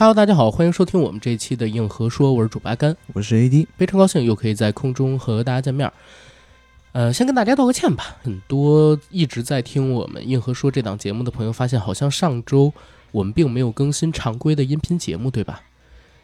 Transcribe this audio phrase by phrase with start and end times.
[0.00, 5.92] Hello，大家好，欢迎收听我们这一期的硬核说，我是主八甘，我是 AD，非常高兴又可以在空中和大家见面。
[6.92, 12.72] 呃，先跟大家道个歉吧，很多一直在听我们硬核说这档节目的朋友发现，好像上周
[13.12, 15.60] 我们并没有更新常规的音频节目，对吧？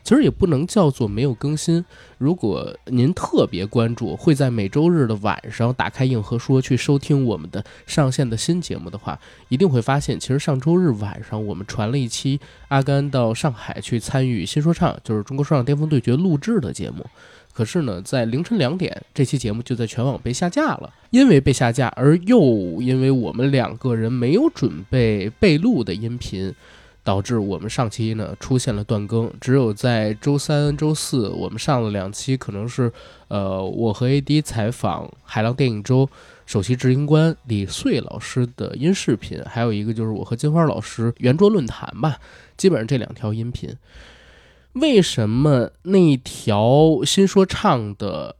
[0.07, 1.85] 其实也不能叫做没有更新。
[2.17, 12.39] 如果您特别关注，会在每周日的晚上打开硬核说去收听我们的上线的新节目的话，一定会发现，其实上周日晚上我们传了一期
[12.69, 17.05] 阿甘到上海去参与新说唱，就是中国说唱巅峰对决录制的节目。
[17.53, 20.93] 可是呢，在凌晨两点，这期节目就在全网被下架了。
[21.11, 26.55] 因为被下架，而又因为我们两个人没有准备备录的音频。
[27.07, 32.93] 导致我们上期呢出现了断更，只有在周三、周四我们上了两期，可能是
[33.29, 36.11] 呃我和 AD 采访海浪电影周
[36.47, 42.19] 首席执行官李穗老师的音视频，还有一个就是我和金花老师圆桌论坛吧，
[42.57, 43.73] 基本上这两条音频。
[44.73, 48.35] 为什么那条新说唱的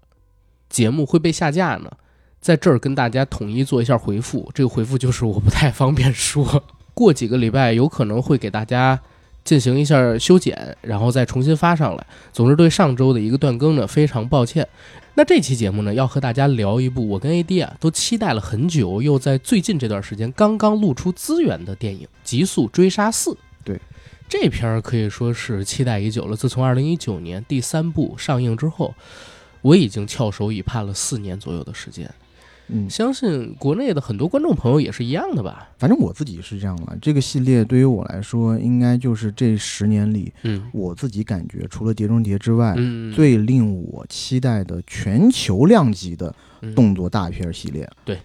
[0.69, 1.93] 节目会被下架呢？
[2.41, 6.65] 在这儿跟大家统一做一下回复，这个回复就是我不太方便说。
[6.97, 8.99] 过几个礼拜有可能会给大家
[9.45, 12.07] 进行一下修剪，然后再重新发上来。
[12.33, 14.67] 总之，对上周的一个断更呢，非常抱歉。
[15.15, 23.31] 那这期节目呢，要和大家聊一部我跟 AD 啊都期待了很久，又在最近这段时间刚刚露出资源的电影《极速追杀四》。
[23.63, 23.79] 对，
[24.27, 26.35] 这片儿可以说是期待已久了。
[26.35, 28.95] 自从2019年第三部上映之后，
[29.61, 32.11] 我已经翘首以盼了四年左右的时间。
[32.69, 35.71] 嗯，相信国内的很多观众朋友也是一样的吧。
[35.79, 36.97] 反正我自己是这样了。
[37.01, 46.35] 这个系列对于我来说，应该就是这十年里，嗯，我自己感觉除了《碟中谍》之外，嗯，最令我期待的全球量级的
[46.75, 47.89] 动作大片系列。
[48.05, 48.19] 对，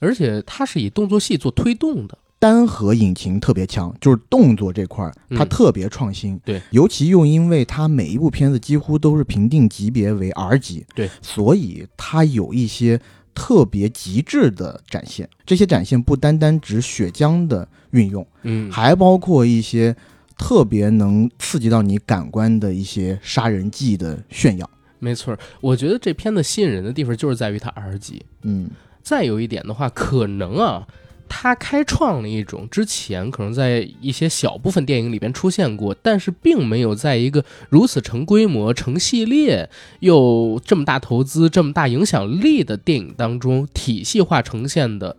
[0.00, 6.38] 而且它是以动作戏做推动的，单核引擎特别强，就是动作这块儿它特别创新。
[6.44, 13.00] 对，尤其又因为它每一部片子几乎都是评定级别为 R 级，对，所以它有一些。
[13.38, 19.94] 特别极致的展现，这些展现不单单指血浆的运用，嗯，还包括一些
[20.36, 24.68] 特别能刺激到你感官的一些杀人技的炫耀。
[24.98, 28.68] 没错，我觉得这片子吸引人的地方就是在于它 R 级，嗯，
[29.04, 30.84] 再有一点的话，可能啊。
[31.28, 39.68] 他开创了一种之前可能在一些小部分电影里边出现过，但是并没有在一个如此成规模、成系列
[40.00, 45.16] 又这么大投资、这么大影响力的电影当中体系化呈现的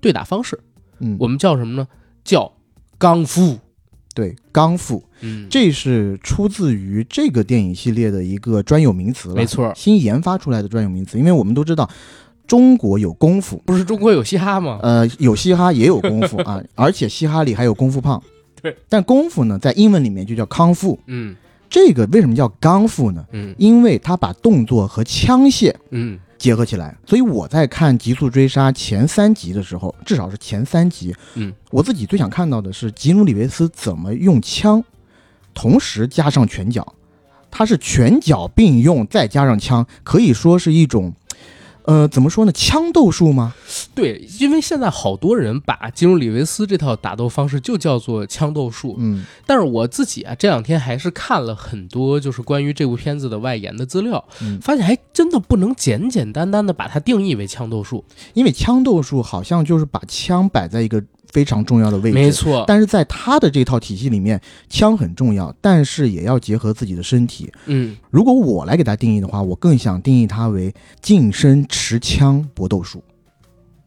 [0.00, 0.60] 对打方式。
[0.98, 1.88] 嗯，我们叫什么呢？
[2.24, 2.52] 叫
[2.98, 3.58] 刚夫。
[4.14, 5.02] 对，刚夫。
[5.20, 9.34] 嗯，这是出自于这个电影系列的一个专有名词了。
[9.36, 11.88] 没错，新研发出来的专有名词，因为我们都知道。
[12.46, 14.78] 中国有功夫，不是中国有嘻哈吗？
[14.82, 18.22] 呃，有嘻哈也有功夫 啊，而且嘻哈里还有功夫胖。
[18.60, 20.98] 对，但功夫呢，在英文里面就叫康复。
[21.06, 21.34] 嗯，
[21.70, 23.24] 这个为什么叫刚复呢？
[23.32, 26.94] 嗯，因为它把动作和枪械嗯结合起来。
[27.06, 34.84] 所以我在看《极速追杀》前三集的时候，至少是前三集，嗯，我自己最想看到的是吉努里维斯怎么用枪，
[35.54, 36.86] 同时加上拳脚，
[37.50, 41.12] 他是拳脚并用再加上枪，可以说是一种。
[41.84, 42.52] 呃，怎么说呢？
[42.52, 43.54] 枪斗术吗？
[43.94, 48.96] 对，因为现在好多人把金融里维斯这套打斗方式就叫做枪斗术。
[48.98, 54.24] 嗯，但是我自己啊，这两天还是看了很多就是关于这部片子的外延的资料，
[54.60, 58.04] 发现还真的不能简简单单的把它定义为枪斗术，
[58.34, 61.02] 因为枪斗术好像就是把枪摆在一个。
[61.32, 62.64] 非常重要的位置，没错。
[62.68, 67.50] 但是在他的这套体系里面，枪很重要，但是也要结合自己的身体。
[67.66, 73.02] 嗯，如果我来给他定义的话，我更想定义它为近身持枪搏斗术。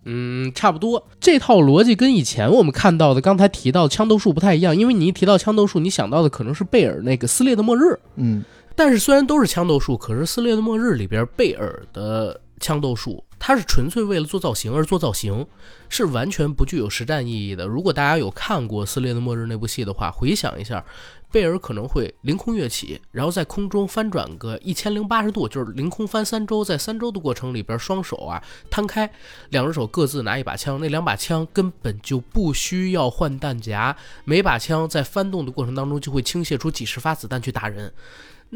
[0.05, 1.07] 嗯，差不多。
[1.19, 7.99] 这套逻辑跟以前我们看到的刚才提到枪斗术不太一样，因为你一提到枪斗术，你想到的可能是贝尔那个撕裂的末日。
[8.15, 8.43] 嗯，
[8.75, 12.41] 但是虽然都是枪斗术，可是撕裂的末日里边贝尔的。
[12.59, 15.45] 枪斗术，它是纯粹为了做造型而做造型，
[15.89, 17.65] 是完全不具有实战意义的。
[17.65, 20.83] 如果大家有看过《撕裂的末日》那部戏的话，回想一下，
[21.31, 29.11] 贝尔可能会凌空跃起，然后在空中翻转个一千零八十度，就是凌空翻三周，在三周的过程里边，双手啊摊开，
[29.49, 37.93] 两只手各自拿一把枪，那两把枪根本就不需要换弹夹，每把枪在翻动的过程当中就会倾泻出几十发子弹去打人。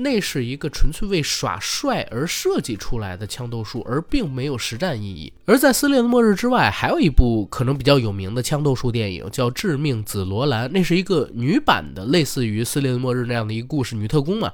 [0.01, 5.31] 那是一个纯粹为耍帅而设计出来的枪斗术，而并没有实战意义。
[5.45, 14.51] 而在《撕裂的末日》之外，还有一部可能比较有名的枪斗术电影，叫《致命紫罗兰》，那是一个女版的，类似于《撕裂的末日》那样的一个故事，女特工嘛。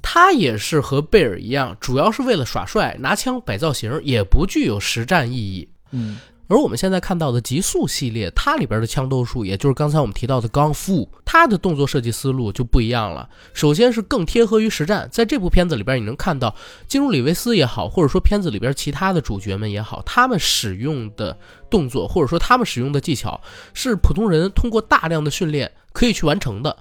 [0.00, 5.68] 她也是和贝尔一样，主要是为了耍帅，拿枪摆造型，也不具有实战意义。
[5.92, 6.18] 嗯。
[6.48, 13.28] 而我们现在看到的极速系列，它里边的枪斗术，也就是刚才我们提到的钢夫，它的动作设计思路就不一样了。
[13.54, 16.54] 首先是更贴合于实战，在这部片子里边，你能看到
[16.86, 21.38] 基努里维斯也好，或者说片子里边其他的主角们也好，他们使用的
[21.70, 23.40] 动作，或者说他们使用的技巧，
[23.72, 26.76] 是普通人通过大量的训练可以去完成的，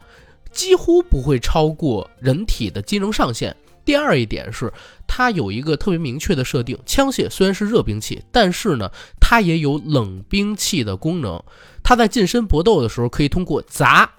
[0.51, 3.55] 几乎不会超过人体的机能上限。
[3.83, 4.71] 第二一点是，
[5.07, 11.41] 它有一个特别明确的设定，枪械虽然是热兵器，但是呢，它也有冷兵器的功能。
[11.83, 14.09] 它在近身搏斗的时候，可以通过砸、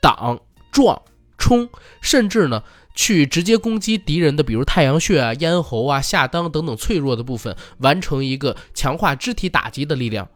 [0.00, 0.40] 挡、
[0.72, 1.00] 撞、
[1.36, 1.68] 冲，
[2.00, 2.62] 甚至呢，
[2.94, 10.26] 去直接攻击敌人的，比如太阳穴啊、咽喉啊、下裆等等脆弱的部分，完成一个强化肢体打击的力量。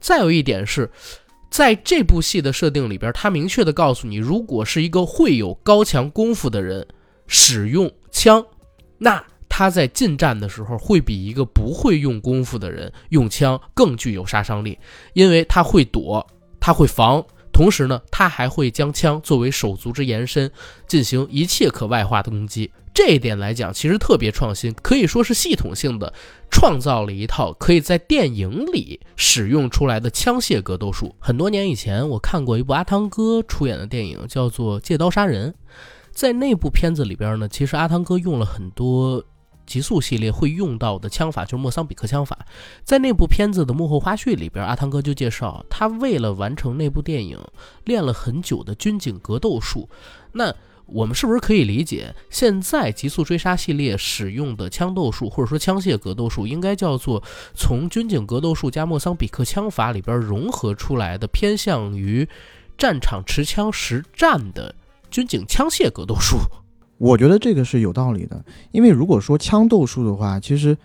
[0.00, 0.90] 再有一点是，
[1.48, 6.84] 在这部戏的设定里边，它明确的告诉你，如果是一个会有高强功夫的人。
[7.28, 8.44] 使用枪，
[8.98, 14.78] 那他在近战的时候会比一个不会用功夫的人用枪更具有杀伤力，
[15.14, 16.24] 因为他会躲，
[16.60, 20.50] 他会防，同时呢，他还会将枪作为手足之延伸，
[20.86, 22.70] 进行一切可外化的攻击。
[22.94, 26.12] 这一点来讲，其实特别创新，可以说是系统性的
[26.50, 31.14] 创造了一套可以在电影里使用出来的枪械格斗术。
[31.18, 35.50] 很多年以前，我看过一部阿汤哥出演的电影，叫做《借刀杀人》。
[36.12, 39.24] 在那部片子里边呢，其实阿汤哥用了很多
[39.66, 42.38] 极速系列会用到的枪法，就是莫桑比克枪法。
[42.84, 47.38] 在那部片子的幕后花絮里边，阿汤哥就介绍，他为了完成那部电影，
[47.84, 49.88] 练了很久的军警格斗术。
[50.32, 50.54] 那
[50.84, 57.22] 我们是不是可以理解，现在极速追杀系列使用的枪斗术，或者说枪械格斗术，应该叫做
[57.54, 62.28] 从军警格斗术加莫桑比克枪法里边融合出来的，偏向于
[62.76, 64.74] 战场持枪实战的？
[65.12, 66.38] 军警枪械格斗术，
[66.96, 68.42] 我觉得这个是有道理的。
[68.72, 70.76] 因为如果说枪斗术的话，其实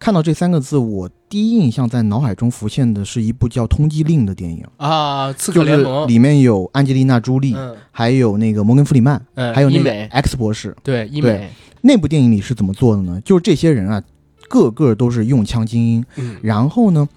[0.00, 7.56] 看到这三个字，我第一印象在脑海中浮现的是一部叫《通缉令》的电影啊，刺客联盟里面有安吉丽娜·朱莉，
[7.92, 9.24] 还有那个摩根·弗里曼，
[9.54, 10.76] 还有那个 X 博士。
[10.82, 11.48] 对，医美
[11.82, 13.20] 那部电影里是怎么做的呢？
[13.24, 14.02] 就是这些人啊，
[14.48, 16.04] 个个都是用枪精英，
[16.42, 17.08] 然后呢，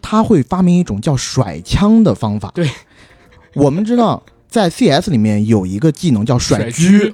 [0.00, 2.50] 他会发明一种叫甩枪的方法。
[2.54, 2.66] 对，
[3.54, 4.22] 我们知道。
[4.54, 7.12] 在 CS 里面有一个技能叫甩狙，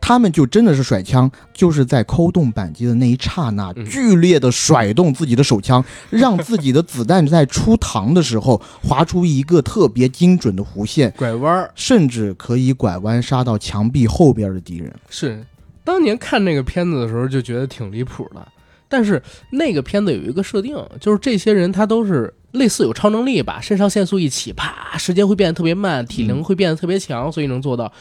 [0.00, 14.94] 他们就真的是甩枪，就是在扣动扳机的那一刹那，剧烈的甩动自己的手枪，让自己的子弹在出膛的时候划出一个特别精准的弧线，拐弯，甚至可以拐弯杀到墙壁后边的敌人。
[15.10, 15.44] 是，
[15.82, 18.46] 当年看那个片子的时候就觉得挺离谱的，
[18.88, 22.32] 但是那个片子有一个设定，就是这些人他都是。
[22.56, 27.92] 类似有超能力吧，肾上腺素一起，啪，时间会变得特别慢，体能会变得特别强，所以能做到。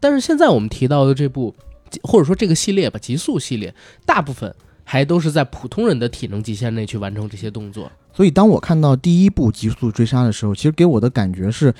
[0.00, 1.54] 但是现在我们提到的这部，
[2.02, 3.74] 或者说这个系列吧，极速系列，
[4.04, 7.90] 大部分还都是在普通人的体能极限内去完成这些动作。
[8.12, 11.74] 所以当我看到第一部极速追杀的时候，其实给我的感觉是。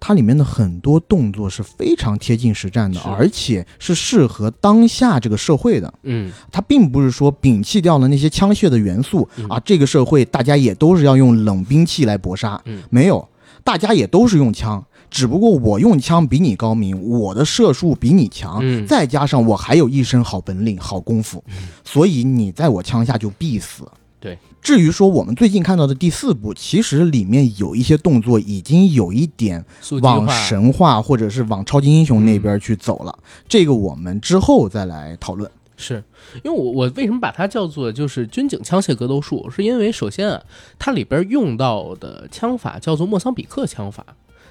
[0.00, 5.92] 它里面的很多动作是非常贴近实战的，而且是适合当下这个社会的。
[6.02, 12.60] 嗯，它并不是说摒弃掉了那些枪械的元素啊，这个社会大家也都是要用冷兵器来搏杀。
[12.64, 13.28] 嗯，没有，
[13.64, 21.42] 大家也都是用枪，只不过我用枪比你高明，我的射术比你强，再加上我还有一身好本领、好功夫，
[21.84, 23.84] 所以你在我枪下就必死。
[24.20, 29.64] 对，至于说我们最近看到的第四部，其实里面有一些动作已经有一点
[30.02, 35.50] 往神话或者是往超级英雄那边去走了，这个我们之后再来讨论。
[35.80, 36.02] 是
[36.42, 39.48] 因为我我为什么把它叫做就是军警枪械格斗术？
[39.48, 40.42] 是因为首先啊，
[40.76, 44.04] 它里边用到的枪法叫做莫桑比克枪法，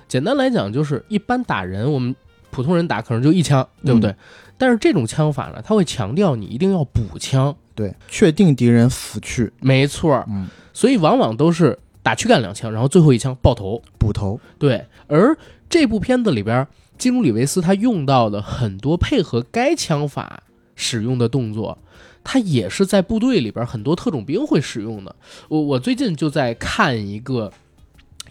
[0.07, 2.15] 简单来讲就是一般打人，我们
[2.49, 4.15] 普通人打可能就一枪，对不对？
[4.57, 7.53] 但是这种枪法呢，它会强调你一定要补枪。
[7.77, 14.39] 对，确定敌人死去，没错，嗯，所以往往都是打躯干两枪，然后最后一枪爆头补头。
[14.57, 15.37] 对，而
[15.69, 16.67] 这部片子里边，
[16.97, 20.41] 基努里维斯他用到的很多配合该枪法
[20.75, 21.77] 使用的动作，
[22.23, 25.15] 他也是在部队里边很多特种兵会使用的。
[25.47, 27.53] 我我最近就在看一个。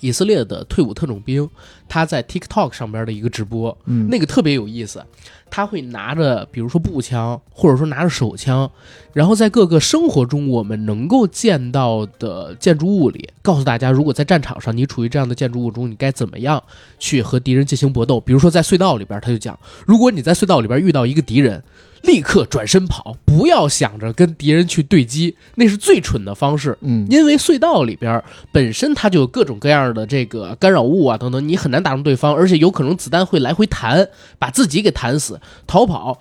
[0.01, 1.49] 以色列的退伍特种兵，
[1.89, 5.05] 他在 TikTok 上边的一个直播，嗯，那个特别有意思。
[5.49, 8.69] 他会拿着，比如说步枪，或者说拿着手枪，
[9.13, 16.63] 然后在各个生活中我们能够见到的建筑物里，告诉大家，如果在战场上你处于这样的建筑物中，你该怎么样
[16.99, 18.21] 去和敌人进行搏斗。
[18.21, 21.63] 比如说在隧道里边，他就讲，如果你在隧道里边遇到一个敌人。
[22.03, 26.77] 立刻转身跑，不要想着跟敌人去对击，那是最蠢的方式。
[26.81, 28.23] 嗯，因为隧道里边
[28.53, 36.19] 本身它就有各种各样的这个干扰物啊等等，你很难打中对方，而且有可能子弹会来回弹，把自己给弹死，逃跑。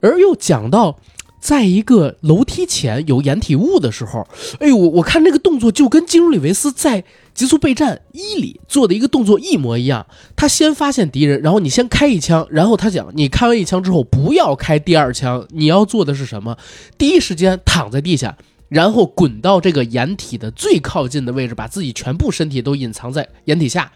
[0.00, 0.98] 而又讲到
[1.40, 4.26] 在一个楼梯前有掩体物的时候，
[4.60, 7.02] 哎呦，我我看那个动作就跟基努里维斯在
[7.38, 10.04] 《极速备战一》里做的一个动作一模一样。
[10.34, 16.58] 他先发现敌人，然后你先开一枪，然后他讲你开完一枪之后不要开第二枪，你要做的是什么？
[16.98, 18.36] 第一时间躺在地下，
[18.68, 23.92] 然后滚到这个掩体的最靠近的位置，把自己全部身体都隐藏在掩体下。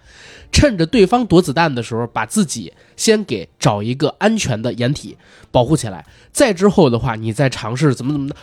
[0.52, 5.16] 趁着对方躲子弹的时候，把自己先给找一个安全的掩体
[5.50, 6.06] 保护起来。
[6.30, 8.36] 再之后的话，你再尝试怎么怎么的。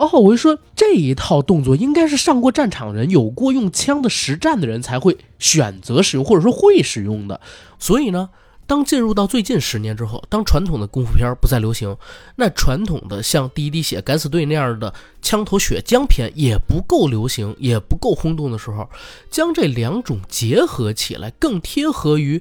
[0.00, 7.40] 哦，我就说这一套动作应该是上过战场人、有过用枪的实战的人才会选择使用，或者说会使用的。
[7.78, 8.30] 所以呢。
[8.66, 11.96] 当进入到最近十年之后，当传统的功夫片不再流行，
[12.36, 18.88] 那传统的像《第一滴血》《敢死队》那样的枪头血浆片也不够流行，也不够轰动的时候，
[19.28, 22.40] 将这两种结合起来，更贴合于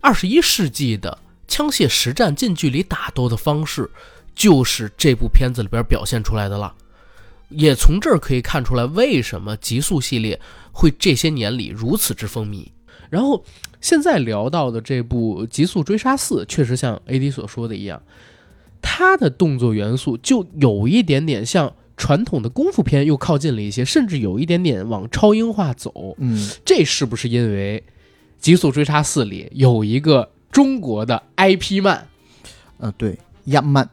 [0.00, 1.18] 二十一世纪的
[1.48, 3.90] 枪械实战近距离打斗的方式，
[4.32, 6.72] 就是这部片子里边表现出来的了。
[7.56, 10.40] 也从这儿可以看出来，为什么《极速》系列
[10.72, 12.66] 会这些年里如此之风靡。
[13.10, 13.44] 然后。
[13.80, 18.00] 现在聊到的这部《极速追杀四》，确实像 A D 所说的一样，
[18.80, 26.14] 它的动作元素就有一点点像传统的功夫片，又靠近了一些，甚至有一点点往超英化走。
[26.16, 27.84] 嗯，这是不是因为
[28.42, 32.08] 《极速追杀四》里有一个中国的 IP 漫？
[32.78, 33.90] 呃，对，亚漫。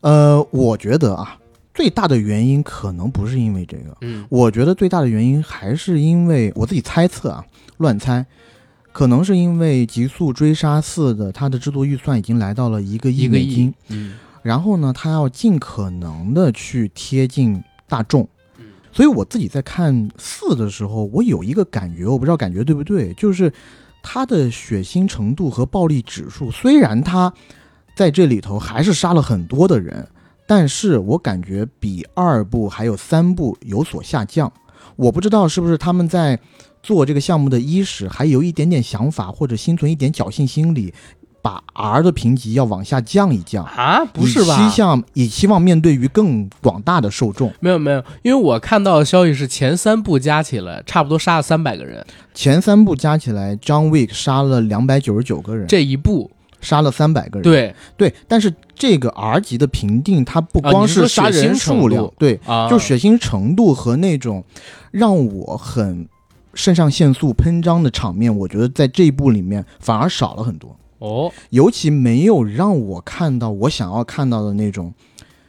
[0.00, 1.38] 呃，我觉得啊，
[1.74, 7.44] 最大的原因可能不是因为这个，嗯，我觉得最大的原因还是因为我自己猜测啊，
[7.78, 8.24] 乱猜。
[8.92, 18.28] 可能是因为《极速追杀四》的它的制作预算已经来到了一个亿美金，嗯，然后呢，它要尽可能的去贴近大众，
[18.92, 23.50] 所以我自己在看四的时候，我有一个感觉，我不知道感觉对不对，就是
[24.02, 27.32] 它的血腥程度和暴力指数，虽然它
[27.96, 30.06] 在这里头还是杀了很多的人，
[30.54, 34.52] 但是我感觉比二部还有三部有所下降，
[34.96, 36.38] 我不知道是不是他们在。
[36.82, 40.92] 做这个项目的伊始还有一点点想法，或者心存一点侥幸心理，
[41.40, 44.04] 把 R 的评级要往下降一降啊？
[44.06, 44.66] 不是吧？
[44.66, 47.52] 以希望以希望面对于更广大的受众。
[47.60, 52.04] 没有没有，因为我看到的消息是前三部加起来差不多杀了三百个人，
[52.34, 56.32] 前三部加起来，John Wick 杀了两百九十九个人，这一部
[56.62, 57.42] 杀了三百个人。
[57.42, 62.40] 对对，但是这个 R 级的评定，它不光是杀人数量，对，
[62.70, 64.42] 就血腥程度和那种
[64.90, 66.08] 让我很。
[66.54, 74.92] 肾上腺素喷张的场面，我觉得在这一部里面反而少了很多哦，尤其没有让我看到我想要看到的那种，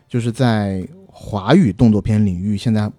[0.07, 2.89] 就是在华语动作片领域现在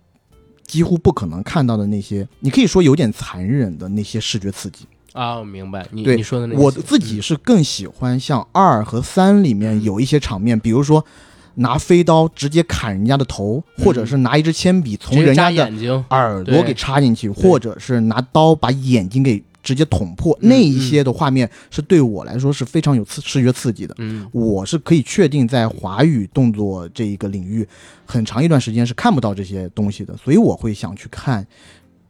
[0.67, 5.39] 几乎不可能看到的那些，你可以说有点残忍的那些视觉刺激啊。
[5.39, 11.03] 我明白你对你说的那，我自己是更喜欢像二和三里面有一些场面，比如说。
[11.57, 23.95] 拿飞刀直接砍人家的头，或者是拿一支铅笔从人家的耳朵给插进去，或者是拿刀把眼睛给直接捅破，那一些的画面是对我来说是非常有刺视觉刺激的。
[23.99, 27.65] 嗯，我是可以确定在华语动作这一个领域，
[28.05, 31.45] 很长一段时间是看不到这些东西的，所以我会想去看《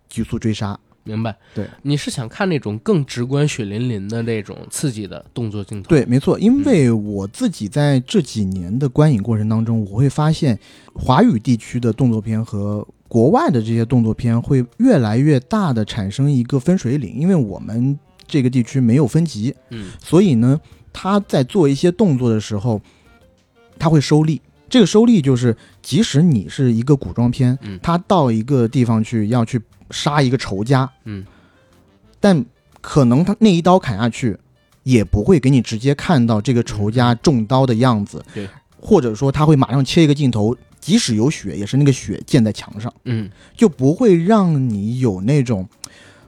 [0.08, 0.72] 极速追杀》。
[1.04, 5.88] 明白，对，你是想看那种更直观、血淋淋的那种刺激的动作镜头？
[5.90, 10.58] 对，没错，因为我自己在这几年的观影过程当中，我会发现
[10.94, 20.58] 华语地区的动作片和国外的这些动作片会越来越大的产生一个分水岭，因为我们这个地区没有分级，嗯，所以呢，
[20.90, 22.80] 他在做一些动作的时候，
[23.78, 24.40] 他会收力。
[24.70, 29.60] 这个收力就是，即使你是一个古装片，嗯，他到一个地方去要去。
[29.90, 31.24] 杀一个仇家，嗯，
[32.20, 32.44] 但
[32.80, 34.36] 可能他那一刀砍下去，
[34.82, 38.48] 也不会给你直接看到这个仇家中刀的样子，对，
[38.80, 45.68] 或者说他会马上切一个镜头，即使有血，也是那个血溅在墙上，嗯，就不会让你有那种，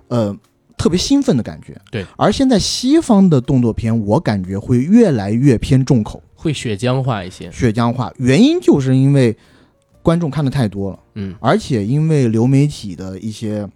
[0.09, 0.37] 呃，
[0.77, 2.05] 特别兴奋的感觉，对。
[2.17, 9.37] 而现在西方的动作片，我感觉会越来越偏重口，会血浆化一些，血浆化，原因就是因为。
[10.07, 13.69] 观众看的太多了，嗯，而且因为流媒体的一些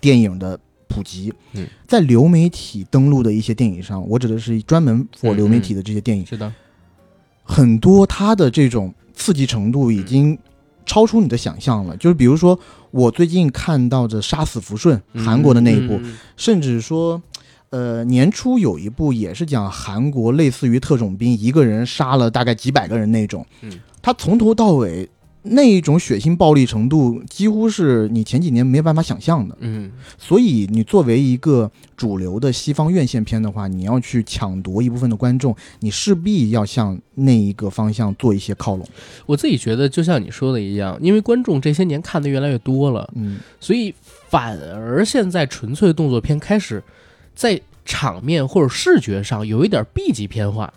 [0.00, 6.50] 电影的普及，嗯，在流媒体登录的一些电影上，我指的是专门 for 流媒体的这些电影，是的，
[7.44, 10.38] 很多它的这种刺激程度已经
[10.86, 11.94] 超出你的想象了。
[11.98, 12.58] 就是比如说，
[12.90, 16.00] 我最近看到的《杀死福顺》，韩国的那一部，
[16.38, 17.20] 甚至说，
[17.68, 25.06] 呃，年初有一部也是讲韩国类似于特种兵，一个人杀了大概几百个人那种，嗯，他从头到尾。
[25.42, 29.56] 那一种血腥暴力程度，几乎是你前几年没有办法想象的。
[29.60, 38.86] 嗯，所以你作为一个主流的西方院线片的话，你要去抢夺一部分的观众，你势必要向那一个方向做一些靠拢。
[39.24, 43.94] 我自己觉得就像你说的一样，因为观众这些年看的越来越多了，嗯，所以
[44.28, 46.82] 反而现在纯粹动作片开始
[47.34, 50.72] 在场面或者视觉上有一点 B 级片化。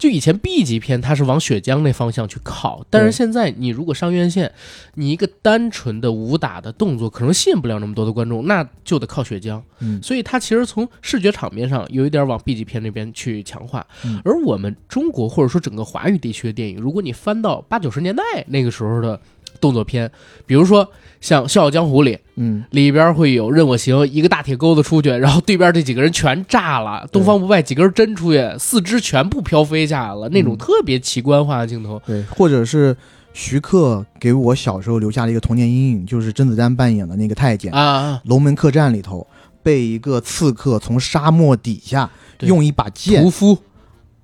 [0.00, 4.50] 就以前 B 级片它是往血浆那方向去靠，但是现在你如果上院线，
[4.94, 9.60] 你一个单纯的武打的动作可能吸引不了那么多的观众，那就得靠血浆。
[9.80, 13.86] 嗯所以它其实从视觉场面上有一点往 B 级片那边去强化。
[14.06, 19.20] 嗯而我们中国或者说整个华语地区的电影，如果你翻到八九十年代那个时候的
[19.60, 20.10] 动作片，
[20.46, 20.90] 比如说
[21.20, 32.00] 像《笑傲江湖》里，嗯，里边会有任我行，一个大铁钩子出去，然后对边这几个人全炸了，东方不败几根针出去，四肢全部飘飞下来了，那种嗯特别奇观化的镜头。
[32.06, 32.96] 对，或者是
[33.32, 39.26] 徐克给我小时候留下了一个童年阴影，就是甄子丹扮演的那个太监，啊啊，龙门客栈里头
[39.62, 42.10] 被一个刺客从沙漠底下
[42.40, 43.58] 用一把剑屠夫，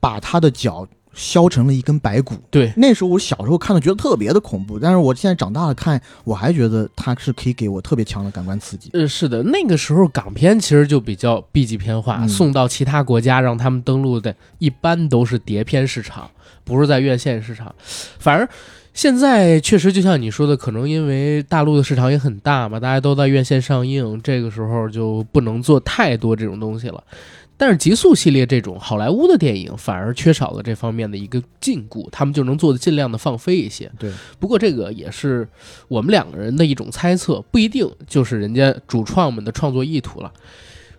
[0.00, 2.36] 把他的脚削成了一根白骨。
[2.50, 8.90] 对，那时候我小时候看的觉得特别的恐怖，但是我现在长大了看，我还觉得它是可以给我特别强的感官刺激。
[8.92, 16.30] 呃，是的，那个时候港片其实就比较 B 级片化，嗯送到其他国家让他们登陆的，一般都是碟片市场，
[16.62, 17.74] 不是在院线市场。
[18.18, 18.46] 反而
[18.92, 27.02] 现在确实就像你说的，可能因为大陆的市场也很大嘛，大家都在院线上映，这个时候就不能做太多这种东西了。
[27.56, 33.90] 但是极速系列这种好莱坞的电影反而缺少了这方面的一个禁锢，他们就能做的尽量的放飞一些。
[33.98, 35.48] 对，不过这个也是
[35.88, 40.32] 我们两个人的一种猜测，不一定就是人家主创们的创作意图了。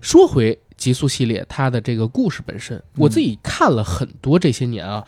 [0.02, 5.04] 说回极速系列，它的这个故事本身，我自己看了很多这些年啊，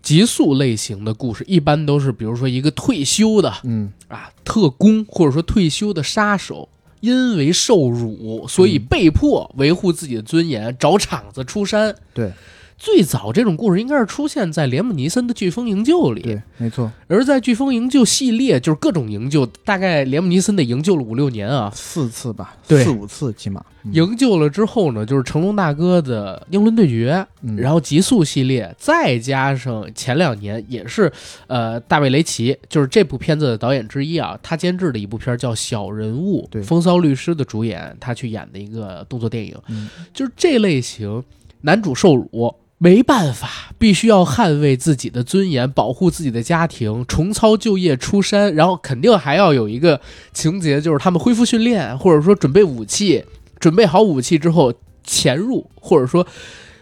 [0.00, 6.68] 极速类型的故事一般都是，比如说一个退休的嗯，啊特工，或者说退休的杀手，
[7.00, 11.94] 因为受辱，所以嗯被迫维护自己的尊严，找场子出山。
[12.12, 12.32] 对
[12.78, 21.70] 最早这种故事应该是出现在连姆尼森的《飓风营救》里，对，没错，而在《飓风营救》系列，就是各种营救，大概连姆尼森得营救了五六年啊。
[21.74, 23.60] 四次吧，对四五次起码。
[23.60, 31.10] 嗯营救了之后呢，就是成龙大哥的英伦对决，嗯然后极速系列，再加上前两年也是，
[31.46, 41.24] 呃，大卫雷奇就是这部片子的导演之一啊，他监制的一部片叫《小人物》，对风骚律师的主演，他去演的一个动作电影，嗯就是这类型，
[41.62, 42.54] 男主受辱。
[42.80, 50.00] 没办法，必须要捍卫自己的尊严，保护自己的家庭，重操旧业出山，然后肯定还要有一个
[50.32, 53.24] 情节，就是他们恢复训练，或者说准备武器，
[53.58, 56.24] 准备好武器之后潜入，或者说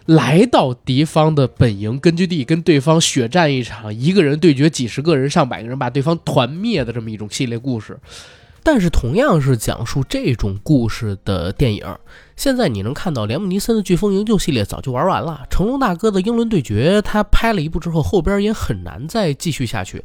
[0.05, 7.97] 来到敌方的本营根据地，跟对方血战一场，一个人对决几十个人、上百个人，把对方团灭的这么一种系列故事。
[8.69, 11.85] 但是同样是讲述这种故事的电影，
[12.35, 20.03] 现在你能看到连姆尼森的《飓风营救》系列早就玩完了，成龙大哥的《英伦对决》他拍了一部之后，后边也很难再继续下去。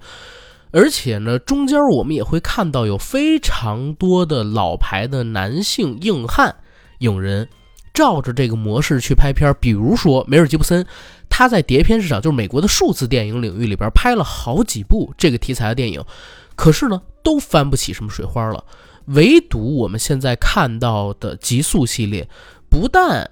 [0.70, 6.54] 而且呢，中间我们也会看到有非常多的老牌的男性硬汉
[7.00, 7.48] 影人，
[7.92, 9.52] 照着这个模式去拍片。
[9.58, 10.86] 比如说梅尔吉布森，
[11.28, 16.04] 他在碟片市场，就是美国的数字电影领域里边拍了好几部这个题材的电影，
[16.54, 18.64] 可是呢，都翻不起什么水花了。
[19.06, 22.28] 唯独我们现在看到的极速系列，
[22.70, 23.30] 不但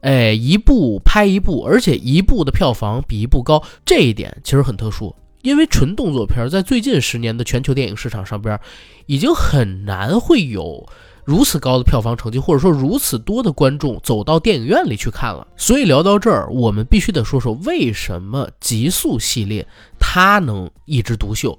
[0.00, 5.14] 哎一部拍一部，而且一部的票房比一部高，这一点其实很特殊。
[5.42, 8.58] 因为纯动作片在最近十年的全球电影市场上边，
[9.06, 10.84] 已经很难会有
[11.24, 15.46] 如此高的票房成绩，或者说如此多的观众走到电影院里去看了。
[15.56, 19.66] 所以聊到这儿，我们必须得说说为什么极速系列
[19.98, 21.58] 它能一枝独秀。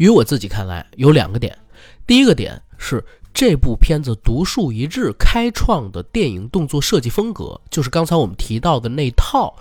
[0.00, 1.54] 于我自己看来，有两个点。
[2.06, 9.54] 第一个点是这部片子独树一帜开创的电影动作设计风格，就是刚才我们提到的那套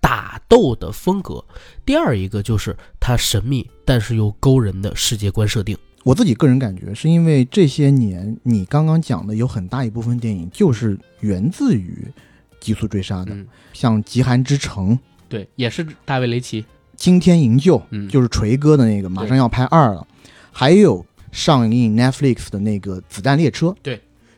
[0.00, 1.44] 打斗的风格。
[1.86, 5.78] 第二一个就是它神秘但是又勾人的世界观设定。
[6.02, 12.04] 我自己个人感觉，是因为这些年你刚刚讲的有很大一部分电影就是源自于
[12.58, 14.90] 《极速追杀》的，嗯，像《极寒之城》
[15.28, 16.64] 《对，也是大卫雷奇。
[16.96, 20.06] 惊天营救》，嗯，就是锤哥的那个，马上要拍二了，
[20.52, 23.68] 还有上映 Netflix 的那个《子弹列车》，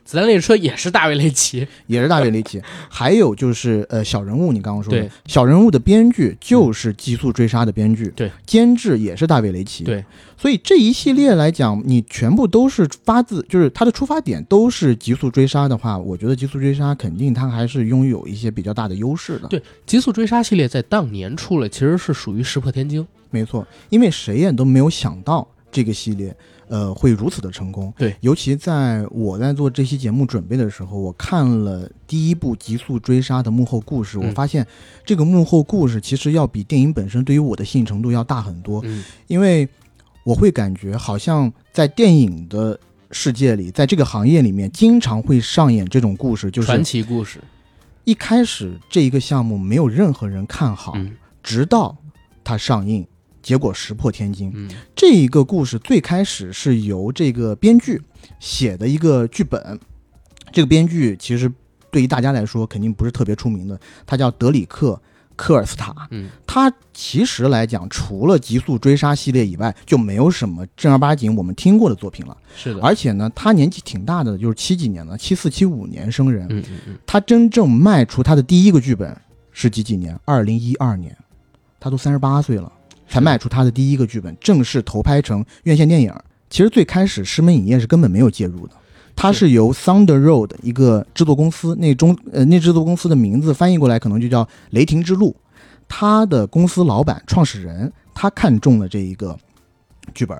[0.07, 1.67] 子弹列车也是大卫雷奇。
[1.87, 10.03] 也是大卫雷奇，还有就是呃小人物，你刚刚说的对小人物的编剧就是《极速追杀》的编剧，对，监制也是大卫雷奇，对，
[10.37, 19.47] 所以这一系列来讲，你全部都是发自，就是它的出发点都是极速追杀的话，我觉得极速追杀肯定它还是拥有一些比较大的优势的。
[19.49, 23.05] 对极速追杀系列在当年出了，其实是属于石破天惊。
[23.29, 26.33] 没错，因为谁也都没有想到这个系列，
[26.67, 27.93] 呃，会如此的成功。
[27.97, 34.65] 对，尤其在我在做这期节目准备的时候，我看了第一部《极速追杀》的幕后故事，嗯我发现
[35.05, 39.67] 这个幕后故事其实要比电影本身对于我的吸引程度要大很多，嗯因为
[40.23, 42.77] 我会感觉好像在电影的
[43.11, 47.39] 世界里，在这个行业里面，经常会上演这种故事，就是传奇故事，
[48.03, 51.95] 一开始这一个项目没有任何人看好，嗯直到
[52.43, 53.07] 它上映，
[53.47, 54.51] 结果石破天惊。
[54.53, 58.01] 嗯这一个故事最开始是由这个编剧
[58.41, 59.79] 写的一个剧本，
[60.51, 61.49] 这个编剧其实
[61.89, 64.91] 对于大家来说肯定不是特别出名的，他叫德里克·
[65.37, 65.95] 科尔斯塔。
[66.11, 72.35] 嗯他其实来讲，除了《极速追杀》系列以外，就没有什么正儿八经我们听过的作品了。
[72.53, 76.45] 是的，而且呢，他年纪挺大的，就是七几年的，七四七五年生人。
[76.49, 79.15] 嗯嗯嗯他真正卖出他的第一个剧本
[79.53, 80.19] 是几几年？
[80.25, 81.15] 二零一二年，
[81.79, 82.69] 他都三十八岁了，
[83.07, 86.13] 才卖出他的第一个剧本，正式投拍成院线电影。
[86.49, 88.73] 其实最开始石门影业是根本没有介入的，
[89.15, 95.35] 它是由 Thunder Road 一个制作公司，那中呃那制作公司的名字翻译过来可能就叫雷霆之路。
[95.89, 99.37] 他的公司老板、创始人，他看中了这一个
[100.13, 100.37] 剧本，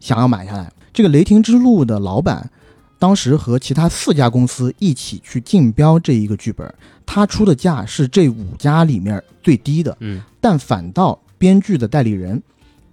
[0.00, 0.70] 想要买下来。
[0.92, 2.50] 这个雷霆之路的老板
[2.98, 6.72] 当时和其他四家公司一起去竞标这一个剧本，
[7.06, 12.42] 他出的价是这五家里面最低的，嗯但反倒编剧的代理人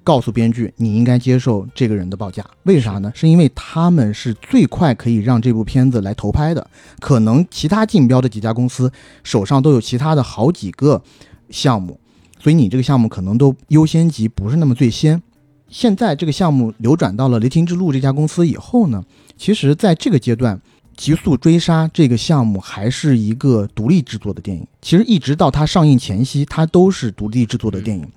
[0.03, 2.45] 告诉编剧，你应该接受这个人的报价。
[2.63, 3.11] 为啥呢？
[3.15, 6.65] 是因为他们是最快可以让这部片子来投拍的，
[6.99, 8.91] 可能其他竞标的几家公司
[9.23, 11.01] 手上都有其他的好几个
[11.49, 11.99] 项目，
[12.39, 15.21] 所以你这个项目可能都优先级不是那么最先。
[15.67, 19.03] 现在这个项目流转到了雷霆之路这家公司以后呢，
[19.35, 20.55] 其实在这个阶段，
[20.95, 24.65] 《极速追杀》这个项目还是一个独立制作的电影。
[24.81, 28.07] 其实一直到它上映前夕，它都是独立制作的电影，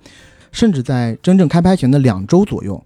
[0.51, 2.81] 甚至在真正开拍前的两周左右，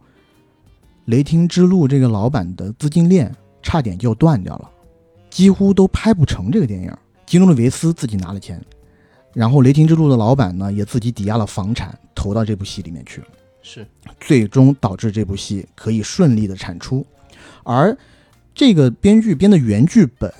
[1.05, 4.69] 雷霆之路这个老板的资金链差点就断掉了，
[5.29, 6.91] 几乎都拍不成这个电影。
[7.25, 8.61] 基努里维斯自己拿了钱，
[9.33, 13.27] 然后雷霆之路的老板呢也自己抵押了房产投到这部戏里面去了。
[13.61, 13.87] 是
[14.19, 17.05] 最终导致这部戏可以顺利的产出。
[17.63, 17.97] 而
[18.53, 20.31] 这个编剧编的原剧本，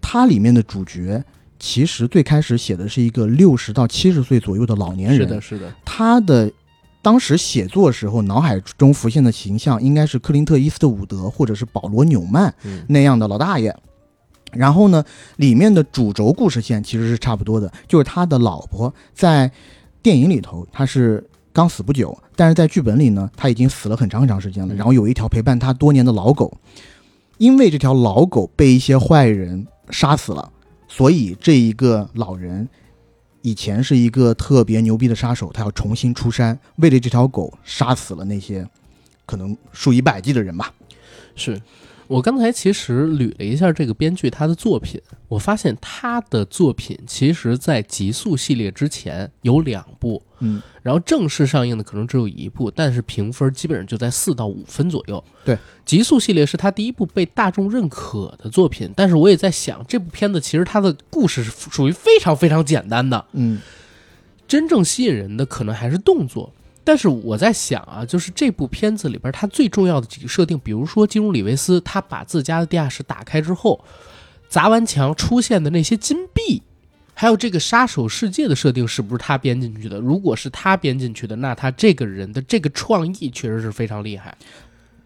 [0.00, 1.22] 它里面的主角
[1.58, 6.50] 其实最开始写的是一个六十到七十岁左右的老年人，是的是的，他的
[7.00, 13.74] 当时写作时候脑海中浮现的形象应该是克林特·伊斯特伍德或者是保罗·纽曼嗯那样的老大爷。
[14.52, 15.04] 然后呢，
[15.36, 19.50] 里面的主轴故事线其实是差不多的，就是他的老婆在
[20.00, 24.72] 电影里头他是刚死不久，但是在剧本里呢，他已经死了很长很长时间了。
[24.72, 26.56] 嗯然后有一条陪伴他多年的老狗，
[27.38, 30.52] 因为这条老狗被一些坏人杀死了，
[30.88, 32.68] 所以这一个老人
[33.42, 38.66] 以前是一个特别牛逼的杀手，他要重新出山，为了这条狗杀死了那些
[39.26, 40.72] 可能数以百计的人吧。
[41.34, 41.60] 是。
[42.06, 55.22] 我刚才其实捋了一下这个编剧他的作品，我发现他的作品其实在《极速》系列之前有两部，嗯，然后正式上映的可能只有一部，但是评分基本上就在四到五分左右。
[55.44, 63.60] 对，《极速》系列是他第一部被大众认可的作品，但是我也在想，这部片子其实它的故事是属于非常非常简单的，嗯
[64.46, 66.52] 真正吸引人的可能还是动作。
[66.84, 73.82] 但是我在想啊，就是这部片子里边它最重要的几个设定，比如说金融里维斯他把自家的地下室打开之后，
[74.48, 76.62] 砸完墙出现的那些金币，
[77.14, 79.98] 还有这个杀手世界的设定是不是他编进去的？
[79.98, 84.36] 如果是他编进去的，那他这个人的这个创意确实是非常厉害。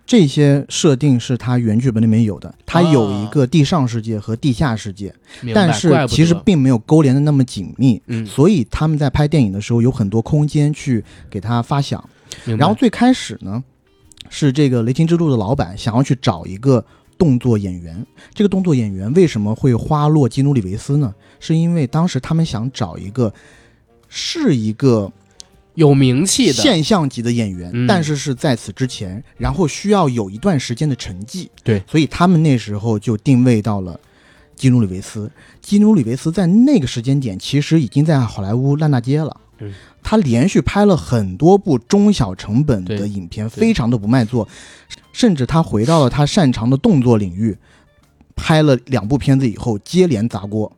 [0.08, 5.14] 这些设定是他原剧本里面有的，他有一个地上世界和地下世界，
[5.54, 12.02] 但是其实并没有勾连的那么紧密，嗯，所以他们在拍电影的时候有很多空间去给他发想。
[12.56, 13.62] 然后最开始呢，
[14.30, 16.82] 是这个雷霆之路的老板想要去找一个
[17.18, 18.02] 动作演员。
[18.32, 21.14] 这个动作演员为什么会花落基努里维斯呢？
[21.38, 23.30] 是因为当时他们想找一个
[24.08, 25.12] 是一个
[25.78, 31.46] 有名气的，现象级的演员，嗯但是是在此之前，然后需要有一段时间的沉寂。
[31.62, 33.98] 对，所以他们那时候就定位到了
[34.56, 35.30] 基努里维斯。
[35.62, 39.40] 基努里维斯在那个时间点其实已经在好莱坞烂大街了。
[39.60, 44.48] 嗯，他连续拍了很多部中小成本的影片，非常的不卖座，
[45.12, 47.56] 甚至他回到了他擅长的动作领域，
[48.34, 50.72] 拍了两部片子以后接连砸锅，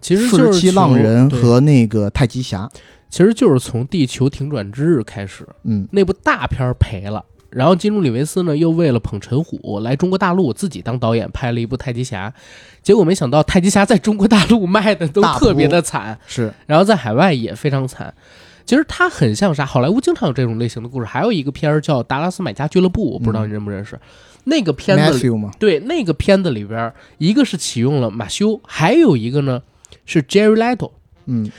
[0.00, 2.70] 其实四十七就是从浪人和那个太极侠。
[3.14, 7.24] 其实就是从《地球停转之日》开始，嗯，那部大片儿赔了。
[7.48, 12.28] 然后金努里维斯呢，又为了捧陈虎来中国大陆自己当导演拍了一部《太极侠》，
[12.82, 18.12] 结果没想到《太极侠》在中国大陆卖的都特别的惨，是然后在海外也非常惨。
[18.66, 19.64] 其实它很像啥？
[19.64, 21.06] 好莱坞经常有这种类型的故事。
[21.06, 23.96] 还有一个片儿叫《达拉斯买家俱乐部》，我不知道你认不认识。
[24.42, 29.62] 那个片子对那个片子里边儿，一个是启用了马修，还有一个呢
[30.04, 30.90] 是 Jerry Leto。
[31.26, 31.50] 嗯，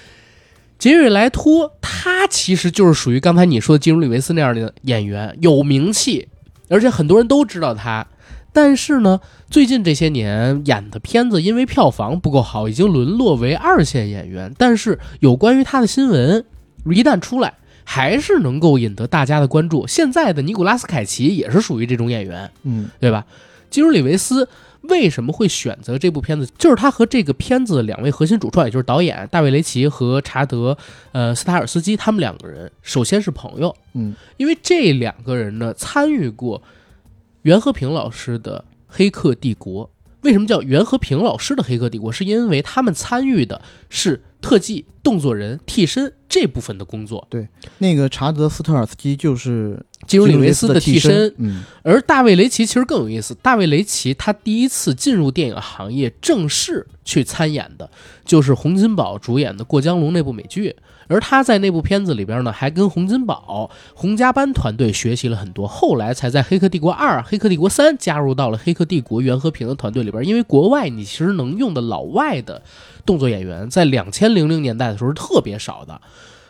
[0.77, 6.27] 杰瑞莱托，他其实就是属于刚才你说的基努里维斯那样的演员，有名气，
[6.69, 8.05] 而且很多人都知道他。
[8.53, 14.53] 但是呢，最近这些年演的片子因为票房不够好，已经沦落为二线演员。
[14.57, 16.45] 但是有关于他的新闻
[16.85, 19.85] 一旦出来，还是能够引得大家的关注。
[19.87, 23.25] 现在的尼古拉斯凯奇也是属于这种演员，嗯，对吧？
[23.69, 24.47] 基努里维斯
[24.89, 26.49] 为什么会选择这部片子？
[26.57, 30.77] 就是他和这个片子的两位核心主创，也就是导演大卫雷奇和查德
[31.11, 36.61] 呃斯塔尔斯基，他们两个人首先是朋友，嗯，因为这两个人呢参与过
[37.43, 39.85] 袁和平老师的《黑客帝国》。
[40.21, 42.11] 为什么叫袁和平老师的《黑客帝国》？
[42.15, 47.25] 是因为他们参与的是特技、动作人、替身这部分的工作。
[47.31, 47.47] 对
[47.79, 53.33] 那个查德斯特尔斯基就是基努里维斯的的替身，嗯而大卫雷奇其实更有意思。
[53.41, 57.89] 大卫雷奇他第一次进入电影行业，正式去参演的，
[58.23, 60.75] 就是洪金宝主演的《过江龙》那部美剧。
[61.07, 70.23] 而他在那部片子里边呢，还跟洪金宝、洪家班团队学习了很多，后来才在《黑客帝国二》《黑客帝国三》加入到了《黑客帝国》袁和平的团队里边。
[70.25, 72.59] 因为国外你其实能用的老外的
[73.05, 75.99] 动作演员，在两千零零年代的时候是特别少的，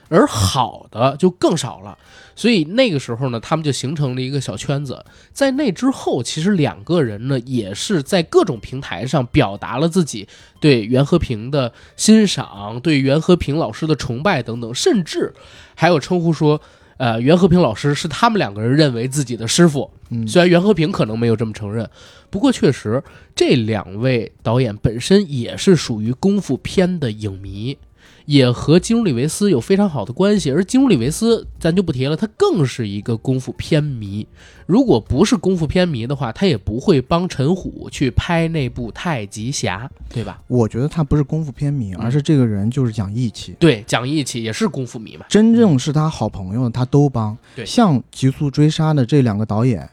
[0.10, 1.98] 而好的就更少了。
[2.36, 5.06] 所以那个时候呢，他们就形成了一个小圈子。
[5.32, 10.28] 在那之后，其实两个人呢，也是在各种平台上表达了自己
[10.60, 15.34] 对袁和平的欣赏、对袁和平老师的崇拜等等，甚至
[15.76, 16.60] 还有称呼说，
[16.97, 19.91] 呃，袁和平老师是他们两个人认为自己的师傅。
[20.10, 21.89] 嗯，虽然袁和平可能没有这么承认，
[22.29, 23.03] 不过确实
[23.36, 27.77] 这两位导演本身也是属于功夫片的影迷。
[28.26, 34.28] 也和基努里维斯有非常好的关系，而基努里维斯咱就不提了，他更是一个功夫片迷。
[34.66, 40.42] 如果不是功夫片迷的话，他也不会帮陈虎去拍那部《太极侠》，对吧？
[40.48, 43.56] 我觉得他不是功夫片迷，嗯而是这个人就是讲义气。
[43.60, 45.26] 对，讲义气也是功夫迷嘛。
[45.30, 47.38] 真正是他好朋友，他都帮。
[47.56, 49.88] 对像《极速追杀》的这两个导演，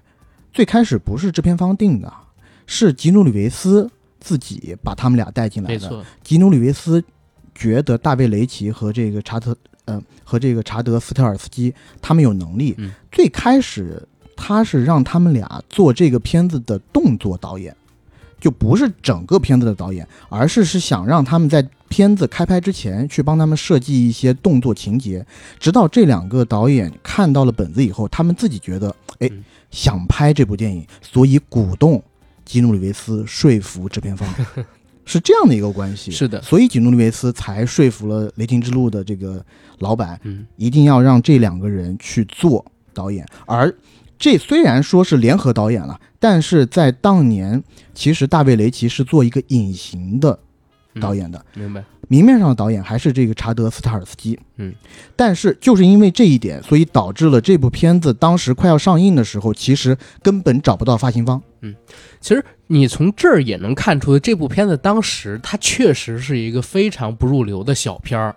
[0.55, 2.11] 最开始不是制片方定的，
[2.67, 3.91] 是吉努里维斯
[4.21, 5.75] 自己把他们俩带进来的。
[5.75, 7.05] 没错，吉努里维斯
[7.55, 12.75] 觉得大卫雷奇和这个查特，呃，和这个查德斯特尔斯基他们有能力。
[12.79, 14.03] 嗯最开始
[14.37, 17.77] 他是让他们俩做这个片子的动作导演，
[18.41, 25.25] 就不是整个片子的导演，而是是想让他们在片子开拍之前去帮他们设计一些动作情节。
[25.61, 28.89] 直到这两个导演看到了本子以后，他们自己觉得，
[29.19, 32.03] 哎嗯，想拍这部电影，所以鼓动
[32.45, 34.27] 基努里维斯说服制片方。
[35.05, 39.45] 是这样的一个关系，是的，所以吉努里维斯才说服了《雷霆之路》的这个
[39.79, 43.27] 老板，嗯，一定要让这两个人去做导演。
[43.47, 43.75] 而
[44.19, 47.63] 这虽然说是联合导演了，但是在当年，
[47.93, 50.39] 其实大卫雷奇是做一个隐形的
[51.01, 51.85] 导演的，明白。
[52.09, 54.39] 明面上的导演还是这个查德斯塔尔斯基。
[54.57, 54.75] 嗯，
[55.17, 61.43] 但是就是因为这一点，所以导致了这部片子当时快要上映的时候，其实根本找不到发行方。
[61.63, 61.75] 嗯
[62.21, 68.35] 其实你从这儿也能看出，这部片子当时它确实是一个非常不入流的小片儿。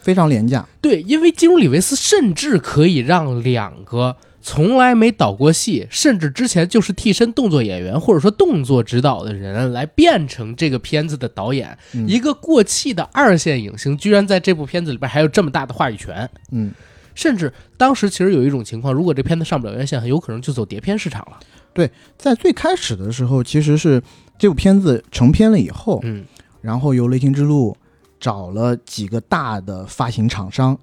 [0.00, 11.76] 非常廉价，对，因为基努里维斯甚至可以让两个从来没导过戏，甚至之前就是替身动作演员或者说动作指导的人来变成这个片子的导演。
[11.92, 16.26] 嗯一个过气的二线影星，居然在这部片子里边还有这么大的话语权。
[16.52, 16.72] 嗯，
[17.18, 21.40] 甚至当时其实有一种情况，如果这片子上不了院线，很有可能就走碟片市场了。
[21.74, 24.00] 对在最开始的时候，其实是
[24.38, 26.24] 这部片子成片了以后，嗯
[26.60, 27.76] 然后由雷霆之路
[28.20, 30.78] 找了几个大的发行厂商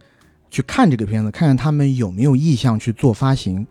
[0.52, 3.66] 去看这个片子，看看他们有没有意向去做发行。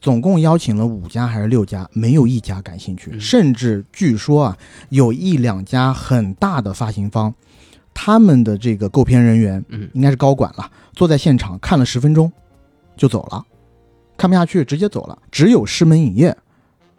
[0.00, 3.10] 总共邀请了五家还是六家，没有一家感兴趣。
[3.12, 7.32] 嗯甚至据说啊，有一两家很大的发行方，
[8.00, 12.32] 他们的这个购片人员嗯，应该是高管了，坐在现场看了十分钟
[12.96, 13.44] 就走了，
[14.16, 15.18] 看不下去直接走了。
[15.32, 16.34] 只有狮门影业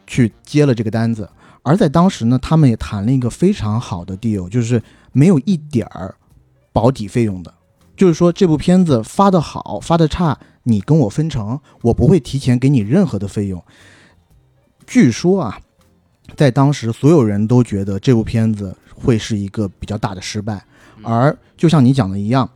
[0.05, 1.29] 去接了这个单子，
[1.63, 4.83] 而在当时呢，他们也谈了一个非常好的 deal，就是
[5.13, 6.13] 没有一点儿
[6.73, 7.53] 保底费用的，
[7.95, 13.63] 就是说这部片子发的好发的差，你跟我分成，我不会提前给你任何的费用。
[14.85, 15.61] 据说啊，
[16.35, 20.61] 在当时所有人都觉得这部片子会是一个比较大的失败，
[21.03, 22.49] 而就像你讲的一样，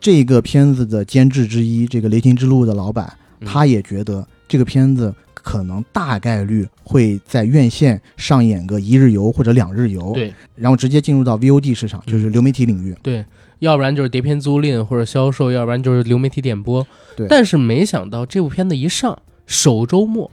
[0.00, 12.96] 这个片子的监制之一，这个《雷霆之路》的老板，嗯他也觉得这个片子可能大概率会在院线上演个一日游或者两日游，对然后直接进入到 VOD 市场，就是流媒体领域。
[13.02, 13.24] 对，
[13.60, 16.86] 要不然就是碟片租赁或者销售，要不然就是流媒体点播。
[17.16, 20.30] 对但是没想到这部片子一上首周末，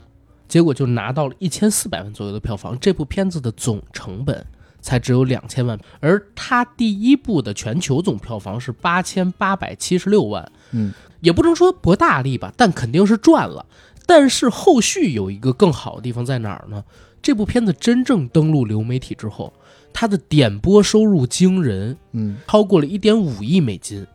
[0.48, 2.76] 结果就拿到了一千四百万左右的票房。
[2.80, 4.44] 这部片子的总成本
[4.84, 10.52] 才只有两千万，而他第一部的全球总票房是八千八百七十六万。
[10.72, 13.64] 嗯，也不能说博大利吧，但肯定是赚了。
[14.04, 16.84] 但是后续有一个更好的地方在哪儿呢？
[17.22, 19.54] 这部片子真正登陆流媒体之后，
[19.94, 24.06] 它的点播收入惊人，嗯，超过了一点五亿美金，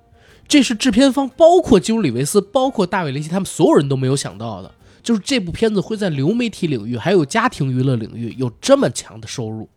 [0.47, 9.67] 这是制片方包括基努里维斯、包括大卫林奇他们所有人都没有想到的，就是这部片子会在流媒体领域还有家庭娱乐领域有这么强的收入，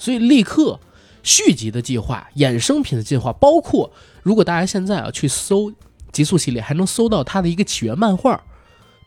[0.00, 0.80] 所以立刻
[1.22, 5.70] 续集的计划、衍生品的计划，包括如果大家现在啊去搜
[6.10, 8.42] 极速系列，还能搜到它的一个起源漫画，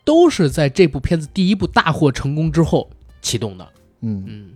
[0.04, 2.88] 都是在这部片子第一部大获成功之后
[3.20, 3.68] 启动的。
[4.02, 4.50] 嗯，嗯，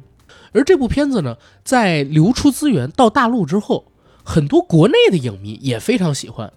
[0.53, 3.91] 而这部片子呢，在流出资源到大陆之后，
[4.23, 6.53] 很多国内的影迷也非常喜欢。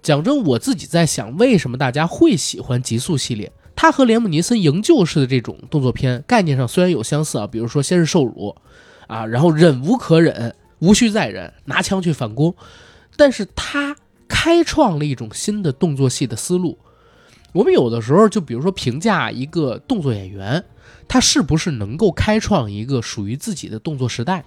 [0.00, 3.50] 讲真，我自己在想，为什么大家会喜欢《极速》系列？
[3.74, 8.54] 它和连姆尼森营救式的这种动作片概念上虽然有相似啊，比如说先是受辱，
[9.06, 12.54] 啊，然后忍无可忍，无需再忍，拿枪去反攻，
[13.16, 13.96] 但是他
[14.28, 16.78] 开创了一种新的动作戏的思路。
[17.52, 20.64] 我们有的时候就比如说评价一个动作演员，
[21.06, 24.44] 他是不是能够开创一个属于自己的动作时代？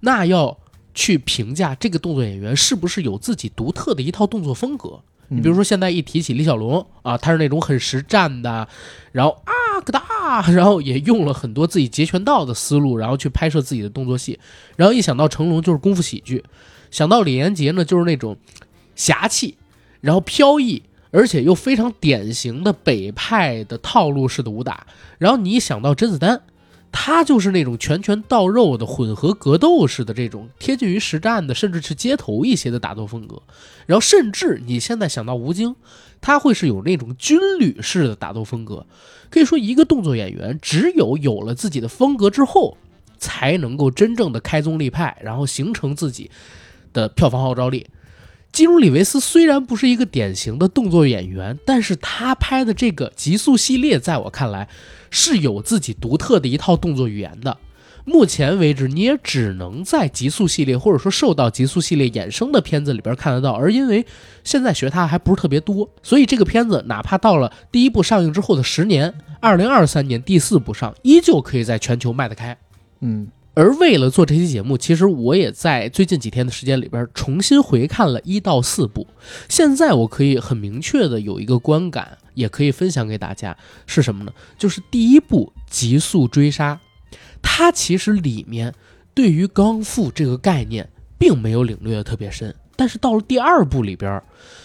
[0.00, 0.58] 那要
[0.92, 5.00] 去评价这个动作演员是不是有自己独特的一套动作风格。
[5.28, 8.68] 你比如说，现在一提起李小龙啊，他是那种很实战的，
[9.10, 14.38] 然后啊咯哒啊，然后也用了很多自己截拳道的思路，然后去拍摄自己的动作戏。
[14.76, 16.44] 然后一想到成龙就是功夫喜剧，
[16.90, 18.36] 想到李连杰呢就是那种
[18.94, 19.56] 侠气，
[20.00, 24.86] 然后飘逸，而且又非常典型的北派的套路式的武打。
[25.18, 26.42] 然后你一想到甄子丹，
[26.92, 33.42] 他就是那种拳拳到肉的混合格斗式的这种贴近于实战的，甚至是街头一些的打斗风格。
[33.86, 35.76] 然后甚至你现在想到吴京，
[36.20, 38.86] 他会是有那种军旅式的打斗风格。
[39.30, 42.76] 可以说，一个动作演员只有有了自己的风格之后，
[43.18, 46.30] 才能够真正的开宗立派，然后形成自己
[46.92, 47.86] 的票房号召力。
[48.52, 54.68] 基努里维斯虽然不是一个典型的动作演员，但是他拍的这个《极速》系列，在我看来
[55.10, 57.58] 是有自己独特的一套动作语言的。
[58.06, 63.52] 目前为止，你也只能在《极速》系列或者说受到《极速》系列衍生的片子里边看得到。
[63.52, 64.06] 而因为
[64.44, 72.56] 现在学它还不是特别多，所以这个片子哪怕到了第一部上映之后的十年，二零二三年第四部上，依旧可以在全球卖得开。
[73.00, 79.06] 嗯而为了做这期节目，其实我也在最近几天的时间里边重新回看了一到四部。
[79.48, 84.32] 现在我可以很明确的有一个观感，也可以分享给大家，是什么呢？
[84.58, 86.74] 就是第一部《极速追杀》，
[87.48, 88.74] 他其实里面
[89.14, 94.20] 对于刚复这个概念并没有领略的特别深，但是到了第二部里边，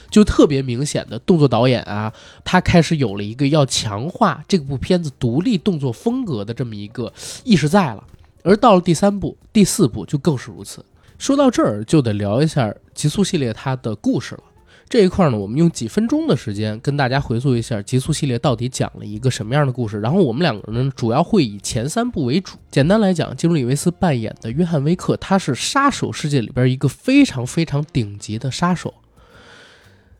[0.09, 2.11] 就特别明显的动作导演啊，
[2.43, 7.13] 他开始有了一个要强化这部片子独立动作风格的这么一个
[7.45, 8.03] 意识在了。
[8.43, 10.83] 而到了第三部、第四部就更是如此。
[11.19, 14.43] 说到这儿，就得聊一下《极速》系列它的故事了。
[14.91, 20.01] 这一块呢，我们用几分钟的时间跟大家回溯一下《极速》系列到底讲了一个什么样的故事。
[20.01, 22.57] 然后我们两个人，主要会以前三部为主。
[22.69, 28.93] 简单来讲，基努里维斯扮演的约翰·威克，他是杀手世界里边一个非常非常顶级的杀手，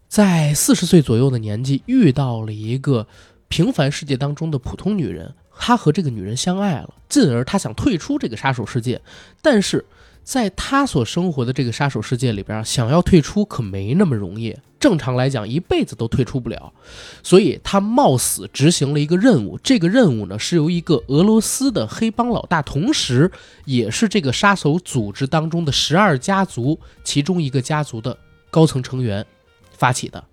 [0.07, 3.05] 在四十岁左右的年纪遇到了一个
[3.49, 5.33] 平凡世界当中的普通女人。
[5.63, 8.99] 他和这个女人相爱了，进而他想退出这个杀手世界，
[9.43, 9.85] 但是
[10.23, 14.55] 在他所生活的这个杀手世界里边，想要退出可没那么容易。
[14.79, 16.73] 正常来讲，一辈子都退出不了，
[17.21, 19.59] 所以他冒死执行了一个任务。
[19.61, 23.31] 这个任务呢，是由一个俄罗斯的黑帮老大，同时
[23.65, 28.17] 也是这个杀手组织当中的十二家族其中一个家族的
[28.49, 29.23] 高层成员
[29.77, 30.23] 发起的。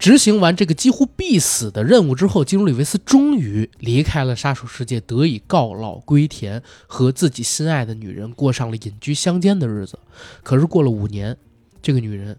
[0.00, 9.98] 执行完这个几乎必死的任务之后，基努里维斯终于离开了杀手世界，得以告老归田，和自己心爱的女人过上了隐居乡间的日子。
[10.42, 11.36] 可是过了五年，
[11.82, 12.34] 这个女人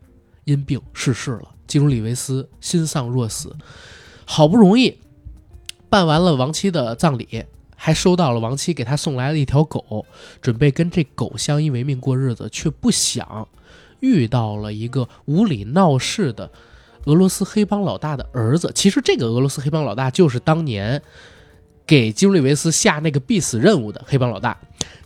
[0.45, 3.56] 因病逝世了，基努里维斯心丧若死。
[4.26, 4.98] 好不容易
[5.88, 10.08] 办完了亡妻的葬礼，还收到了亡妻给他送来了一条狗，
[10.42, 13.48] 准备跟这狗相依为命过日子，却不想
[14.00, 16.50] 遇到了一个无理闹事的。
[17.06, 21.02] 俄罗斯黑帮老大的儿子，其实这个俄罗斯黑帮老大就是当年
[21.85, 24.58] 给基努里维斯下那个必死任务的黑帮老大。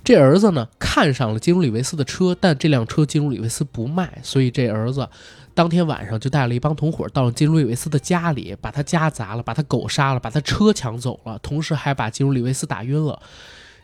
[0.03, 5.07] 这儿子呢看上了基努里维斯的车，但这辆车基努里维斯不卖，所以这儿子
[5.53, 13.19] 当天晚上就带了一帮同伙到了基努里维斯的家里，把他家砸了，把他狗杀了，把他车抢走了，同时还把基努里维斯打晕了。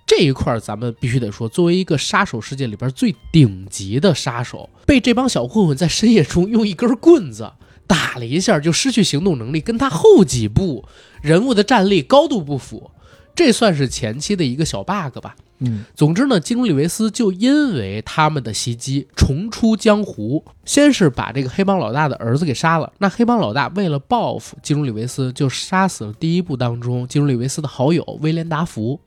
[0.06, 7.50] 这一块儿咱们必须得说，作为一个杀手世界里边最顶级的杀手，被这帮小混混在深夜中用一根棍子
[7.92, 10.86] 打了一下就失去行动能力，跟他后几部
[11.22, 12.90] 人物的战力高度不符，
[13.36, 15.36] 这算是前期的一个小 bug 吧。
[15.60, 22.94] 嗯，总之呢，基努里维斯就因为他们的袭击重出江湖，先是把这个黑帮老大的儿子给杀了。
[23.00, 29.02] 那黑帮老大为了报复基努里维斯，就杀死了第一部当中基努里维斯的好友威廉达福。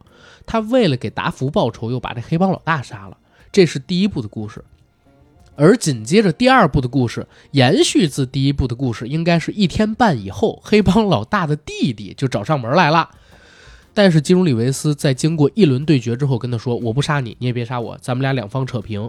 [0.44, 3.16] 他为了给达福报仇，又把这黑帮老大杀了。
[3.50, 4.62] 这是第一部的故事。
[5.56, 13.10] 而紧接着第二部的故事，延续自第一部的故事，应该是一天半以后，黑帮老大的弟弟就找上门来了。
[13.92, 19.08] 但是基努里维斯在经过一轮对决之后，跟他说：“我不杀你，你也别杀我，咱们俩两方扯平。”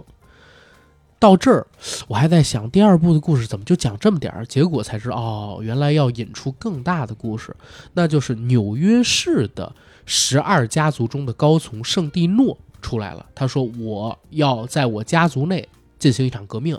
[1.18, 1.66] 到这儿，
[2.06, 7.56] 我还在想第二部的故事怎么就讲这么点儿，结果才知道哦，原来要引出更大的故事，
[7.94, 9.74] 那就是纽约市的
[10.04, 13.26] 十二家族中的高层圣蒂诺出来了。
[13.34, 15.66] 他说：“我要在我家族内
[16.06, 16.78] 进行一场革命，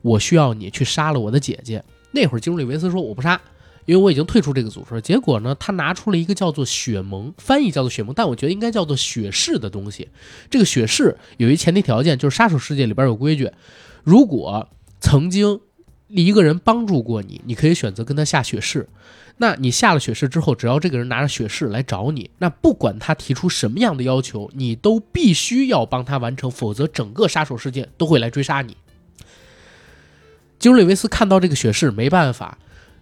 [0.00, 1.82] 我需要你去杀了我的姐姐。”
[2.14, 3.40] 那会儿金·鲁维斯说：“我不杀。”
[3.86, 10.08] 因为我已经退出这个组织了，结果呢，他拿出了一个叫做血盟，翻译叫做血盟，但我觉得应该叫做血誓的东西。
[10.48, 13.50] 这个血誓有一前提条件，就是杀手世界里边有规矩，
[14.04, 14.68] 如果
[15.00, 15.60] 曾经
[16.10, 18.88] 一个人帮助过你，你可以选择跟他下血誓。
[19.38, 28.76] 那你下了血誓之后，只要这个人拿着血誓来找你，那不管他提出什么样的要求，你都必须要帮他完成，否则整个杀手世界都会来追杀你。
[30.58, 32.58] 基努里维斯看到这个血誓，没办法，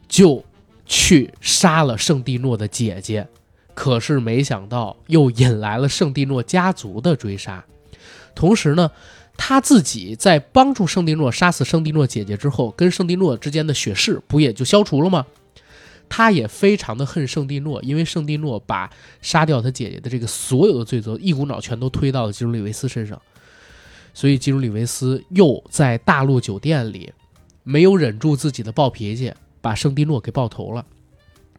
[0.08, 0.44] 就。
[0.90, 3.28] 去杀了圣蒂诺的姐姐，
[3.74, 7.62] 可是没想到又引来了圣蒂诺家族的追杀。
[8.34, 8.90] 同时呢，
[9.38, 15.24] 他自己在帮助圣蒂诺杀死圣蒂诺姐姐之后，跟圣蒂诺之间的血誓不也就消除了吗？
[16.10, 18.90] 他也非常的恨圣蒂诺，因为圣蒂诺把
[19.22, 23.18] 杀掉他姐姐的这个所有的罪责一股脑全都推到了基鲁里维斯身上，
[24.12, 27.10] 所以基鲁里维斯又在大陆酒店里
[27.62, 29.32] 没有忍住自己的暴脾气。
[29.60, 30.86] 把圣蒂诺给爆头了，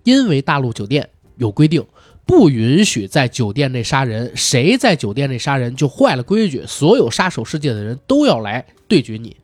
[0.03, 1.85] 因为大陆酒店有规定，
[2.29, 9.35] 不允许在酒店内杀人，谁在酒店内杀人就坏了规矩，所有杀手世界的人都要来对决你。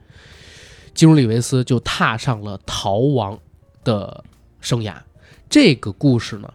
[0.94, 3.40] 基努里维斯就踏上了逃亡
[3.84, 4.24] 的
[4.62, 4.94] 生涯。
[5.50, 6.54] 这个故事呢，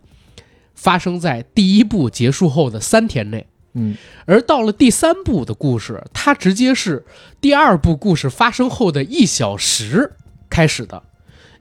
[0.76, 7.04] 发生在第一部结束后的三天内，嗯，而到了第三部的故事，它直接是
[7.40, 10.12] 第二部故事发生后的一小时
[10.48, 11.02] 开始的。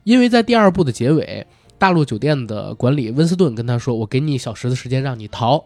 [0.04, 1.48] 因为在第二部的结尾，
[1.80, 5.64] 大陆酒店的管理温斯顿跟他说：“我给你一小时的时间让你逃，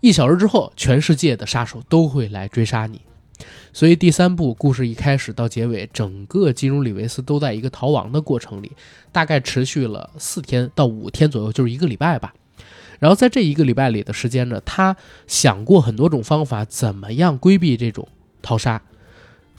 [0.00, 3.02] 一小时之后，全世界的杀手都会来追杀你。”
[3.70, 8.72] 所以第三部故事一开始到结尾，整个金融里维斯都在一个逃亡的过程里，
[9.12, 12.32] 大概持续了四天到五天左右，就是一个礼拜吧。
[12.98, 18.08] 然后在这一个礼拜里的时间呢，他想过很多种方法，怎么样规避这种
[18.40, 18.80] 逃杀。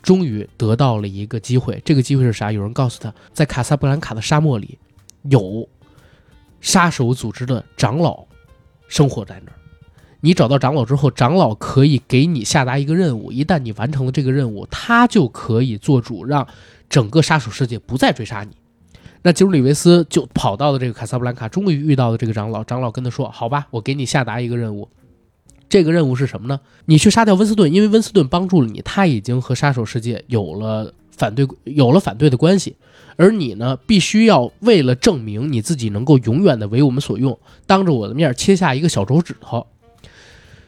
[0.01, 2.51] 终于得到了一个机会，这个机会是啥？
[2.51, 4.79] 有人告诉他，在卡萨布兰卡的沙漠里，
[5.23, 5.67] 有
[6.65, 8.25] 杀手组织的长老
[8.87, 9.55] 生活在那儿。
[10.19, 16.47] 你找到长老之后，长老可以给你下达一个任务，一旦你完成了这个任务，他就可以做主，让
[16.89, 18.57] 整个杀手世界不再追杀你。
[19.21, 22.63] 那吉鲁里维斯就跑到了这个卡萨布兰卡，终于遇到了这个长老。
[22.63, 24.89] 长老跟他说：“好吧，我给你下达一个任务。”
[25.69, 26.59] 这个任务是什么呢？
[26.85, 32.75] 你去杀掉温斯顿，因为温斯顿帮助了你，他已经和杀手世界有了反对，有了反对的关系。
[33.17, 39.67] 而你呢，必须要为了证明你自己能够永远的为我们所用，当着我的面切下一个小手指头。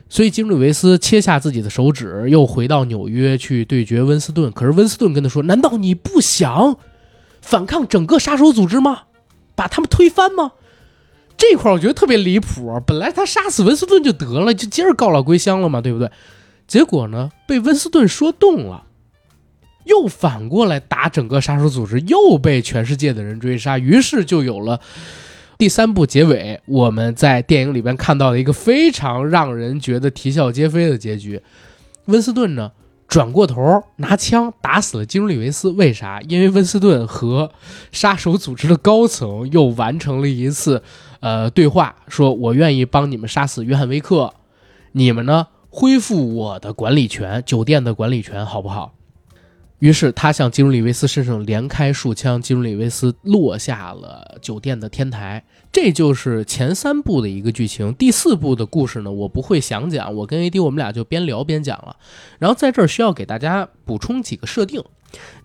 [0.09, 4.49] 所以，金瑞维斯切下自己的手指，又回到纽约去对决温斯顿。
[4.53, 6.77] 可是温斯顿跟他说：“难道你不想
[7.41, 9.01] 反抗整个杀手组织吗？
[9.53, 10.53] 把他们推翻吗？”
[11.37, 16.09] 这块我觉得特别离谱，本来他杀死温斯顿就得了，就今儿告老归乡了嘛，对不对？
[16.67, 18.85] 结果呢，被温斯顿说动了，
[19.87, 24.79] 又反过来打整个杀手组织，又被全世界的人追杀，于是就有了
[25.57, 31.41] 第三部结尾，我们在电影里边看到了一个非常让人觉得啼笑皆非的结局。
[32.05, 32.71] 温斯顿呢，
[33.07, 36.21] 转过头拿枪打死了基努里维斯，为啥？
[36.27, 37.51] 因为温斯顿和
[37.91, 40.83] 杀手组织的高层又完成了一次。
[41.19, 44.35] 呃，对话说：“我愿意帮你们杀死约翰威克，
[44.91, 48.93] 你们呢恢复我的管理权，酒店的管理权，好不好？”
[49.79, 55.43] 于是他向基鲁里维斯身上连开数枪，基鲁里维斯落下了酒店的天台。
[55.71, 57.93] 这就是前三部的一个剧情。
[57.93, 61.95] 第四部的故事呢，我不会详讲，我跟 AD 我们俩就边聊边讲了。
[62.39, 64.83] 然后在这儿需要给大家补充几个设定。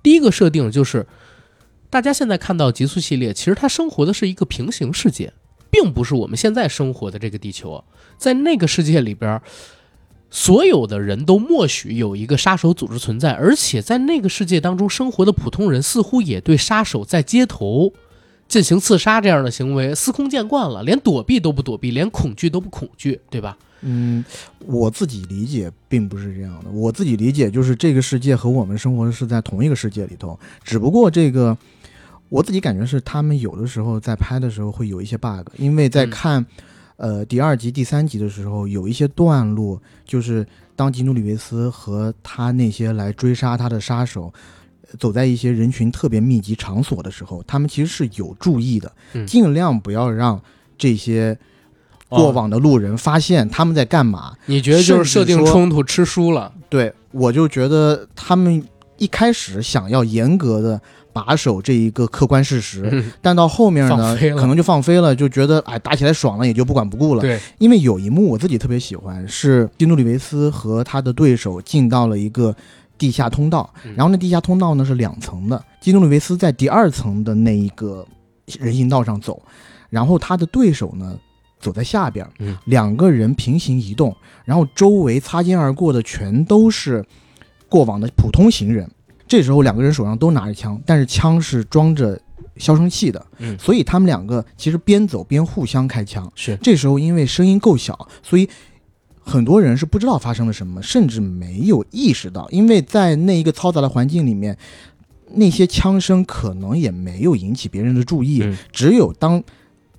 [0.03, 1.07] 第一个设定就是。
[1.91, 5.31] 大家现在看到极速系列，其实它生活的是一个平行世界，
[5.71, 7.85] 并不是我们现在生活的这个地球。
[8.17, 9.39] 在那个世界里边，
[10.35, 17.93] 所有的人都默许有一个杀手组织存在，而且在那个世界当中生活的普通人似乎也对杀手在街头
[18.49, 23.59] 进行刺杀这样的行为司空见惯了，连躲避都不躲避，连恐惧都不恐惧，对吧？
[23.83, 24.25] 嗯，
[24.65, 26.71] 我自己理解并不是这样的。
[26.71, 31.55] 我自己理解就是这个世界和我们生活的是在同一个世界里头，只不过这个
[32.31, 36.47] 我自己感觉是他们有的时候在拍的时候会有一些 bug，因为在嗯看、
[36.97, 44.33] 呃第二集、第三集的时候，有一些段落就是当吉努里维斯和他那些来追杀他的杀手。
[44.35, 50.39] 呃走在一些人群特别密集场所的时候，他们其实是有注意的，嗯尽量不要让
[50.77, 51.39] 这些
[52.11, 54.37] 过哦往的路人发现他们在干嘛。
[54.45, 56.53] 你觉得就是设定冲突吃书了？
[56.69, 58.63] 对我就觉得他们
[58.99, 60.79] 一开始想要严格的
[61.13, 63.13] 把守这一个客观事实，嗯。
[63.21, 67.21] 但到后面呢可能就放飞了，就觉得哎打起来爽了，也就不管不顾了。
[67.21, 72.55] 对，因为有一幕我自己特别喜欢，是基努里维斯和他的对手进到了一个
[72.97, 73.95] 地下通道，嗯。
[73.97, 78.07] 然后那地下通道呢是两层的，基努里维斯在第二层的那一个
[78.59, 79.43] 人行道上走，
[79.91, 81.17] 然后他的对手呢
[81.61, 82.57] 走在下边，嗯。
[82.65, 87.05] 两个人平行移动，然后周围擦肩而过的全都是
[87.69, 88.91] 过往的普通行人。
[89.33, 92.21] 这时候两个人手上都拿着枪，但是枪是装着
[92.59, 96.31] 消声器的，嗯所以他们两个其实边走边互相开枪。
[96.35, 98.47] 是这时候因为声音够小，所以
[99.23, 104.59] 很多人是不知道发生了什么，甚至没有意识到，因为在那一个嘈杂的环境里面，
[105.31, 109.43] 那些枪声可能也没有引起别人的注意，嗯只有当。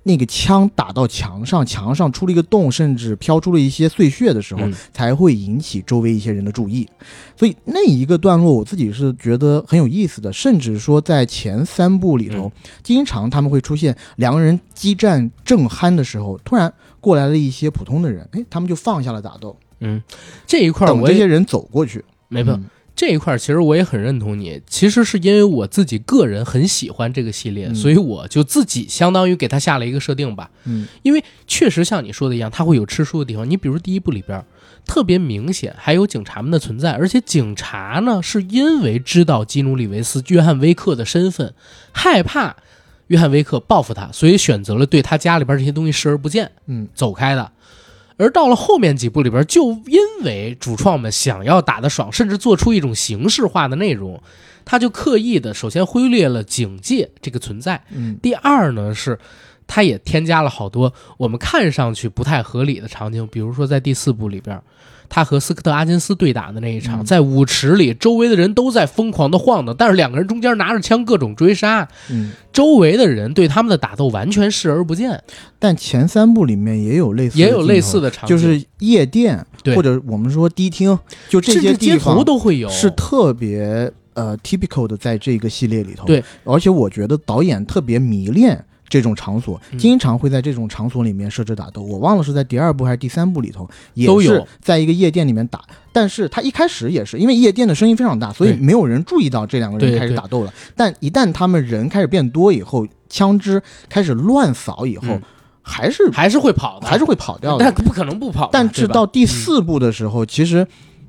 [0.06, 6.86] 那个枪打到墙上，墙上出了一个洞，甚至飘出了一些碎屑的时候，嗯才会引起周围一些人的注意。
[7.36, 12.52] 所以那一个段落，我自己是觉得很有意思的，甚至说在前三部里头，嗯
[12.82, 20.02] 经常他们会出现两个人激战正酣的时候，突然过来了一些普通的人，哎，他们就放下了打斗，嗯，
[20.46, 22.04] 这一块儿我等这些人走过去。
[22.28, 22.52] 没错。
[22.52, 22.64] 嗯
[22.96, 30.50] 这一块其实我也很认同你，其实是因为我自己个人很喜欢这个系列，嗯所以我就自己相当于给他下了一个设定吧。
[30.64, 33.48] 嗯因为确实像你说的一样，它会有吃书的地方。
[33.50, 34.44] 你比如第一部里边
[34.86, 41.52] 特别明显，还有警察们的存在，而且警察呢是因为知道基努里维斯、约翰威克的身份，
[41.90, 42.54] 害怕
[43.08, 47.50] 约翰威克报复他，所以选择了对他家里边这些东西视而不见，嗯走开的。
[48.16, 54.22] 而到了后面几部里边，就因为主创们想要打得爽，甚至做出一种形式化的内容，
[54.64, 58.16] 他就刻意的首先忽略了警戒这个存在，嗯。
[58.22, 59.18] 第二呢是，
[59.66, 64.60] 他也添加了好多我们看上去不太合理的场景，比如说在第四部里边，
[65.14, 67.04] 他和斯科特·阿金斯对打的那一场，嗯。
[67.04, 72.32] 在舞池里，周围的人都在疯狂的晃荡，但是两个人中间拿着枪各种追杀，嗯。
[72.52, 75.22] 周围的人对他们的打斗完全视而不见，
[75.60, 79.76] 但前三部里面也有类似也有类似的场景，就是夜店对。
[79.76, 80.98] 或者我们说迪厅，
[81.28, 86.04] 就这些地至街头方都会有，是特别呃 typical 的，在这个系列里头。
[86.06, 91.82] 对，而且我觉得导演特别迷恋这种场所，嗯经常会在这种场所里面设置打斗。
[91.82, 95.62] 我忘了是在第二部还是第三部里头，也是在一个夜店里面打。
[95.92, 100.52] 但是他一开始也是因为夜店的声音非常大，所以没有人注意到这两个人开始打斗了。
[100.76, 105.22] 但一旦他们人开始变多以后，枪支开始乱扫以后，嗯
[105.66, 107.72] 还是还是会跑的，还是会跑掉的但。
[107.72, 110.66] 不可能不跑，但是到第四部的时候，其实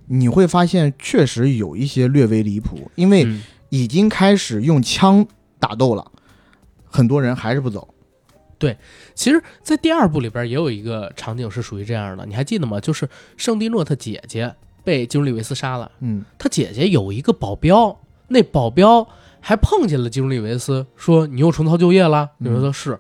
[0.07, 5.27] 你会发现确实有一些略微离谱，因为嗯已经开始用枪
[5.59, 6.05] 打斗了，
[6.95, 7.87] 很多人还是不走。
[8.57, 8.77] 对
[9.13, 12.79] 其实，在第二部里边也有一个场景是属于这样的，你还记得吗？
[12.79, 19.05] 就是圣蒂诺他姐姐被基努里维斯杀了，嗯他姐姐有一个保镖，那保镖
[19.41, 22.97] 还碰见了基努里维斯，说：“你又重操旧业了？”嗯你说他是，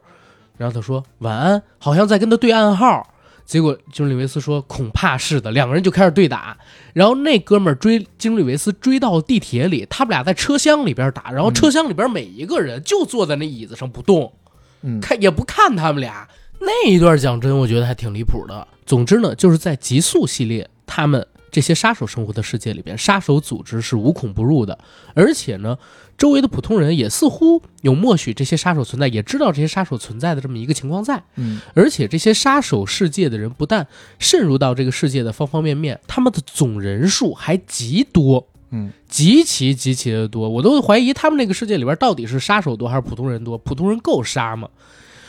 [0.57, 3.07] 然后他说：“晚安。”好像在跟他对暗号。
[3.45, 6.57] 结果基努里维斯说：“恐怕是的。”两个人就开始对打，
[6.93, 14.33] 然后那哥们儿追基努里维斯追到地铁里，他们俩在车厢里边打，然后车厢里边每一个人就坐在那椅子上不动。
[14.81, 16.27] 嗯看也不看他们俩
[16.59, 18.67] 那一段，讲真，我觉得还挺离谱的。
[18.85, 24.77] 总之呢，就是在极速系列，他们这些杀手生活的世界里边，杀手组织是无孔不入的，
[25.13, 25.77] 而且呢，
[26.17, 31.21] 周围的普通人也似乎有默许这些杀手存在，也知道这些杀手存在的这么一个情况在。
[31.35, 33.85] 嗯而且这些杀手世界的人不但
[34.17, 38.47] 渗入到这个世界的方方面面，他们的总人数还极多。
[38.71, 43.57] 嗯极其极其的多，我都怀疑他们那个世界里边到底是杀手多还是普通人多？
[43.57, 44.69] 普通人够杀吗？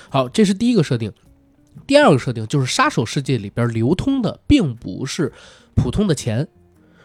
[0.09, 1.12] 好，这是第一个设定。
[1.87, 5.32] 第二个设定就是杀手世界里边流通的并不是
[5.74, 6.49] 普通的钱，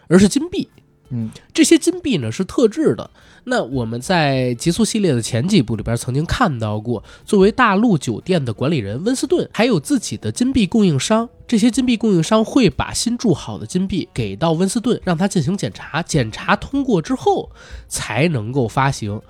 [0.08, 0.68] 而是金币。
[1.10, 3.10] 嗯，这些金币呢是特制的。
[3.44, 11.28] 那我们在极速系列的前几部里边曾经看到过，作为大陆酒店的管理人，温斯顿还有自己的金币供应商。
[11.46, 17.50] 这些金币供应商会把新铸好的金币给到温斯顿，让他进行检查，检查通过之后
[17.88, 19.20] 才能够发行。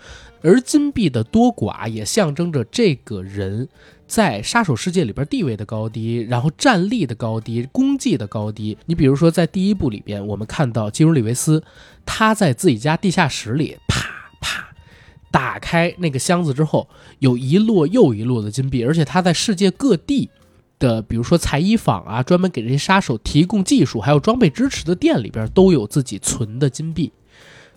[0.43, 3.69] 而金币的多寡也象征着这个人
[4.13, 8.77] 在杀手世界里边地位的高低，然后战力的高低，功绩的高低。
[8.85, 11.65] 你比如说，在第一部里边，我们看到基努里维斯
[12.05, 14.03] 他在自己家地下室里啪
[14.39, 14.69] 啪
[15.31, 16.91] 打开那个箱子之后，
[17.21, 20.29] 有一摞又一摞的金币，而且他在世界各地
[20.79, 27.11] 的，比如说裁衣坊啊，专门给这些杀手提供技术还有装备支持的店里边，都有自己存的金币。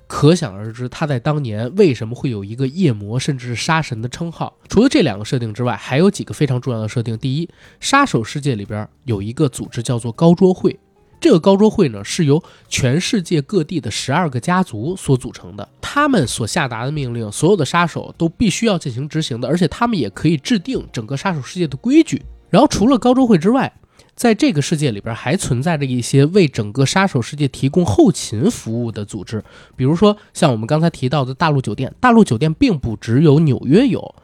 [0.08, 4.56] 可想而知，他在当年为什么会有一个夜魔甚至是杀神的称号。
[4.70, 7.18] 除了这两个设定之外，还有几个非常重要的设定。
[7.18, 7.50] 第一，
[7.80, 10.80] 杀手世界里边有一个组织叫做高桌会，
[11.20, 22.22] 这个高桌会呢是由全世界各地的十二个家族所组成的，他们所下达的命令，所有的杀手都必须要进行执行的，而且他们也可以制定整个杀手世界的规矩。
[22.52, 23.74] 然后，除了高桌会之外，
[24.16, 29.44] 在这个世界里边，还存在着一些为整个杀手世界提供后勤服务的组织，
[29.76, 31.94] 比如说像我们刚才提到的大陆酒店。
[32.00, 34.16] 大陆酒店并不只有纽约有，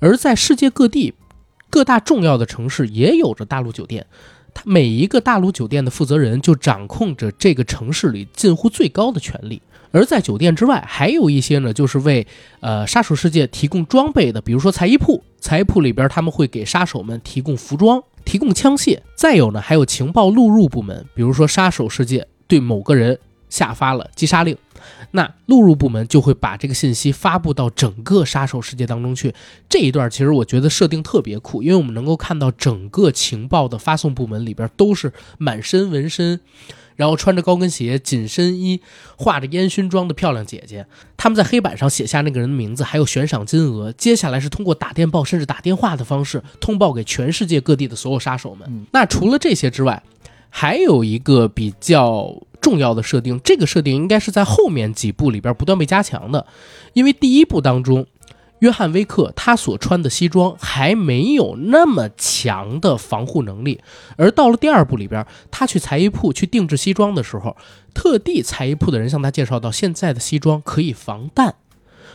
[0.00, 1.14] 而在世界各地
[1.70, 4.04] 各大重要的城市也有着大陆酒店。
[4.52, 9.62] 它每一个大陆酒店的负责人就掌控着这个城市里近乎最高的权力。
[9.92, 12.26] 而在酒店之外，还有一些呢，就是为
[12.60, 15.22] 呃杀手世界提供装备的，比如说裁衣铺。
[15.38, 18.02] 裁衣铺里边他们会给杀手们提供服装。
[18.26, 23.18] 提供枪械，再有呢，还有情报录入部门，比如说杀手世界对某个人
[23.48, 24.54] 下发了击杀令，
[25.12, 29.32] 那录入部门就会把这个信息发布到整个杀手世界当中去。
[29.68, 36.40] 这一段其实我觉得设定特别酷，因为我们能够看到整个情报的发送部门里边都是满身纹身。
[36.96, 38.80] 然后穿着高跟鞋、紧身衣、
[39.16, 40.84] 化着烟熏妆的漂亮姐姐，
[41.16, 43.92] 他们在黑板上写下那个人的名字，还有悬赏金额。
[43.92, 48.86] 接下来是通过打电报甚至打电话的方式通报给全世界各地的所有杀手们。
[48.90, 50.02] 那除了这些之外，
[50.50, 56.46] 还有一个比较重要的设定，这个设定应该是在后面几部里边不断被加强的，
[56.94, 58.06] 因为第一部当中。
[58.60, 63.80] 约翰·威克他所穿的西装还没有那么强的防护能力，
[64.16, 67.56] 而到了第二部里边，他去裁衣铺去定制西装的时候，
[67.92, 71.56] 特地裁衣铺的人向他介绍到，现在的西装可以防弹。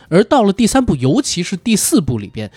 [0.08, 2.50] 而到了第三部，尤其是第四部里边，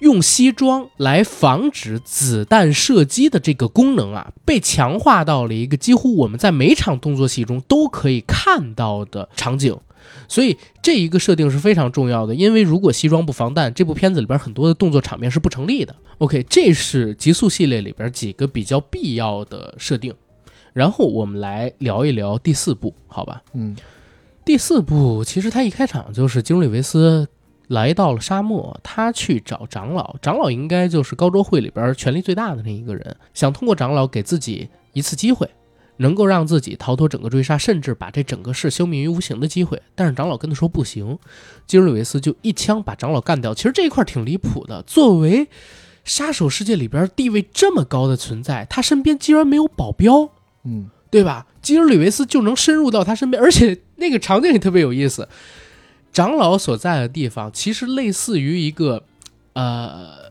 [0.00, 9.78] 用西装来防止子弹射击的这个功能啊，被强化到了一个几乎我们在每场动作戏中都可以看到的场景。
[10.28, 15.94] 所以这一个设定是非常重要的，因为如果西装不防弹，这部片子里边很多的动作场面是不成立的。
[16.18, 20.14] OK，这是极速系列里边几个比较必要的设定。
[20.72, 23.42] 然后我们来聊一聊第四部，好吧？
[23.52, 23.76] 嗯，
[24.44, 27.28] 第四部其实它一开场就是基努里维斯
[27.68, 35.48] 来到了沙漠，他去找长老，长老应该就是高桌会里边权力最大的那一个人，想通过长老给自己一次机会。
[36.02, 41.18] 能够让自己逃脱整个追杀，甚至把这整个事消灭于无形的机会，但是长老跟他说不行，
[41.66, 43.54] 基尔里维斯就一枪把长老干掉。
[43.54, 45.48] 其实这一块挺离谱的，作为
[46.04, 50.28] 杀手世界里边地位这么高的存在，他身边竟然没有保镖，
[50.64, 51.46] 嗯，对吧？
[51.62, 55.28] 基尔里维斯就能深入到他身边，而且那个场景也特别有意思。
[56.12, 59.04] 长老所在的地方其实类似于一个，
[59.54, 60.21] 呃。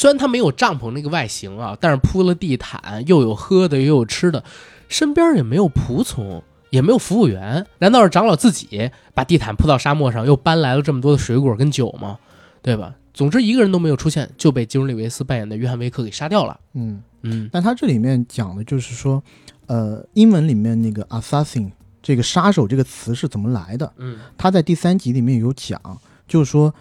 [0.00, 4.42] 虽然他没有帐篷那个外形啊，但是铺了地毯，又有喝的，又有吃的，
[4.88, 12.18] 身边也没有仆从，也没有服务员，难道是长老自己把地毯铺到沙漠上，又搬来了这么多的水果跟酒吗？
[12.62, 12.94] 对吧？
[13.12, 16.58] 总之一个人都没有出现，就被基努里维斯扮演的约翰维克给杀掉了。
[16.72, 19.22] 嗯嗯，但他这里面讲的就是说，
[19.66, 21.70] 呃，英文里面那个 assassin
[22.02, 23.92] 这个杀手这个词是怎么来的？
[23.98, 25.78] 嗯，他在第三集里面有讲，
[26.26, 26.74] 就是说。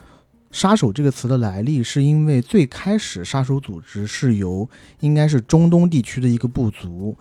[0.52, 4.68] 杀手这个词的来历，是因为最开始杀手组织是由
[5.00, 7.16] 应该是中东地区的一个部族，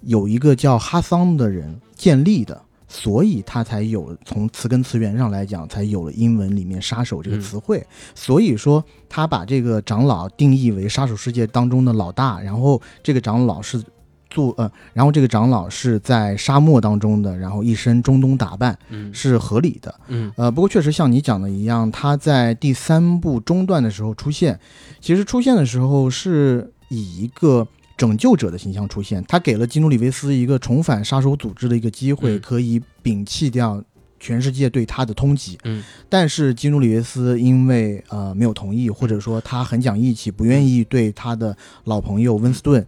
[0.00, 7.86] 有一个叫哈桑的人建立的，所以他才有从词根词源上来讲，才有了英文里面杀手这个词汇。
[8.14, 13.82] 所以说，他把这个长老定义为杀手世界当中的老大，然后这个长老是。
[14.30, 24.58] 做呃，然后这个长老是在沙漠当中的，然后一身中东打扮，嗯，是合理的，嗯，呃，不过确实像你讲的一样，他在第三部中段的时候出现，
[25.00, 27.66] 其实出现的时候是以一个
[27.96, 33.82] 拯救者的形象出现，他给了基努里维斯一个重返杀手组织的一个机会，可以摒弃掉。
[34.20, 42.86] 全世界对他的通缉，嗯，但是基努里维斯因为呃没有同意，或者说他很讲义气，不愿意对他的老朋友温斯顿，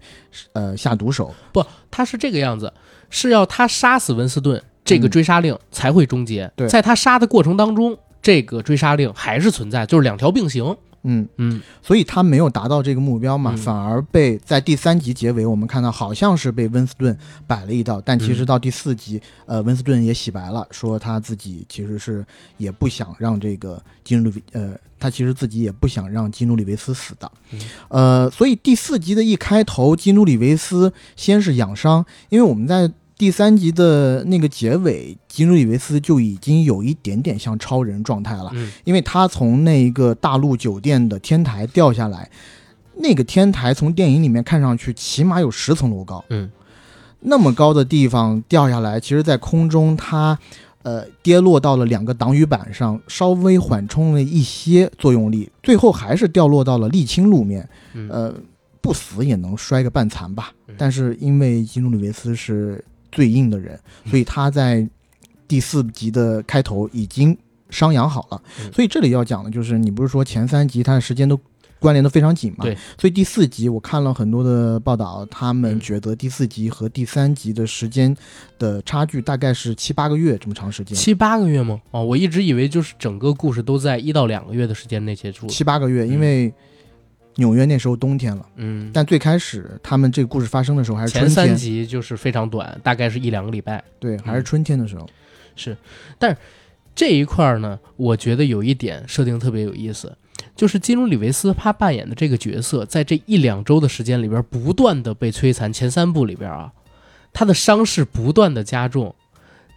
[0.52, 1.34] 呃下毒手。
[1.52, 2.72] 不，他是这个样子。
[3.12, 6.48] 是要他杀死温斯顿，这个嗯追杀令才会终结。
[6.54, 10.76] 对在他杀的过程当中，这个追杀令还是存在，就是两条并行。
[11.03, 13.57] 嗯，嗯，所以他没有达到这个目标嘛，嗯。
[13.57, 22.24] 反而被在第三集结尾，我们看到好像是被温斯顿摆了一道，但其实到第四集，呃，温斯顿也洗白了，说他自己其实是
[22.59, 27.61] 也不想让这个金努里，呃，他其实自己也不想让基努里维斯死的，嗯。
[27.88, 32.90] 呃，所以第四集的一开头，基努里维斯先是养伤，因为我们在。
[33.20, 38.72] 第三集的那个结尾，基努里维斯就已经有一点点像超人状态了，嗯。
[38.84, 42.30] 因为他从那一个大陆酒店的天台掉下来，
[42.96, 46.50] 那个天台从电影里面看上去起码有十层楼高，嗯，
[47.20, 50.38] 那么高的地方掉下来，其实在空中它，
[50.82, 58.08] 呃，跌落到了两个挡雨板上，稍微缓冲了一些作用力，最后还是掉落到了沥青路面，嗯。
[58.08, 58.34] 呃，
[58.80, 60.54] 不死也能摔个半残吧。
[60.68, 60.74] 嗯。
[60.78, 64.88] 但是因为基努里维斯是最硬的人，所以他在
[65.48, 67.36] 第四集的开头已经
[67.70, 68.42] 伤养好了。
[68.61, 71.38] 嗯所以这里要讲的就是，你不是说前三集他的时间都
[71.78, 72.64] 关联的非常紧嘛？
[72.64, 72.76] 对。
[72.98, 78.14] 所以第四集我看了很多的报道，他们嗯觉得第四集和第三集的时间
[78.58, 80.96] 的差距大概是七八个月这么长时间。
[80.96, 81.80] 七八个月吗？
[81.90, 85.46] 哦，我一直以为就是整个故事都在一到两个月的时间内结束。
[85.46, 86.52] 七八个月，嗯因为
[87.36, 93.82] 纽约那时候冬天了，嗯，但最开始他们这个故事发生的时候还是春前三，集就是非常短，大概是一两个礼拜。
[93.98, 95.08] 对，还是春天的时候。
[95.56, 95.76] 是，
[96.18, 96.36] 但是
[96.94, 100.16] 这一块儿呢，我觉得有一点设定特别有意思，
[100.56, 105.72] 就是基努里维斯他扮演的这个角色，在这一两周的时间里边，不断的被摧残。
[105.72, 106.72] 前三部里边啊，
[107.32, 109.14] 他的伤势不断的加重，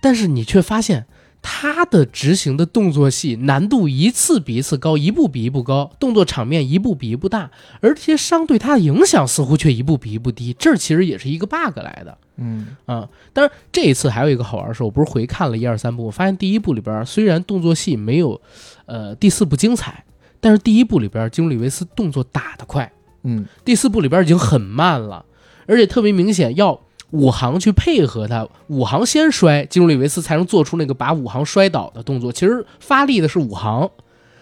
[0.02, 1.06] 但是你却发现
[1.44, 10.56] 他的执行的动作戏难度一次比一次高，一步比一步高，动作场面一步比一步大，而这些伤对他的影响似乎却一步比一步低。
[10.58, 12.18] 这其实也是一个 bug 来的。
[12.38, 18.42] 嗯啊，当然这一次还有一个好玩的是，我不是回看了一二三部，我发现第一部里边虽然动作戏没有，
[18.86, 20.04] 呃第四部精彩，
[20.40, 22.92] 但是第一部里边基努里维斯动作打得快，
[23.24, 25.26] 嗯第四部里边已经很慢了，
[25.68, 26.80] 而且特别明显要
[27.14, 32.32] 武行去配合他，五行先摔，基努里维斯才能做出那个把五行摔倒的动作。
[32.32, 33.90] 其实发力的是五行，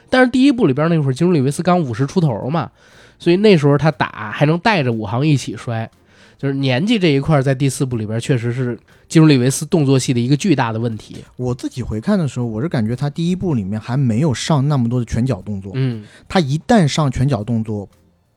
[0.10, 2.72] 但是第一部里边那会儿基努里维斯刚五十出头嘛，
[3.20, 5.90] 所以那时候他打还能带着五行一起摔。
[6.38, 11.18] 就是年纪这一块，在第四部里边确实是基努里维斯动作戏的一个巨大的问题。
[11.36, 15.72] 我自己回看的时候，我是感觉他第一部里面还没有上那么多的拳脚动作。
[15.76, 17.88] 嗯，他一旦上拳脚动作，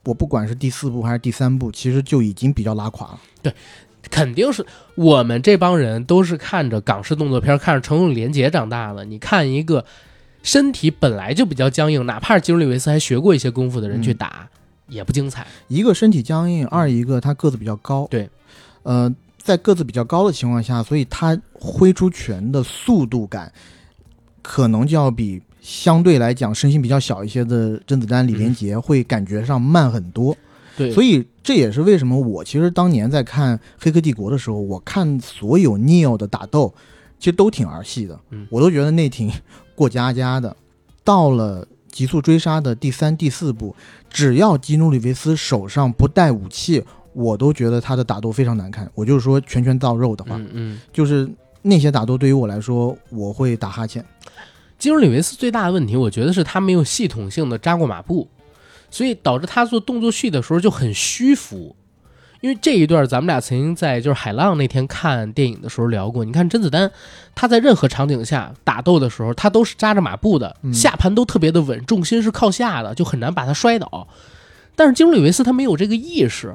[0.05, 3.53] 我不管是第四部还是第三部，其实就已经比较拉垮了。
[4.14, 9.04] 肯定是我们这帮人都是看着港式动作片，看着成龙、连杰长大的。
[9.04, 9.84] 你看一个
[10.44, 14.48] 身体本来就比较僵硬，哪怕是基努里维斯还学过一些功夫的人去打，
[14.86, 15.44] 也不精彩。
[15.66, 18.06] 一个身体僵硬，二一个他个子比较高。
[18.08, 18.30] 对，
[18.84, 23.52] 呃，在个子比较高的情况下，所以他挥出拳的速度感，
[24.42, 30.36] 可能就要比相对来讲身形比较小一些的甄子丹、李连杰会感觉上慢很多。
[30.76, 36.74] 对，所以以这也是为什么我其实当年在看《黑客帝国》的时候，我看所有 Neo 的打斗，
[37.18, 39.30] 其实都挺儿戏的，嗯我都觉得那挺
[39.74, 40.56] 过家家的。
[41.04, 43.76] 到了《极速追杀》的第三、第四部，
[44.10, 48.90] 只要基努里维斯手上不带武器，我都觉得他的打斗非常难看。
[48.94, 51.28] 我就是说拳拳到肉的话，嗯嗯，就是
[51.60, 54.04] 那些打斗对于我来说，我会打哈欠。
[54.78, 58.28] 基努里维斯最大的问题，我觉得是他没有系统性的扎过马步，
[58.95, 61.74] 所以导致他做动作戏的时候就很虚浮。
[62.40, 66.92] 因为这一段咱们俩曾经在就是海浪那天看电影的时候聊过，你看甄子丹
[67.34, 74.07] 他在任何场景下打斗的时候，他都是扎着马步的，嗯下盘都特别的稳，重心是靠下的，就很难把他摔倒。
[74.76, 76.55] 但是基努里维斯他没有这个意识，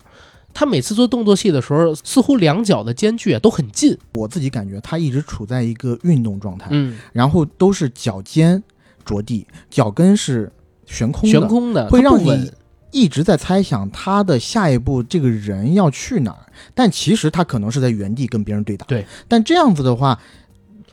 [0.53, 8.61] 他每次做动作戏的时候，似乎两脚的间距啊都很近，我自己感觉他一直处在一个运动状态，嗯，然后都是脚尖
[9.03, 10.51] 着地，脚跟是
[10.89, 12.51] 悬空的，悬空的，会让你
[12.91, 18.85] 一直在猜想他的下一步这个人要去哪儿，但其实他可能是在原地跟别人对打。
[18.87, 20.19] 对，但这样子的话，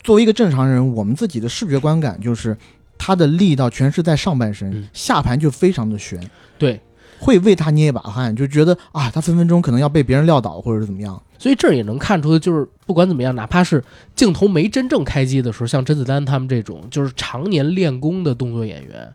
[0.05, 2.57] 作为一个正常人，我们自己的视觉观感就是
[2.99, 6.21] 他的力道全是在上半身，嗯下盘就非常的悬，
[6.59, 6.81] 对。
[7.19, 11.19] 会为他捏一把汗，就觉得啊，他分分钟可能要被别人撂倒或者是怎么样。
[11.39, 13.83] 所以这儿也能看出的就是，不管怎么样，哪怕是
[14.15, 19.11] 镜头没真正开机的时候，像甄子丹他们这种就是常年练功的动作演员，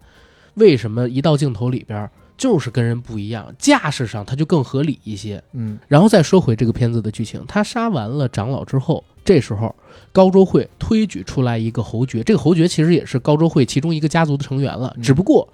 [0.56, 5.43] 为什么一到镜头里边就是跟人不一样，架势上他就更合理一些。
[5.54, 9.76] 嗯然后再说回这个片子的剧情，他杀完了长老之后，这时候
[10.12, 15.47] 高州会推举出来一个侯爵，这个侯爵其实也是高州会其中一个家族的成员了，嗯只不过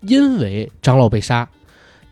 [0.00, 1.48] 因为长老被杀，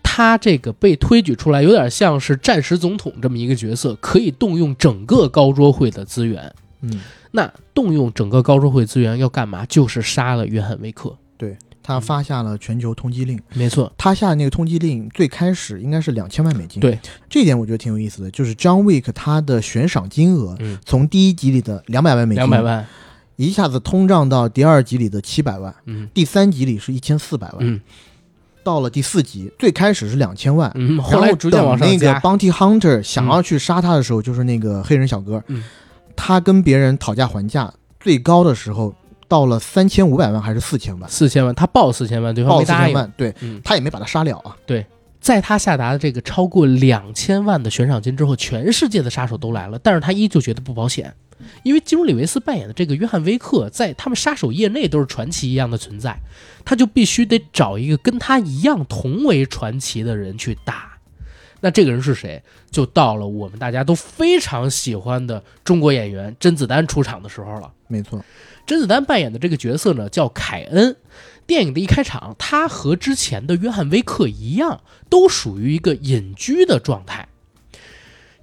[0.01, 6.55] 他这个被推举出来，有点像是战时总统这么一个角色，可以动用整个高桌会的资源。
[6.83, 7.01] 嗯，
[7.33, 9.67] 那动用整个高桌会资源要干嘛？
[9.67, 11.17] 就是杀了约翰·威克。
[11.91, 13.39] 他发下了全球通缉令。
[13.55, 16.81] 没错，他下的那个通缉令最开始应该是两千万美金。
[16.81, 22.87] 对，这一点我觉得挺有意思的，就是 John Wick 他的悬赏金额嗯，从第一集里的两百万美金，两百万，
[23.37, 27.81] 一下子通胀到第二集里的七百万，嗯第三集里是一千四百万，嗯
[28.63, 30.71] 到了第四集，最开始是两千万。
[30.75, 32.13] 嗯，后后来逐渐往上那个。
[32.21, 35.65] Bounty Hunter 想要去杀他的时候，就是那个黑人小哥，嗯
[36.15, 38.95] 他跟别人讨价还价，最高的时候
[39.31, 42.67] 到了三千五百万还是四千万，四千万，他报四千万，对方报四。
[42.67, 44.57] 千万，对嗯，他也没把他杀了啊。
[44.67, 44.85] 对
[45.21, 51.15] 在他下达的这个超过两千万的悬赏金之后，全世界的杀手都来了，但是他依旧觉得不保险，
[51.63, 56.19] 因为基努里维斯扮演的这个约翰·威克，在他们杀手业内都是传奇一样的存在，
[56.65, 60.99] 他就必须得找一个跟他一样同为传奇的人去打。
[61.61, 62.43] 那这个人是谁？
[62.69, 67.71] 就到了我们大家都非常喜欢的中国演员甄子丹出场的时候了。
[67.91, 68.25] 没错，
[68.65, 70.97] 甄子丹扮演的这个角色呢，叫凯恩。
[71.47, 77.27] 电影的一开场，他和之前的约翰·威克一样，都属于一个隐居的状态。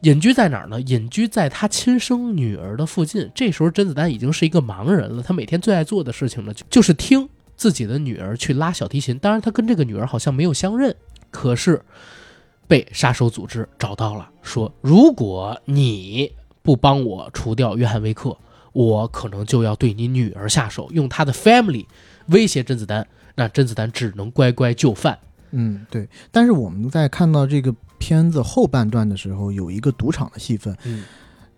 [0.02, 0.82] 隐居在哪儿呢？
[0.82, 3.32] 隐居在他亲生女儿的附近。
[3.34, 5.24] 这时候，甄子丹已经是一个盲人了。
[5.24, 9.18] 他每天最爱做的事情呢，就是听自己的女儿去拉小提琴。
[9.18, 10.94] 当然，他跟这个女儿好像没有相认，
[11.32, 11.82] 可是
[12.68, 18.38] 被杀手组织找到了，说如果你不帮我除掉约翰·威克，
[18.78, 21.84] 我可能就要对你女儿下手，用他的 family
[22.28, 23.08] 威胁甄子丹。
[23.34, 25.18] 那甄子丹只能乖乖就范。
[25.50, 26.08] 嗯，对。
[26.32, 31.04] 但是我们在看到这个片子后半段的时候，有一个赌场的戏份，嗯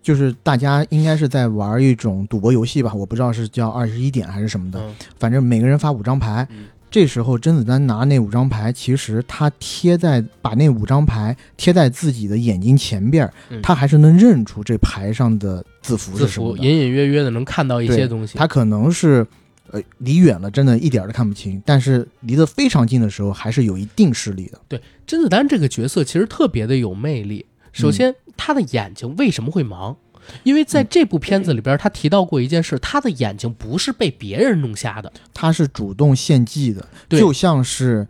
[0.00, 6.46] 就是大家应该是在玩一种赌博游戏吧，我不知道是叫二十一点还是什么的，嗯反正每个人发五张牌。
[6.50, 13.32] 嗯这时候甄子丹拿那五张牌，其实他贴在把那五张牌贴在自己的眼睛前边
[13.62, 18.36] 他还是能认出这牌上的字符字是什么隐隐约约的能看到一些东西。
[18.36, 19.24] 他可能是
[19.70, 24.60] 呃离远了，真的一点儿都看不清，但是离得非常近的时候，还是有一定视力的。
[24.66, 27.46] 对甄子丹这个角色其实特别的有魅力。
[27.72, 29.94] 首先，他的眼睛为什么会盲？
[30.42, 35.12] 因为在这部片子里边，他提到过一件事，他的眼睛不是被别人弄瞎的。
[35.34, 38.06] 他是主动献祭的，对就像是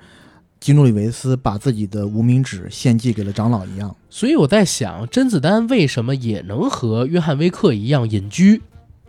[0.59, 3.95] 基努里维斯把自己的无名指献祭给了长老一样。
[4.11, 8.61] 所以我在想，甄子丹为什么也能和约翰·威克一样隐居？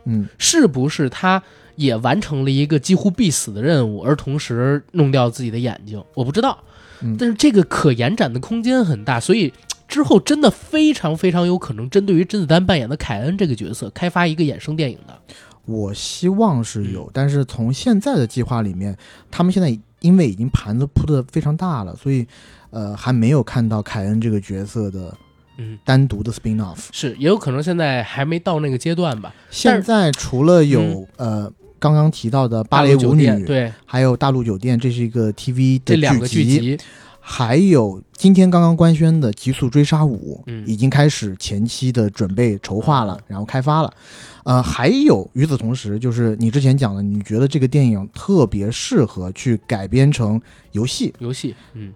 [0.04, 1.42] 嗯，是不是他
[1.76, 6.02] 也完成了一个几乎必死的任务，而同时弄掉自己的眼睛？
[6.14, 6.58] 我不知道，
[7.02, 9.52] 嗯但是这个可延展的空间很大，所以
[9.92, 15.20] 之后真的非常非常有可能针对于甄子丹扮演的凯恩这个角色开发一个衍生电影的。
[15.66, 18.96] 我希望是有，嗯但是从现在的计划里面，
[19.30, 22.26] 他们现在因为已经盘子铺的非常大了，所以
[22.70, 25.14] 呃还没有看到凯恩这个角色的
[25.58, 26.88] 嗯，单独的 spin off。
[26.90, 29.34] 是，也有可能现在还没到那个阶段吧。
[29.50, 36.78] 现在除了有、呃刚刚提到的芭蕾舞女，对还有大陆酒店，这是一个 TV 的这两个剧，集，
[37.24, 40.66] 还有今天刚刚官宣的《极速追杀五》，嗯。
[40.66, 43.94] 已经开始前期的准备筹划了，然后开发了。
[44.42, 50.40] 呃，还有与此同时，就是你之前讲的，你觉得这个电影特别适合去改编成
[50.72, 51.94] 游戏，游戏，嗯，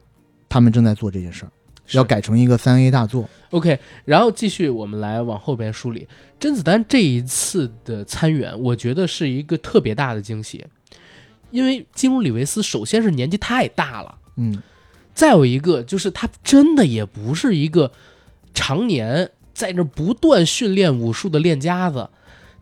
[0.48, 1.50] 他们正在做这件事儿，
[1.90, 3.28] 要改成一个三 A 大作。
[3.50, 6.06] OK，然后继续我们来往后边梳理，
[6.38, 10.64] 甄子丹这一次的参演，我觉得是一个特别大的惊喜，
[11.50, 14.62] 因为基努里维斯首先是年纪太大了，嗯，
[15.16, 17.90] 再有一个就是他真的也不是一个
[18.54, 22.08] 常年在那不断训练武术的练家子，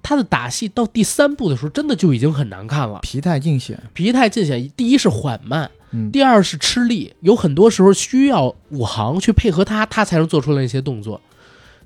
[0.00, 3.82] 他的打戏到第三部的时候，真的就已经很难看了，疲态尽显。
[3.92, 4.70] 疲态尽显。
[4.76, 11.20] 第一是缓慢，嗯，第二是吃力，有很多时候需要武行去配合他，他才能做出来那些动作。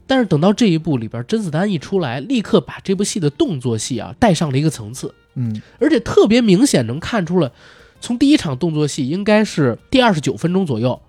[0.06, 7.52] 但是等到这一部里边，甄子丹一出来，立刻把这部戏的动作戏啊带上了一个层次，嗯而且特别明显能看出了，
[8.00, 11.00] 从第一场动作戏应该是第二十九分钟左右，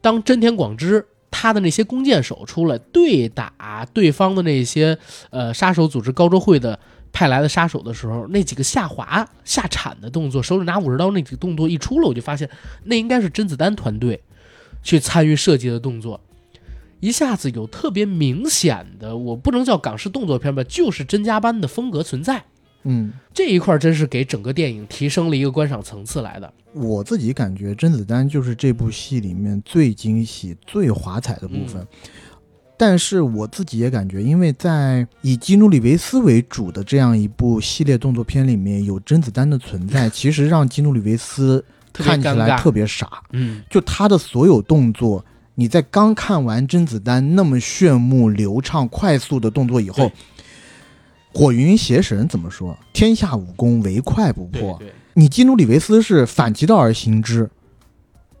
[0.00, 4.96] 当真田广之他的那些弓箭手出来对打对方的那些
[5.30, 6.78] 呃杀手组织高州会的
[7.12, 12.48] 派来的杀手的时候，那几个下滑下铲的动作，手里拿武士刀那几个动作一出来，我就发现
[12.84, 14.20] 那应该是甄子丹团队
[14.82, 16.20] 去参与设计的动作。
[17.00, 22.44] 一下子有特别明显的，我不能叫港式动作片吧，就是甄家班的风格存在。
[22.84, 26.52] 嗯，这一块真是给整个电影提升了一个观赏层次来的。
[26.72, 31.82] 我自己感觉甄子丹就是这部戏里面最惊喜、最华彩的部分。
[31.82, 31.86] 嗯
[32.76, 43.22] 但是我自己也感觉，因为在以基努里维斯为主的这样一部系列动作片里面，有甄子丹的存在， 其实让基努里维斯看起来特别傻。
[43.30, 45.24] 嗯就他的所有动作，
[45.54, 50.12] 你在刚看完甄子丹那么炫目、流畅、快速的动作以后对，
[51.34, 52.76] 火云邪神怎么说？
[52.92, 54.76] 天下武功唯快不破。
[54.78, 57.50] 对对，你基努里维斯是反其道而行之，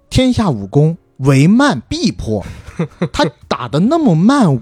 [0.08, 2.44] 天下武功唯慢必破。
[3.12, 4.58] 他打的那么慢，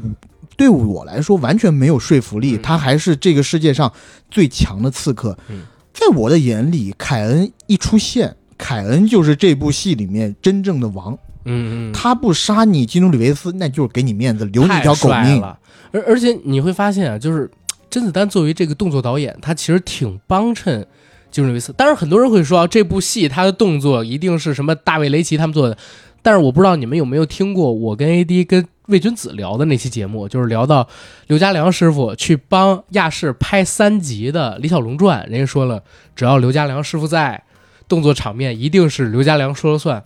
[0.57, 2.57] 对我来说完全没有说服力。
[2.57, 3.93] 嗯他还是这个世界上
[4.31, 5.37] 最强的刺客。
[5.49, 5.63] 嗯
[5.93, 11.13] 在我的眼里，凯恩一出现，凯恩就是这部戏里面真正的王。
[11.45, 15.39] 嗯嗯，他不杀你基努里维斯，那就是给你面子，留你一条狗命。
[15.39, 15.59] 了。
[15.91, 17.51] 而而且你会发现啊，就是
[17.93, 20.87] 甄子丹作为这个动作导演，他其实挺帮衬
[21.31, 21.75] 基努里维斯。
[21.75, 25.77] 当然，很多人会说，这部戏他的动作一定是什么大卫雷奇他们做的，
[26.23, 30.89] 但是我不知道你们有没有听过我跟 AD 跟魏君子聊的那期节目，就是聊到
[31.27, 35.83] 刘家良师傅去帮亚视拍三集的《李小龙传》，人家说了，
[36.17, 37.43] 只要刘家良师傅在，
[37.87, 40.03] 动作场面一定是刘家良说了算。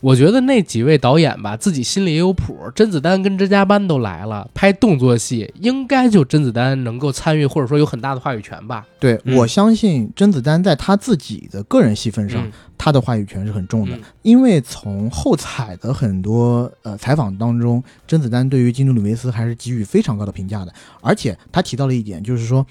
[0.00, 2.56] 我觉得那几位导演吧，自己心里也有谱。
[2.74, 8.86] 甄子丹跟甄家班都来了，拍动作戏，应该就甄子丹能够参与，或者说有很大的话语权吧。
[9.00, 13.96] 对、嗯我相信甄子丹在他自己的个人戏份上，嗯他的话语权是很重的。
[13.96, 20.72] 嗯因为从后采的很多呃采访当中，甄子丹对于金努里维斯还是给予非常高的评价的。
[21.00, 22.66] 而且他提到了一点，就是说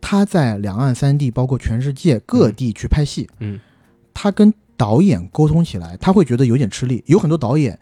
[0.00, 3.60] 他在两岸三地，包括全世界各地去拍戏，嗯
[4.14, 7.04] 他跟导演沟通起来，他会觉得有点吃力。
[7.04, 7.78] 有很多导演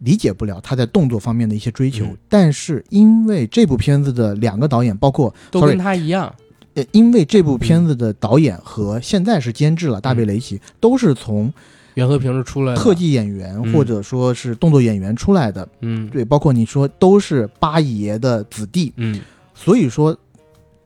[0.00, 6.30] 理解不了他在动作方面的一些追求，嗯但是因为这部片子的两个导演，包括都跟他一样。
[6.74, 11.50] 呃，因为这部片子的导演和现在是监制了大卫雷奇，都是从
[11.94, 19.18] 袁和平是出来的特，技演员嗯或者说是动作演员出来的，嗯对，包括你说都是八爷的子弟，嗯
[19.54, 20.14] 所以说。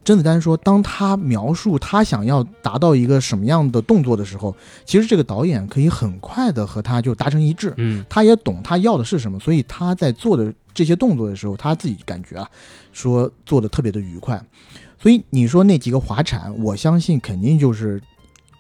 [0.07, 4.55] 甄子丹说，当他描述他想要达到一个什么样的动作的时候，
[4.85, 8.05] 其实这个导演可以很快的和他就达成一致，嗯。
[8.09, 12.49] 他也懂他要的是什么，所以他在做的这些动作的时候，他自己感觉啊，
[12.93, 14.41] 说做的特别的愉快。
[14.97, 18.01] 所以你说那几个滑铲，我相信肯定就是，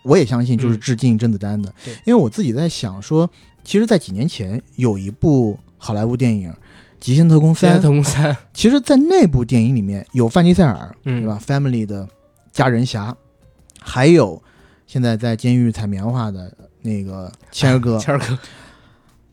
[0.02, 1.94] 我也相信就是嗯致敬甄子丹的，对。
[2.04, 3.30] 因为我自己在想说，
[3.62, 6.50] 其实，在几年前有一部好莱坞电影
[7.00, 12.08] 《极限特工三极限》，特工三，其实，在那部电影里面有范迪塞尔，嗯对吧？Family 的
[12.52, 13.16] 家人侠，
[13.80, 14.42] 还有
[14.86, 18.38] 现在在监狱采棉花的那个谦儿哥， 谦儿哥，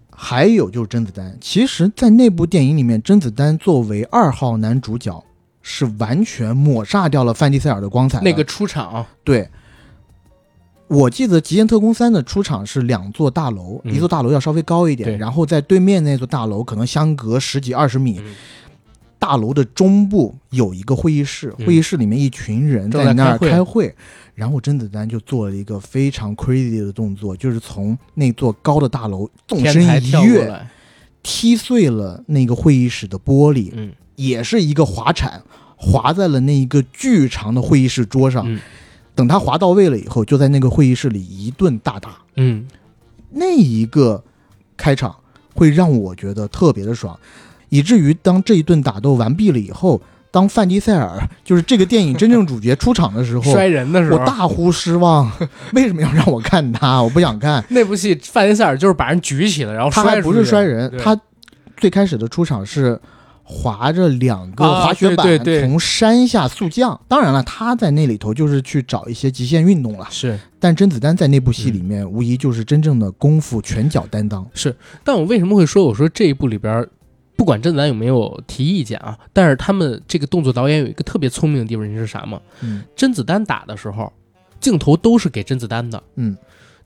[0.09, 1.38] 还有就是甄子丹。
[1.41, 5.24] 其实，在那部电影里面，甄子丹作为二号男主角，
[5.61, 8.24] 是完全抹杀掉了范迪塞尔的光彩的。
[8.24, 9.49] 那个出场，对，
[10.93, 13.93] 我记得《极限特工三》的出场是两座大楼，嗯。
[13.93, 18.19] 一座大楼要稍微高一点，然后在对面那座大楼可能相隔十几二十米。
[18.23, 18.35] 嗯。
[19.17, 21.65] 大楼的中部有一个会议室，嗯。
[21.65, 23.93] 会议室里面一群人在在那儿开会。
[24.35, 30.61] 然后甄子丹就做了一个非常 crazy 的动作，就是从那座高的大楼纵身一跃，
[31.21, 33.91] 踢碎了那个会议室的玻璃，嗯。
[34.15, 35.41] 也是一个滑铲，
[35.75, 38.43] 滑在了那一个巨长的会议室桌上。
[38.47, 38.59] 嗯
[39.16, 42.11] 等他滑到位了以后，就在那个会议室里一顿大打。
[42.36, 42.66] 嗯，
[43.32, 44.24] 那一个
[44.76, 45.16] 开场
[45.53, 47.18] 会让我觉得特别的爽，
[47.70, 50.01] 以至于当这一顿打斗完毕了以后，
[50.32, 55.32] 当范迪塞尔就是这个电影真正主角出场的时候， 摔人的时候，我大呼失望。
[55.74, 57.01] 为什么要让我看他？
[57.03, 57.64] 我不想看。
[57.70, 61.20] 那部戏范迪塞尔就是把人举起来，然后他还不摔出去是摔人，他
[61.78, 62.99] 最开始的出场是
[63.43, 66.99] 划着两个啊滑雪板对对对从山下速降。
[67.07, 70.07] 当然了，他在那里头就是去找一些极限运动了。
[70.09, 70.39] 是。
[70.59, 74.47] 但甄子丹在那部戏里面，无疑就是真正的功夫拳脚担当。
[74.53, 74.73] 是
[75.03, 76.89] 但我为什么会说我说这一部里边儿，
[77.35, 82.39] 不管甄子丹有没有提意见啊，但是他们这个动作导演有一个特别聪明的地方，你知道是啥吗？
[82.61, 84.11] 嗯甄子丹打的时候，
[84.61, 86.37] 镜头都是给甄子丹的，嗯，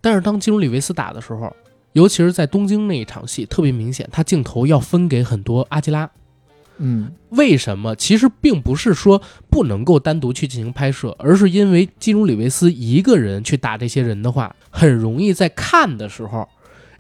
[0.02, 1.56] 但是当基努里维斯打的时候，
[1.94, 6.10] 尤其是在东京那一场戏，特别明显，他镜头要分给很多阿基拉。
[6.80, 7.96] 嗯为什么？
[7.96, 16.48] 其实并不是说不能够单独去进行拍摄，而是因为基努里维斯一个人去打这些人的话，很容易在看的时候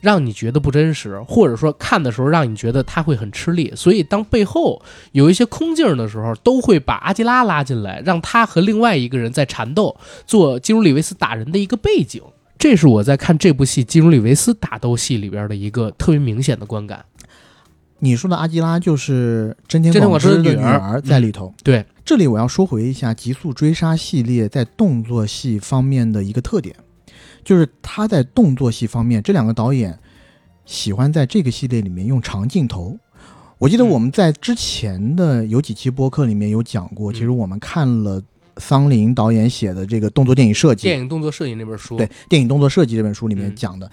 [0.01, 3.71] 让你觉得不真实，或者说看的时候让你觉得他会很吃力。
[3.75, 12.21] 所以当背后有一些空镜的时候，都会把阿基拉拉进来，让他和另外一个人在缠斗，做基努里维斯打人的一个背景。
[12.59, 17.05] 这是我在看这部戏基努里维斯打斗戏里边的一个特别明显的观感。
[17.99, 21.53] 你说的阿基拉就是真田广之的女儿儿在里头。
[21.63, 26.75] 对，这里我要说回一下《极速追杀》系列在动作戏方面的一个特点，
[27.43, 29.97] 就是他在动作戏方面，这两个导演
[30.65, 32.97] 喜欢在这个系列里面用长镜头。
[33.57, 33.89] 我记得嗯。
[33.89, 37.13] 我们在之前的有几期播客里面有讲过，嗯。
[37.13, 38.21] 其实我们看了
[38.57, 43.55] 桑林导演写的这个动作电影设计，电影动作摄影那本书，对电影动作设计这本书里面嗯。
[43.55, 43.89] 讲的，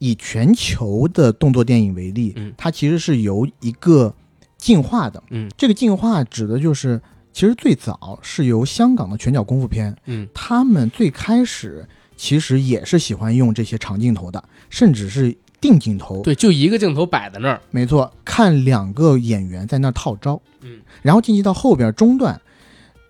[0.00, 4.14] 以全球的动作电影为例，嗯它其实是由一个
[4.56, 5.22] 进化的。
[5.30, 7.00] 嗯这个进化指的就是，
[7.32, 11.86] 其实最早是由香港的拳脚功夫片，嗯他们最开始
[12.16, 16.22] 其实也是喜欢用这些长镜头的，甚至是定镜头。
[16.22, 22.40] 对，就一个镜头摆在那儿，没错，看两个演员在那儿套招，嗯然后晋级到后边中段，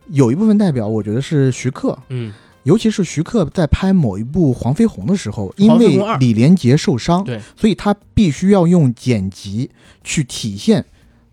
[0.08, 2.32] 有一部分代表，我觉得是徐克，嗯，
[2.64, 9.70] 尤其是徐克在拍某一部《黄飞鸿》的时候，因为李连杰受伤，对，所以他必须要用剪辑
[10.04, 10.84] 去体现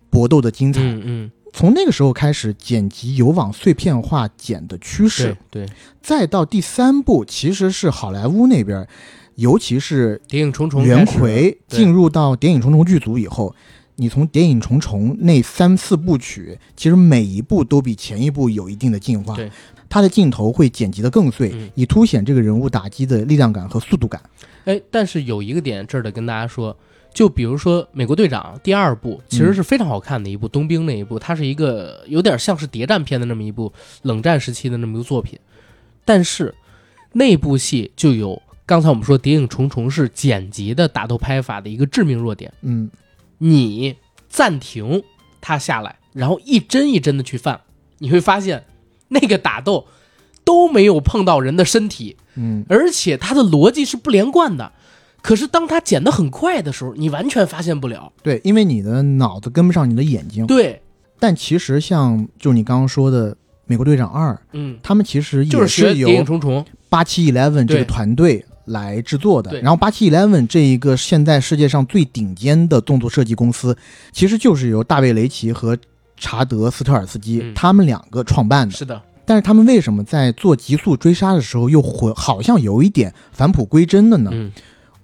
[0.10, 0.82] 搏斗的精彩。
[0.82, 5.36] 嗯嗯，从那个时候开始，剪辑有往碎片化剪的趋势。
[5.50, 5.66] 对。
[5.66, 8.88] 对，再到第三部，其实是好莱坞那边，
[9.36, 13.54] 尤其是谍影重重袁奎进入到《谍影重重》剧组以后，
[13.96, 19.36] 你从《谍影重重》那三四部曲，其实每一部都比前一部有一定的进化。
[19.96, 21.72] 对，它的镜头会剪辑得更碎，嗯。
[21.76, 24.22] 以凸显这个人物打击的力量感和速度感。
[24.66, 26.78] 哎，但是有一个点这儿得跟大家说，
[27.14, 33.72] 就比如说《美国队长》第二部，其实是非常好看的一部，冬兵那一部，它是一个有点像是谍战片的那么一部
[34.02, 35.40] 冷战时期的那么一个作品，
[36.04, 36.54] 但是
[37.14, 42.90] 那部戏就有刚才我们说《谍影重重》是剪辑的打斗拍法的一个致命弱点，嗯，
[43.38, 43.96] 你
[44.28, 45.02] 暂停
[45.40, 47.62] 它下来，然后一帧一帧的去放，
[48.00, 48.66] 你会发现
[49.10, 49.88] 那个打斗
[50.44, 54.72] 都没有碰到人的身体，嗯，而且它的逻辑是不连贯的。
[55.22, 58.14] 可是当他剪得很快的时候，你完全发现不了。
[58.22, 60.46] 对，因为你的脑子跟不上你的眼睛。
[60.46, 60.80] 对，
[61.20, 63.32] 但其实像就你刚刚说的
[63.66, 66.64] 《美国队长二》，嗯，他们其实也就是学《由谍影重重》。
[66.90, 69.60] 八七 Eleven 这个团队来制作的。
[69.62, 73.76] 然后八七 Eleven 这一个现在世界上最顶尖的动作设计公司，
[74.12, 75.76] 其实就是由大卫雷奇和
[76.18, 77.54] 查德斯特尔斯基、嗯。
[77.54, 78.76] 他们两个创办的。
[78.76, 84.30] 是的，但是他们为什么在做极速追杀的时候又混，好像有一点返璞归真的呢？
[84.34, 84.52] 嗯，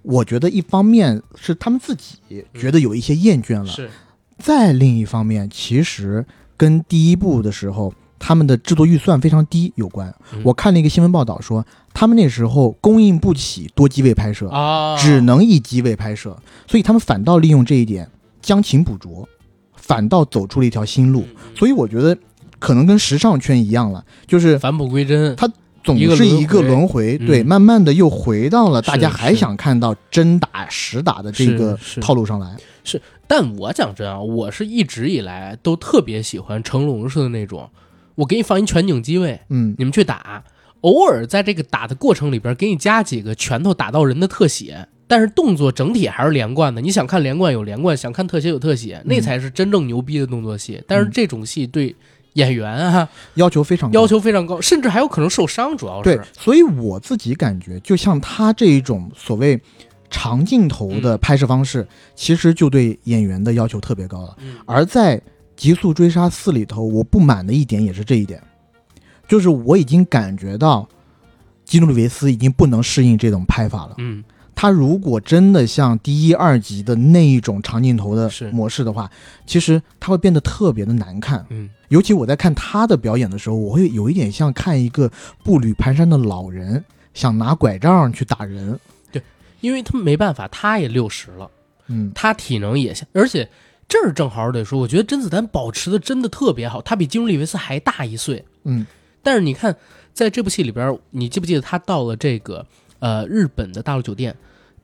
[0.03, 2.15] 我觉得一方面是他们自己
[2.53, 3.89] 觉得有一些厌倦了，是，
[4.37, 10.13] 再另一方面，其实跟第一部的时候他们的制作预算非常低有关。
[10.33, 10.41] 嗯。
[10.43, 16.37] 我看了一个新闻报道说，他们那时候供应不起多机位拍摄，啊，只能一机位拍摄，
[16.67, 18.09] 所以他们反倒利用这一点
[18.41, 19.27] 将勤补拙，
[19.81, 21.25] 反倒走出了一条新路。
[21.55, 22.17] 所以我觉得
[22.59, 25.35] 可能跟时尚圈一样了，就是返璞归真。
[25.35, 25.51] 它
[25.83, 27.17] 总是一个轮回。
[27.17, 32.55] 对，慢慢的又回到了大家还想看到真打实打的这个套路上来。
[32.83, 37.69] 是但我讲真啊，我是一直以来都特别喜欢成龙式的那种，
[38.15, 40.43] 我给你放一全景机位，嗯，你们去打，
[40.81, 46.79] 偶尔在这个打的过程里边给你加几个拳头打到人的特写，但是动作整体还是连贯的。
[46.79, 50.81] 你想看连贯有连贯，想看特写有特写，那才是真正牛逼的动作戏。
[50.87, 51.93] 但是这种戏对
[52.35, 59.59] 演员啊要求非常高要求非常高，甚至还有可能受伤，主要是对，所以我自己感觉，就像他这一种所谓
[60.09, 61.85] 长镜头的拍摄方式，
[62.15, 64.37] 其实就对演员的要求特别高了。
[64.39, 65.17] 嗯而在
[65.57, 68.41] 《极速追杀四》里头，我不满的一点也是这一点，
[69.27, 70.87] 就是我已经感觉到
[71.65, 73.95] 基努里维斯已经不能适应这种拍法了。
[73.97, 74.23] 嗯，
[74.61, 79.09] 他如果真的像第一、二集的那一种长镜头的模式的话，
[79.47, 81.43] 其实他会变得特别的难看。
[81.49, 85.11] 嗯，尤其我在看他的表演的时候，我会有一点像看一个
[85.43, 86.85] 步履蹒跚的老人，
[87.15, 88.79] 想拿拐杖去打人。
[89.11, 89.19] 对
[89.61, 91.49] 因为他没办法，他也六十了。
[91.87, 93.49] 嗯，他体能也像，而且
[93.89, 98.45] 这儿正好得说，我觉得甄子丹保持的真的特别好，他比基努里维斯还大一岁。
[98.65, 98.85] 嗯，
[99.23, 99.75] 但是你看，
[100.13, 102.63] 在这部戏里边，你记不记得他到了这个
[102.99, 104.35] 呃日本的大陆酒店，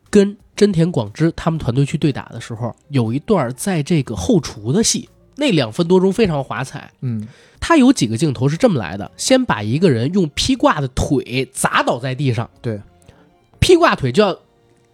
[0.09, 6.91] 跟真田广之他们团队去对打的时候，有一段在这个后厨的戏，那两分多钟非常华彩。
[7.01, 7.27] 嗯，
[7.59, 12.81] 他有几个镜头是这么来的：先把一个人用劈挂的腿砸倒在地上，对，
[13.59, 14.37] 劈挂腿就要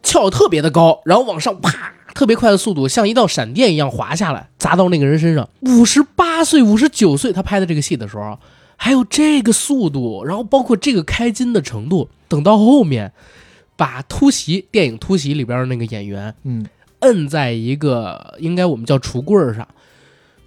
[0.02, 5.48] 翘特别的高，然后往上啪，特别快的速度，像一道闪电一样滑下来，砸到那个人身上。
[5.62, 8.38] 五十八岁、五十九岁，他拍的这个戏的时候，
[8.76, 12.10] 还有这个速度，然后包括这个开金的程度。
[12.28, 13.14] 等到后面，
[13.76, 16.66] 把突袭电影《突袭》里边的那个演员嗯，
[17.00, 19.68] 摁在一个应该我们叫橱柜上，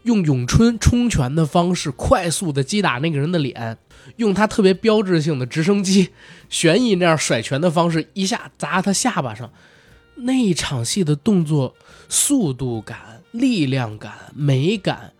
[0.04, 3.76] 用咏春冲拳的方式快速的击打那个人的脸，
[4.16, 6.10] 用他特别标志性的直升机
[6.48, 9.50] 旋翼那样甩拳的方式，一下砸他下巴上。
[10.18, 11.74] 那一场戏的动作
[12.08, 15.12] 速度感、力量感、美感，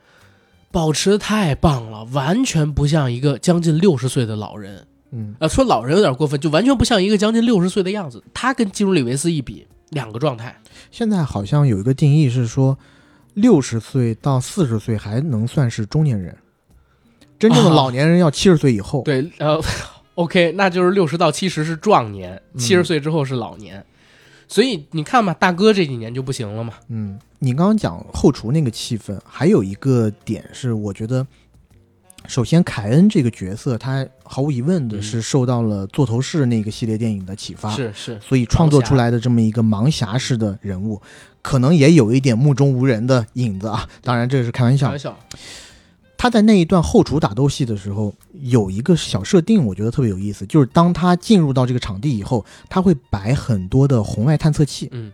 [0.71, 4.87] 保持的太棒了，完全不像一个将近六十岁的老人。
[5.13, 8.23] 嗯，呃，说老人有点过分，就完全不像一个将近六十岁的样子。
[8.35, 10.57] 他跟基努里维斯一比，两个状态。
[10.91, 12.77] 现在好像有一个定义是说，
[13.35, 16.37] 六十岁到四十岁还能算是中年人，
[17.39, 19.03] 真正的老年人要七十岁以后。
[19.03, 19.61] 对，呃
[20.15, 23.85] ，OK，那就是六十到七十是壮年，嗯七十岁之后是老年。
[24.49, 26.75] 所以你看嘛，大哥这几年就不行了嘛。
[26.89, 31.27] 嗯，你刚刚讲后厨那个气氛，还有一个点是，我觉得，
[32.29, 41.01] 首先凯恩这个角色，他毫无疑问的嗯是受到了座头市那个系列电影的启发，是是，所以创作出来的这么一个盲侠式的人物，
[41.43, 43.89] 可能也有一点目中无人的影子啊。
[44.03, 44.99] 当然这是开玩笑开玩。
[44.99, 45.17] 笑。
[46.19, 54.89] 他在那一段后厨打斗戏的时候，有一个小设定，我觉得特别有意思，就是当他进入到这个场地以后，他会摆很多的红外探测器。
[54.93, 55.13] 嗯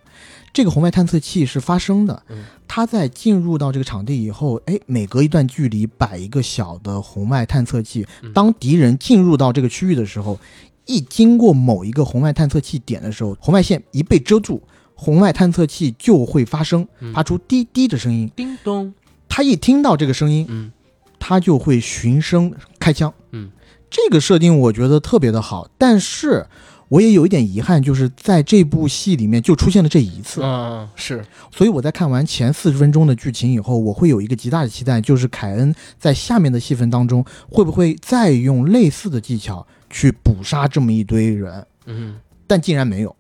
[0.53, 2.23] 这个红外探测器是发声的
[2.69, 8.33] 它，在进入到这个场地以后，哎，每隔一段距离摆一个小的红外探测器嗯。
[8.33, 10.39] 当敌人进入到这个区域的时候，
[10.87, 14.63] 一经过某一个红外探测器点的时候，红外线一被遮住，
[14.95, 18.31] 红外探测器就会发声，嗯发出滴滴的声音。
[18.37, 18.93] 叮咚，
[19.29, 20.73] 他一听到这个声音，嗯
[21.19, 23.13] 他就会循声开枪。
[23.31, 23.51] 嗯，
[23.89, 26.47] 这个设定我觉得特别的好，但是
[26.93, 30.43] 我也有一点遗憾，就是在这部戏里面就出现了这一次。
[30.43, 42.17] 嗯是，所以我在看完前四十分钟的剧情以后，我会有一个极大的期待，就是凯恩在下面的戏份当中会不会再用类似的技巧去捕杀这么一堆人，嗯
[42.47, 43.17] 但竟然没有。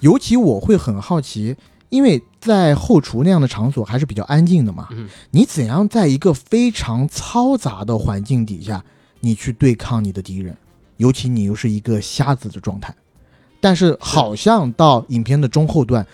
[0.00, 1.56] 尤其我会很好奇，
[1.88, 8.84] 因为在后厨那样的场所还是比较安静的嘛，嗯你怎样在一个非常嘈杂的环境底下，
[9.20, 10.54] 你去对抗你的敌人？
[10.96, 12.94] 尤其你又是一个瞎子的状态。
[13.60, 16.06] 但是好像到影片的中后段，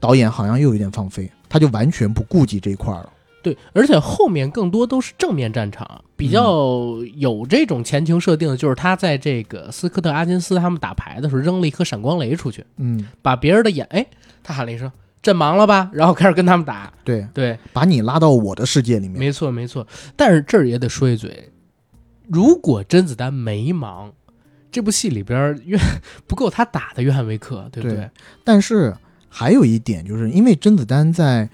[0.00, 3.10] 导演好像又有点放飞，他就完全不顾及这一块儿了。
[3.42, 14.06] 对，而且后面更多都是正面战场，比较有这种前情设定的，就是他在这个斯科特·阿金斯他们打牌的时候扔了一颗闪光雷出去，嗯，把别人的眼，哎，
[14.42, 14.90] 他喊了一声
[15.22, 16.90] “阵亡了吧”，然后开始跟他们打。
[17.04, 19.18] 对，对，把你拉到我的世界里面。
[19.18, 19.86] 没错没错。
[20.16, 21.50] 但是这儿也得说一嘴，
[22.28, 24.12] 如果甄子丹没忙，
[24.70, 25.78] 这部戏里边约
[26.26, 27.96] 不够他打的约翰维克，对不对？
[27.98, 28.10] 对
[28.42, 28.94] 但是
[29.28, 31.46] 还有一点，就是因为甄子丹在《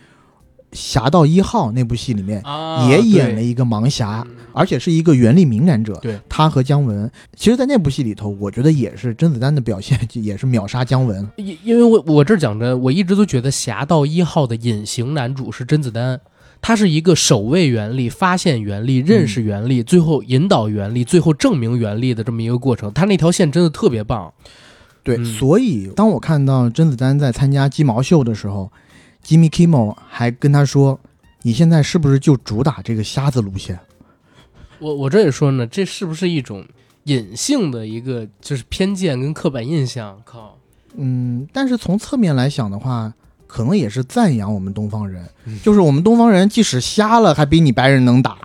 [0.73, 5.95] 侠盗一号》那部戏里面啊，也演了一个盲侠，嗯而且是一个原力敏感者。
[6.03, 11.25] 对，他和姜文，其实，在那部戏里头，我觉得也是甄子丹的表现， 也是秒杀姜文。
[11.37, 16.21] 因因为我我这讲着，我一直都觉得《侠盗一号》的隐形男主是甄子丹，
[16.63, 22.93] 他是一个守卫原力、发现原力、认识原力，最后引导原力，最后证明原力的这么一个过程。
[22.93, 24.33] 他那条线真的特别棒。
[25.03, 28.71] 对，嗯所以当我看到甄子丹在参加鸡毛秀的时候
[29.25, 31.01] ，Jimmy Kimmel 还跟他说
[31.43, 33.81] ：“你现在是不是就主打这个瞎子路线
[34.79, 36.67] 我我这也说呢，这是不是一种
[37.05, 40.21] 隐性的一个就是偏见跟刻板印象？
[40.25, 40.59] 靠，？”
[40.97, 43.15] 嗯，但是从侧面来想的话，
[43.51, 48.39] 可能也是赞扬我们东方人，嗯就是我们东方人即使瞎了，还比你白人能打。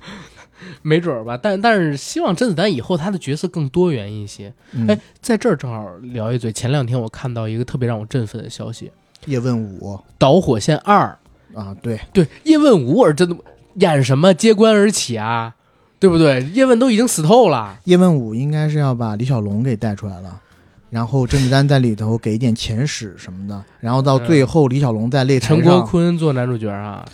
[0.82, 1.38] 没准儿吧。
[1.40, 4.52] 但但是希望甄子丹以后他的角色更多元一些。
[4.72, 8.92] 嗯、哎，在这儿正好聊一嘴，前两天我看到一个特别让我振奋的消息，
[9.24, 11.18] 叶问五《导火线二》。
[11.58, 13.34] 啊，对，对，叶问五我是真的
[13.76, 15.54] 演什么揭棺而起啊，
[15.98, 16.42] 对不对？
[16.52, 20.42] 叶问都已经死透了，叶问五应该是要把李小龙给带出来了。
[20.90, 27.04] 然后甄子丹在里头给一点前史什么的，然后到最后李小龙在擂台陈国坤做男主角啊，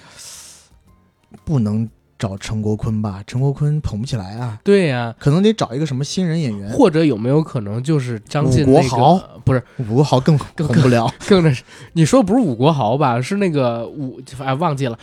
[1.44, 1.88] 不能
[2.18, 3.22] 找陈国坤吧？
[3.26, 6.70] 陈国坤捧不起来啊，对呀、可能得找一个什么新人演员。
[6.70, 13.20] 或者有没有可能就是张晋武国那个豪不是吴国豪更更红不了，更那是你说不是武国豪吧？
[13.20, 14.98] 是那个武哎忘记了。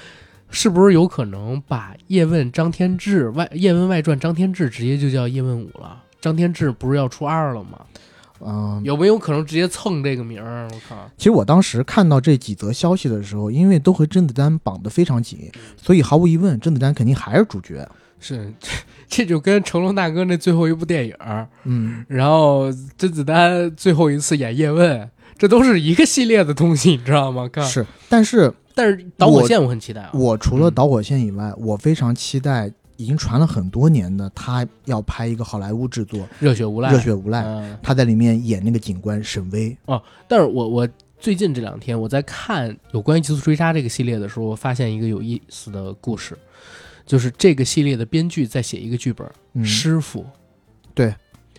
[0.52, 6.02] 是不是有可能把叶问张天志外叶问外传张天志直接就叫叶问五了？
[6.20, 7.80] 张天志不是要出二了吗？
[8.46, 10.68] 嗯，有没有可能直接蹭这个名儿？
[10.72, 11.10] 我靠！
[11.18, 17.88] 其实我当时看到这几则消息的时候，因为都和甄子丹绑得非常紧，所以毫无疑问，甄子丹肯定还是主角。
[18.20, 18.70] 是 这
[19.08, 21.16] 这就跟成龙大哥那最后一部电影，
[21.64, 27.48] 嗯，然后甄子丹最后一次演叶问，这都是一个系列的东西，你知道吗？
[27.52, 30.12] 看，是，但是但是导火线我很期待啊。
[30.14, 37.78] 我除了导火线以外，我非常期待已经传了很多年的他要拍一个好莱坞制作热血无《赖，热血无赖》，嗯。
[37.82, 39.76] 他在里面演那个警官沈巍。
[40.28, 46.38] 但是我我最近这两天我在看有关于《极速追杀》这个系列的时候，我发现一个有意思的故事，
[47.06, 50.26] 就是这个系列的编剧在写一个剧本，嗯，师傅，
[50.94, 51.16] 对，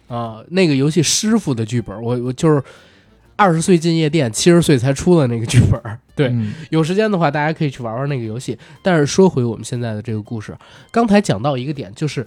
[0.09, 2.63] 啊，那个游戏师傅的剧本，我我就是
[3.41, 5.81] 二十岁进夜店，七十岁才出的那个剧本。
[6.15, 8.59] 对，嗯有时间的话，大家可以去玩玩那个游戏。
[8.83, 10.55] 但是说回我们现在的这个故事，
[10.91, 12.27] 刚才讲到一个点，就是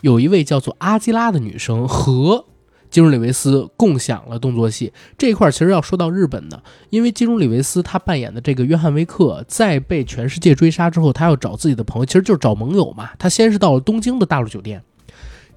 [0.00, 2.46] 有一位叫做阿基拉的女生和
[2.88, 13.10] 基努里维斯共享了动作戏这一块，其实要说到日本的，因为基努里维斯他扮演的这个约翰维克，在被全世界追杀之后，他要找自己的朋友，其实就是找盟友嘛。
[13.18, 14.82] 他先是到了东京的大陆酒店，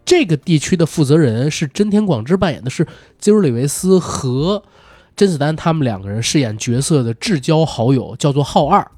[0.04, 2.86] 这个地区的负责人是真田广之扮演的，是
[3.18, 4.64] 基努里维斯和
[5.18, 8.90] 甄子丹他们两个人饰演角色的至交好友，叫做浩二。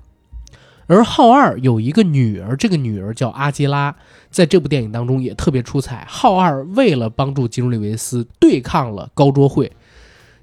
[0.85, 3.95] 而浩二有一个女儿，这个女儿叫阿基拉，
[4.29, 6.05] 在这部电影当中也特别出彩。
[6.09, 9.71] 浩二为了帮助基努里维斯对抗了高桌会，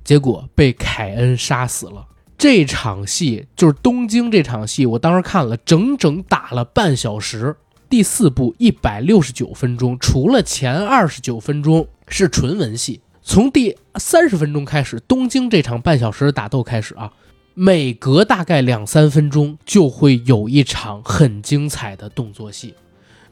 [0.03, 2.07] 结果被凯恩杀死了。
[2.39, 7.55] 这场戏就是东京这场戏，我当时看了整整打了半小时。
[7.89, 17.12] 第四部一百六十九分钟，除了前二十九分钟是纯文戏，从第三十分钟开始，东京这场半小时的打斗开始啊。
[17.55, 22.74] 每隔大概两三分钟就会有一场很精彩的动作戏，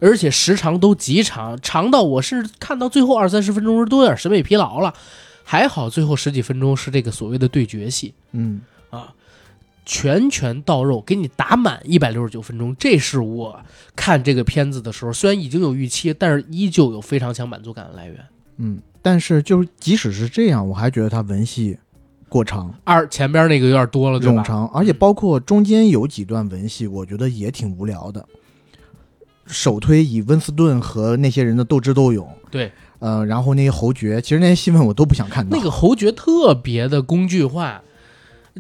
[0.01, 4.93] 而且时长都极长，长到我是看到最后二三十分钟时都有点审美疲劳了。
[5.45, 9.15] 还好最后十几分钟是这个所谓的对决戏，嗯啊，
[9.87, 12.75] 拳拳到肉，给你打满一百六十九分钟。
[12.77, 13.61] 这是我
[13.95, 18.25] 看这个片子的时候，虽然已经有预期，但是依旧有非常强满足感的来源。
[18.57, 21.78] 嗯，但是就是即使是这样，我还觉得它文戏。
[22.26, 28.26] 过长，二前边那个有点多了，冗长，而且包括中间有几段文戏，我觉得也挺无聊的。
[29.47, 35.56] 首推以温斯顿和那些人的斗智斗勇，对，呃，然后那些侯爵，其实那些戏份我都不想看到。
[35.56, 37.81] 那个侯爵特别的工具化，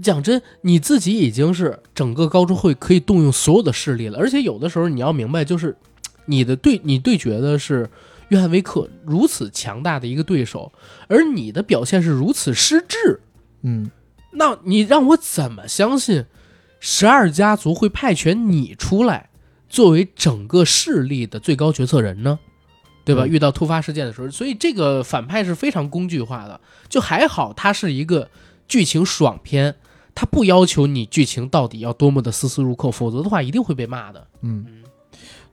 [0.00, 5.76] 讲真，你自己已经是整个高中会可以动用所有的势力了，而且有的时候你要明白，就是
[6.26, 7.90] 你的对你对决的是
[8.34, 10.72] 约翰维克如此强大的一个对手，
[11.06, 13.20] 而你的表现是如此失智。
[13.62, 13.88] 嗯，
[14.32, 16.26] 那你让我怎么相信
[16.80, 19.30] 十二家族会派遣你出来
[19.68, 22.40] 作为整个势力的最高决策人呢？
[23.04, 23.26] 对吧？
[23.26, 26.60] 遇到突发事件的时候，所以这个反派是非常工具化的。
[26.88, 28.28] 就还好，它是一个
[28.66, 29.76] 剧情爽片，
[30.14, 34.26] 它不要求你剧情到底要多么的丝丝入扣，否则的话一定会被骂的。
[34.40, 34.82] 嗯，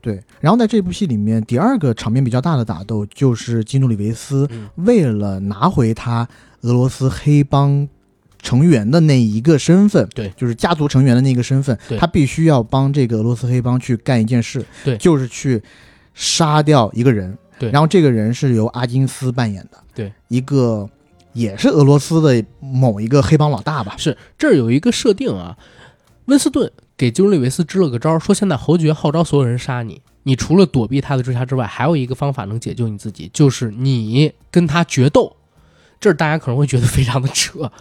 [0.02, 0.22] 对。
[0.40, 6.28] 然后在这部戏里面，第二个场面比较大的打斗就是基努里维斯为了拿回他
[6.62, 7.88] 俄罗斯黑帮。
[8.44, 15.62] 成员的那一个身份，对，就是家族成员的那个身份，他必须要帮这个俄罗斯黑帮去干一件事，对，就是去
[16.16, 20.90] 杀掉一个人，对，然后这个人是由阿金斯扮演的，对，一个
[21.34, 25.56] 也是俄罗斯的某一个黑帮老大吧，是这儿有一个设定啊，
[26.26, 26.72] 温斯顿
[27.02, 35.36] 给基努里维斯支了个招，说现在侯爵号召所有人杀你，你除了躲避他的追杀之外，还有一个方法能解救你自己，就是你跟他决斗。
[36.00, 37.72] 这儿大家可能会觉得非常的扯，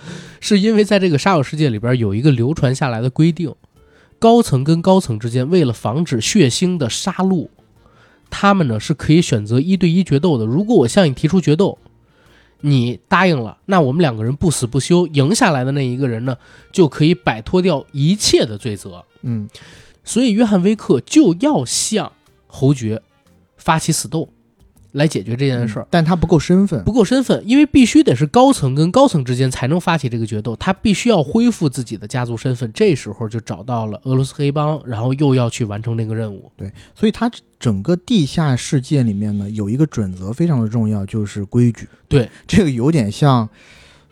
[0.40, 3.54] 是因为在这个杀手世界里边有一个流传下来的规定，
[4.18, 7.48] 高层跟高层之间为了防止血腥的杀戮，
[8.30, 10.46] 他们呢是可以选择一对一决斗的。
[10.46, 11.76] 如果我向你提出决斗，
[12.62, 16.38] 你答应了，那我们两个人不死不休，赢下来的那一个人呢
[16.72, 19.04] 就可以摆脱掉一切的罪责。
[19.22, 19.48] 嗯，
[20.04, 22.12] 所以约翰威克就要向
[22.46, 23.02] 侯爵
[23.56, 24.28] 发起死斗。
[24.92, 32.68] 来解决这件事儿，但他不够身份，不够身份，因为必须得是高层跟高层之间才能发起这个决斗，他必须要恢复自己的家族身份。
[32.72, 36.50] 这时候就找到了俄罗斯黑帮，然后又要去完成那个任务。
[36.56, 37.30] 对，所以他
[37.60, 41.88] 整个地下世界里面呢，有一个准则非常的重要，就是规矩。
[42.08, 43.48] 对， 这个有点像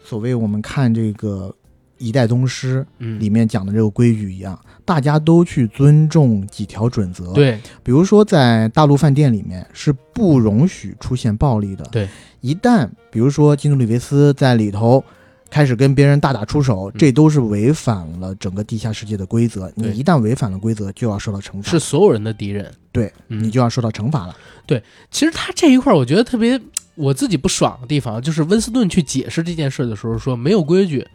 [0.04, 1.52] 所谓我们看这个。
[2.00, 4.56] 一代宗师里面讲的这个规矩一样，
[4.88, 7.34] 大家都去尊重几条准则。
[7.34, 11.84] 对，比如说在大陆饭店里面是不容许出现暴力的。
[11.92, 12.08] 对，
[12.40, 15.04] 一旦比如说基努里维斯在里头
[15.50, 19.70] 开始跟别人大打出手，这都是违反了整个地下世界的规则。
[19.74, 21.70] 你一旦违反了规则，就要受到惩罚。
[21.70, 22.72] 是所有人的敌人。
[22.90, 24.34] 对，你就要受到惩罚了。
[24.64, 26.58] 对，其实他这一块我觉得特别
[26.94, 31.06] 我自己不爽的地方，就是温斯顿去解释这件事的时候说没有规矩。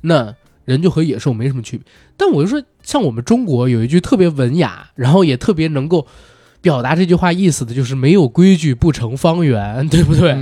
[0.00, 0.34] 那
[0.70, 1.84] 人就和野兽没什么区别，
[2.16, 6.06] 但我就说，像我们中国有一句特别文雅，然后也特别能够
[6.60, 10.36] 表达这句话意思的，就是没有规矩不成方圆，对不对？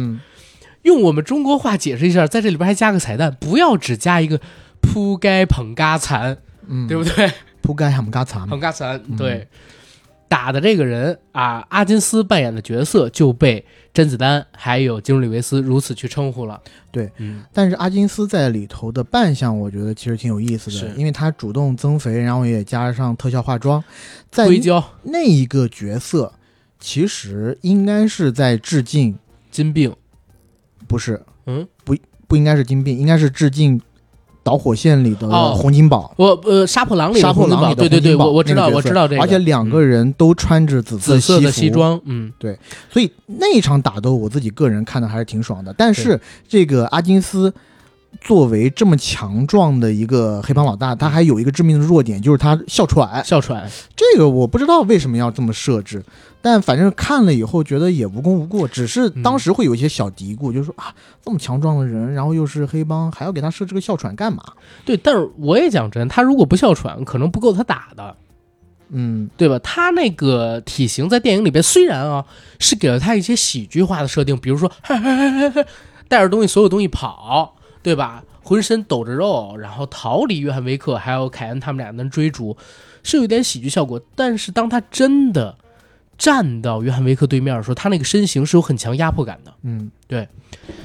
[0.82, 4.40] 用我们中国话解释一下，在这里边还加个彩蛋，不要只加一个
[4.80, 6.38] 扑街捧嘎残，
[6.68, 7.30] 嗯，对不对？
[7.60, 9.48] 扑街捧嘎残，捧嘎残，对。
[10.28, 13.64] 打的这个人啊，阿金斯扮演的角色就被
[13.94, 16.60] 甄子丹还有基努里维斯如此去称呼了。
[16.90, 17.10] 对，
[17.52, 23.82] 但是阿金斯在里头的扮相，我觉得其实挺有意思的，因为他主动增肥，然后也加上特效化妆，
[24.30, 24.46] 在
[25.02, 26.32] 那一个角色，
[26.78, 29.18] 其实应该是在致敬
[29.50, 29.94] 金病，
[30.86, 31.96] 不是，嗯，不
[32.26, 33.80] 不应该是金病，应该是致敬。
[34.48, 35.54] 导火线里的哦。
[35.54, 37.62] 洪金宝，我呃杀破狼里的杀破洪金宝。
[37.62, 42.32] 狼里的对对对，洪金宝我我知道那个我知道这个，而且两个嗯人都穿着紫紫色的西装，嗯。
[42.38, 42.58] 对
[42.90, 45.74] 所以那一场打斗我自己个人看的还是挺爽的。
[45.76, 47.52] 但是这个阿金斯
[48.20, 53.24] 作为这么强壮的一个黑帮老大，他还有一个致命的弱点，就是他哮喘。
[53.24, 56.04] 哮喘，这个我不知道为什么要这么设置，
[56.40, 60.94] 但反正看了以后觉得也无功无过，只是嗯当时会有一些小嘀咕，就是说啊，
[61.24, 64.42] 这么强壮的人，然后又是黑帮，还要给他设置个哮喘干嘛？
[64.84, 68.16] 对，但是我也讲真，他如果不哮喘，可能不够他打的。
[68.90, 69.58] 嗯，对吧？
[69.58, 72.24] 他那个体型在电影里边虽然啊
[72.58, 74.72] 是给了他一些喜剧化的设定，比如说
[76.08, 78.22] 带着东西所有东西跑，对吧？
[78.42, 82.56] 浑身抖着肉，然后逃离约翰维克还有凯恩他们俩的追逐，
[83.02, 84.00] 是有一点喜剧效果。
[84.14, 85.54] 但是当他真的
[86.16, 89.52] 站到约翰维克对面的时候，他那个身形是有很强压迫感的。
[89.64, 90.26] 嗯，对，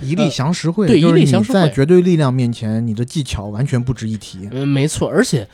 [0.02, 4.49] 一力降十会，对就是一力降十会你在绝对力量面前，你的技巧完全不值一提。
[4.52, 5.48] 嗯，没错，而且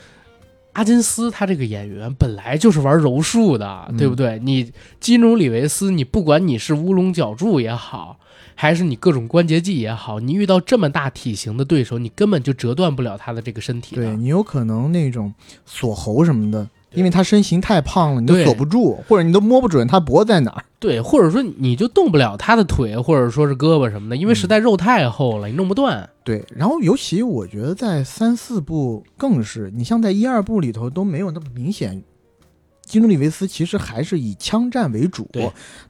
[0.72, 4.40] 阿金斯他这个演员本来就是玩柔术的，嗯对不对？
[4.42, 8.18] 你基努里维斯，你不管你是乌龙脚柱也好，
[8.54, 13.96] 还是你各种关节技也好，你遇到这么大体型的对手，你根本就折断不了他的这个身体。
[13.96, 15.32] 对你有可能那种
[15.64, 20.64] 锁喉什么的，因为他身形太胖了，你都锁不住，或者你都摸不准他脖子在哪儿。
[20.78, 26.08] 对，或者说你就动不了他的腿，或者说是胳膊什么的，因为实在肉太厚了，你弄不断。
[26.24, 32.02] 对，然后尤其我觉得在三四部更是，你像在一二部里头都没有那么明显。
[32.90, 35.30] 基努里维斯其实还是以枪战为主，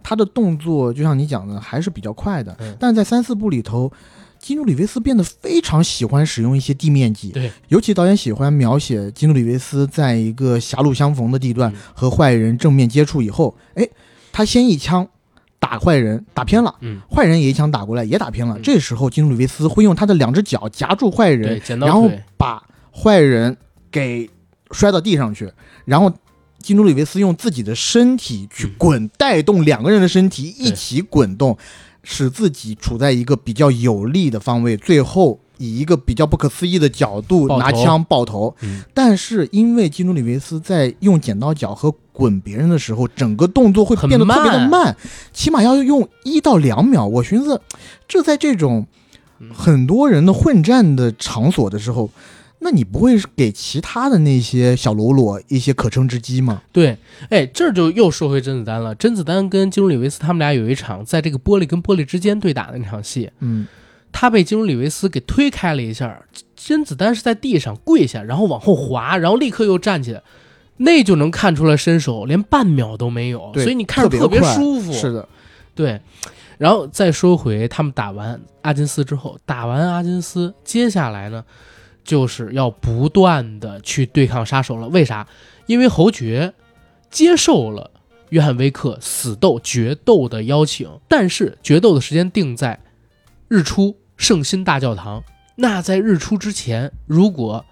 [0.03, 2.55] 他的动作就像你讲的还是比较快的。
[2.61, 3.91] 嗯但在三四部里头，
[4.39, 13.89] 金努里维斯变得非常喜欢使用一些地面技，对，尤其导演喜欢描写金努里维斯在一个狭路相逢的地段嗯和坏人正面接触以后，哎，
[14.31, 15.09] 他先一枪
[15.59, 16.75] 打坏人，打偏了。
[16.81, 18.59] 嗯，坏人也一枪打过来，也打偏了。
[18.59, 22.63] 嗯这时候，金努里维斯会用他的两只脚夹住坏人，然后，把
[22.93, 23.57] 坏人
[23.91, 24.29] 给
[24.73, 25.51] 摔到地上去，
[25.85, 26.13] 然后
[26.63, 31.57] 基努里维斯用自己的身体去嗯滚，带动两个人的身体一起滚动，
[32.03, 38.55] 使自己处在一个比较有利的方位，最后以一个比较不可思议的角度拿枪爆头。
[38.61, 44.97] 嗯，但是因为金努里维斯在用剪刀脚和滚别人的时候，整个动作会变得特别的慢慢，
[45.33, 47.07] 起码要用一到两秒。
[47.07, 47.61] 我寻思，
[48.07, 48.87] 这在这种
[49.39, 52.11] 嗯很多人的混战的场所的时候，
[52.61, 56.63] 那你不会是给其他的那些小喽啰一些可乘之机吗？
[56.71, 56.97] 对，
[57.31, 58.95] 哎，这就又说回甄子丹了。
[58.95, 63.67] 甄子丹跟基努里维斯他们俩有一场在这个玻璃跟玻璃之间对打的那场戏，嗯，
[64.13, 66.23] 他被基努里维斯给推开了一下，
[66.55, 70.23] 甄子丹是在地上跪下，然后往后滑，然后立刻又站起来，
[70.77, 74.93] 那就能看出来身手连半秒都没有，所以你看着特别舒服。
[74.93, 75.29] 是的，
[75.75, 76.01] 对。
[76.59, 81.43] 然后再说回他们打完阿金斯之后，打完阿金斯，接下来呢，
[82.11, 84.89] 就是要不断的去对抗杀手了。
[84.89, 85.25] 为啥？
[85.67, 86.53] 因为侯爵
[87.09, 87.89] 接受了
[88.31, 92.81] 约翰威克死斗决斗的邀请，但是决斗的时间定在
[93.47, 95.23] 日出圣心大教堂。
[95.55, 97.65] 那在日出之前，如果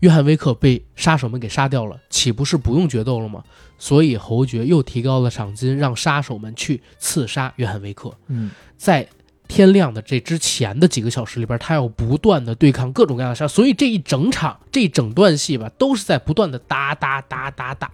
[0.00, 3.44] 约翰威克被杀手们给杀掉了，岂不是不用决斗了吗？
[3.78, 8.12] 所以侯爵又提高了赏金，让杀手们去刺杀约翰威克。
[8.26, 9.06] 嗯，在
[9.46, 17.90] 天亮的这之前的几个小时里边，他要不断的对抗各种各样的杀，所以这一整场这一整段戏吧，都是在不断的打打打打打。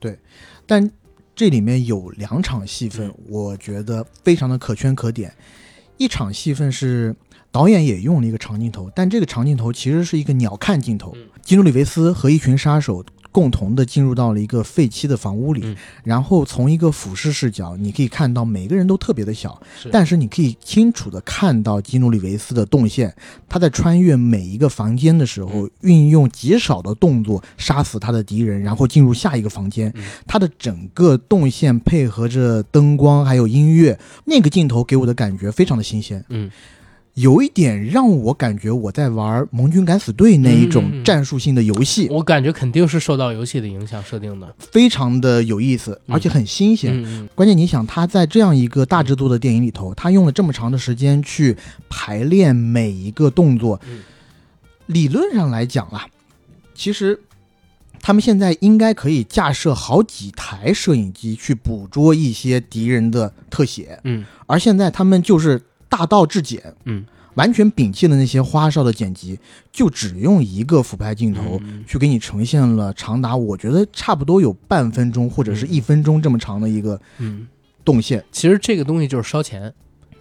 [0.00, 0.18] 对
[0.66, 0.90] 但
[1.34, 5.32] 这里面有两场戏份，我觉得非常的可圈可点。
[5.96, 7.14] 一场戏份是
[7.50, 11.28] 导演也用了一个长镜头，但这个长镜头其实是一个鸟瞰镜头嗯。
[11.42, 13.04] 基努里维斯和一群杀手
[13.38, 15.76] 共同的进入到了一个废弃的房屋里，嗯。
[16.02, 19.88] 然后从一个俯视视角，你可以看到每个人都特别的小，是。
[19.92, 23.14] 但是你可以清楚的看到基努里维斯的动线。
[23.48, 25.70] 他在穿越每一个房间的时候，嗯。
[25.82, 29.92] 运用极少的动作杀死他的敌人，然后进入下一个房间。
[29.94, 30.02] 嗯。
[30.26, 36.50] 他的整个动线配合着灯光还有音乐，那个镜头给我的感觉非常的新鲜，嗯，
[37.18, 44.54] 有一点让我感觉我在玩《盟军敢死队》那一种嗯战术性的游戏，我感觉肯定是受到游戏的影响设定的。
[44.58, 46.14] 非常的有意思，嗯。
[46.14, 47.28] 而且很新鲜。
[47.34, 51.56] 关键你想，他在这样一个大制作的电影里头，他用了这么长的时间去
[51.88, 53.98] 排练每一个动作，嗯。
[54.86, 56.06] 理论上来讲啊，
[56.74, 57.20] 其实
[58.00, 64.24] 他们现在应该可以架设好几台摄影机去捕捉一些敌人的特写，嗯。
[64.46, 67.04] 而现在他们就是大道至简，嗯，
[67.34, 69.38] 完全摒弃了那些花哨的剪辑，
[69.72, 71.60] 就只用一个俯拍镜头。
[71.62, 77.46] 嗯去给你呈现了长达我觉得差不多有半分钟或者是一分钟这么长的一个嗯，
[77.84, 78.22] 动线。
[78.30, 79.72] 其实这个东西就是烧钱。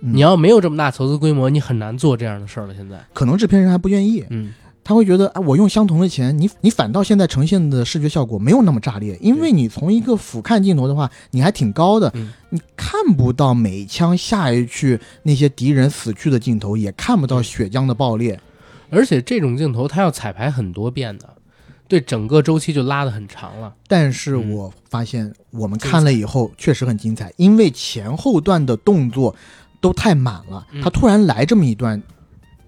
[0.02, 2.74] 嗯你要没有这么大投资规模，你很难做这样的事儿了。
[2.76, 4.54] 现在，可能制片人还不愿意，嗯
[4.88, 18.40] 他会觉得，哎，我用相同的钱，你你反倒现在呈现的视觉效果没有那么炸裂，因为你从一个俯瞰镜头的话，你还挺高的，嗯你看不到每一枪下一去那些敌人死去的镜头，也看不到血浆的爆裂。
[18.90, 21.28] 而且这种镜头它要彩排很多遍的，
[21.90, 23.74] 对整个周期就拉得很长了。
[23.90, 29.36] 但是嗯我发现我们看了以后确实很精彩，因为前后段的动作
[29.82, 32.02] 都太满了，嗯他突然来这么一段。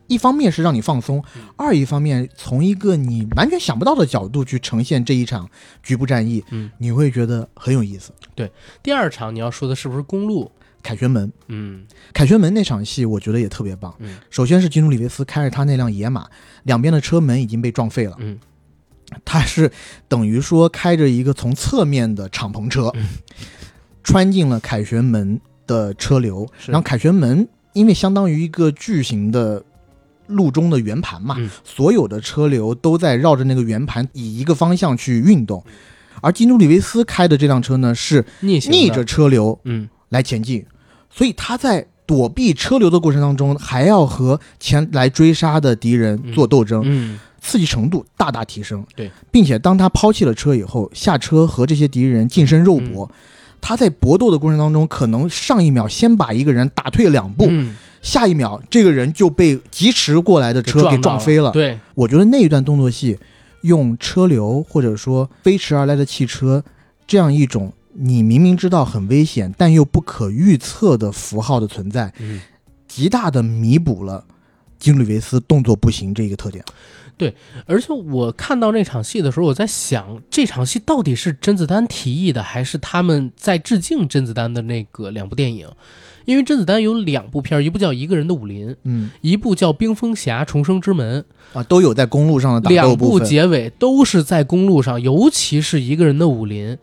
[0.10, 1.44] 一方面是让你放松，嗯。
[1.56, 5.50] 二一方面从一个你完全想不到的角度去呈现这一场
[5.82, 8.12] 局部战役，嗯，你会觉得很有意思。
[8.36, 8.52] 对
[8.84, 10.52] 第二场你要说的是不是公路？
[10.82, 11.86] 凯旋门，嗯。
[12.14, 13.94] 凯旋门那场戏我觉得也特别棒。
[14.00, 14.18] 嗯。
[14.30, 16.28] 首先是基努里维斯开着他那辆野马，
[16.64, 18.38] 两边的车门已经被撞废了，嗯。
[19.26, 19.72] 他是
[20.08, 23.08] 等于说开着一个从侧面的敞篷车，嗯。
[24.04, 29.64] 穿进了凯旋门的车流，然后凯旋门因为相当于一个巨型的
[30.30, 31.50] 路中的圆盘嘛，嗯。
[31.64, 35.64] 所有的车流都在绕着那个圆盘以一个方向去运动，
[36.22, 39.90] 而基努里维斯开的这辆车呢是逆逆着车流嗯。
[40.10, 40.66] 来前进，
[41.10, 47.20] 所以他在躲避车流的过程当中，还要和前来追杀的敌人做斗争，嗯。
[47.42, 48.86] 刺激程度大大提升。
[48.96, 53.10] 对，并且当他抛弃了车以后，下车和这些敌人近身肉搏。
[53.10, 53.16] 嗯。
[53.62, 61.52] 他在搏斗的过程当中，可能上一秒先把一个人打退两步，嗯下一秒这个人就被疾驰过来的车给撞飞了。
[61.52, 63.18] 对，我觉得那一段动作戏，
[63.62, 66.64] 用车流或者说飞驰而来的汽车
[67.06, 72.40] 这样一种你明明知道很危险但又不可预测的符号的存在，嗯
[72.88, 74.24] 极大的弥补了
[74.80, 76.64] 基努里维斯动作不行这一个特点。
[77.66, 85.68] 而且我看到那场戏的时候，我在想，这场戏到底是甄子丹提议的，还是他们在致敬甄子丹的那个两部电影？
[86.26, 93.20] 因为甄子丹有两部片儿，一部叫《一个人的武林》，嗯一部叫《冰封侠重生之门啊，都有在公路上的》，打斗两部。
[93.20, 96.78] 结尾都是在公路上，尤其是一个人的武林。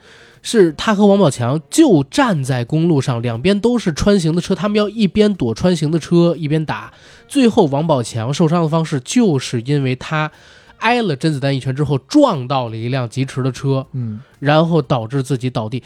[0.49, 6.93] 是他和王宝强就站在公路上，两边都是穿行的车，他们要一边躲穿行的车，一边打。
[7.27, 10.31] 最后，王宝强受伤的方式就是因为他
[10.79, 15.83] 挨了甄子丹一拳之后撞到了一辆疾驰的车，嗯，然后导致自己倒地。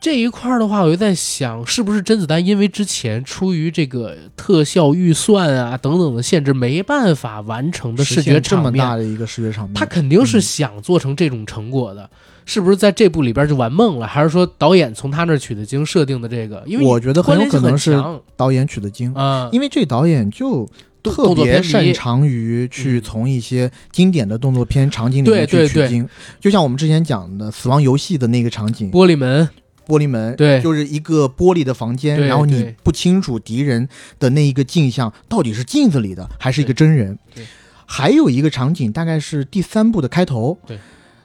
[0.00, 12.08] 这一块儿的话，我就在想，是不是甄子丹因为之前出于这个特效预算啊等等的限制，没办法完成的视觉这么大，的一个视觉场面，他肯定是嗯想做成这种成果的。
[12.46, 14.06] 是不是在这部里边就玩梦了？
[14.06, 16.64] 还是说导演从他那儿取的经设定的这个？
[16.66, 18.02] 因为我觉得很有可能是
[18.34, 20.68] 导演取的经，强啊，因为这导演就
[21.02, 23.02] 特别擅长于去嗯。
[23.02, 26.08] 从一些经典的动作片场景里面去取经，
[26.40, 29.48] 就像我们之前讲的《死亡游戏》的那个场景，玻璃门，
[29.90, 30.60] 玻璃门，对。
[30.62, 33.88] 就是一个玻璃的房间，然后你不清楚敌人
[34.18, 37.18] 的那一个镜像到底是镜子里的还是一个真人。
[37.34, 37.42] 对。
[37.42, 37.48] 对。
[37.92, 40.78] 还有一个场景，大概是第三部的开头，对，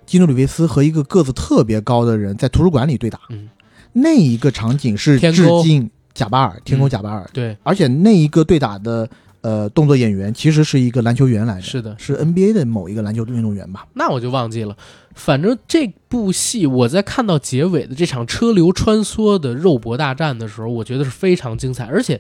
[0.08, 3.48] 基努里维斯和一个个子特别高的人在图书馆里对打，嗯，
[3.94, 6.90] 那一个场景是致敬贾巴尔，天沟嗯。
[6.90, 9.08] 贾巴尔，对，而且那一个对打的
[9.46, 13.86] 呃动作演员其实是一个篮球员来的，是的，是 NBA 的某一个篮球运动员吧？
[13.94, 14.76] 那我就忘记了。
[15.14, 21.86] 反正这部戏我在看到结尾的这场车流穿梭的肉搏大战的时候，我觉得是非常精彩。
[21.86, 22.20] 而且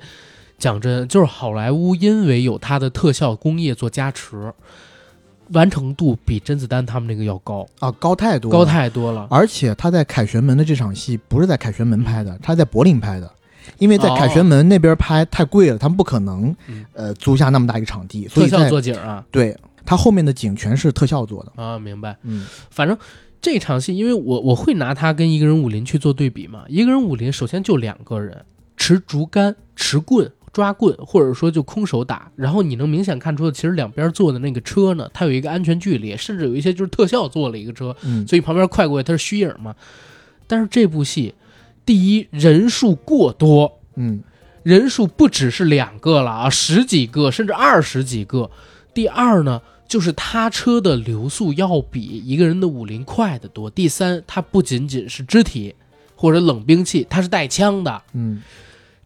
[0.60, 4.54] 讲真，就是好莱坞因为有它的特效工业做加持，
[5.50, 9.28] 完成度比甄子丹他们那个要高，啊，高太多，高太多了。
[9.32, 13.30] 而且他在凯旋门的这场戏不是在凯旋门拍的，他在柏林拍的，
[13.78, 21.64] 因为在哦凯旋门那边拍太贵了，他们不可能嗯呃租下那么大一个场地，所特效做景啊对他后面的景全是特效做的。
[21.64, 22.18] 啊，明白。
[22.24, 22.98] 嗯反正
[23.42, 26.64] 这场戏，因为我我会拿它跟一个人武林去做对比嘛。
[26.68, 28.44] 一个人武林首先就两个人
[28.76, 32.32] 持竹竿、持棍、抓棍，或者说就空手打。
[32.36, 39.76] 然后你能明显看出，其实两边坐的那个车呢，它有一个安全距离，甚至有一些就是特效做了一个车，嗯，所以旁边快过去它是虚影嘛。
[40.48, 41.36] 但是这部戏，
[41.86, 44.24] 第一人数过多，嗯
[44.64, 48.50] 人数不只是两个了啊，十几个甚至二十几个。
[48.96, 53.70] 第二呢，就是他车的流速要比一个人的武林快得多。
[53.70, 55.76] 第三，它不仅仅是肢体
[56.16, 58.02] 或者冷兵器，它是带枪的。
[58.14, 58.42] 嗯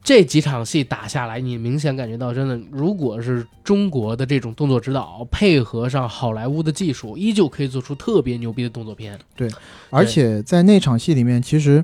[0.01, 9.19] 这几场戏打下来，你明显感觉到，真的，如果是中国的这种动作指导配合上好莱坞的技术，依旧可以做出特别牛逼的动作片。
[9.35, 9.49] 对
[9.89, 11.83] 而且在那场戏里面，其实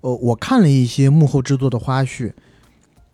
[0.00, 2.32] 呃我看了一些幕后制作的花絮，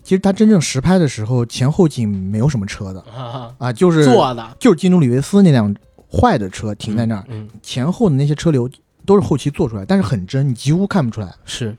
[0.03, 5.75] 其实他真正实拍的时候，前后景没有什么车的啊，啊，就是坐的就是基努里维斯那辆
[6.11, 8.71] 坏的车停在那儿，嗯，嗯前后的那些车流
[9.05, 11.33] 都是后期做出来，但是很真，你几乎看不出来。
[11.45, 11.77] 是。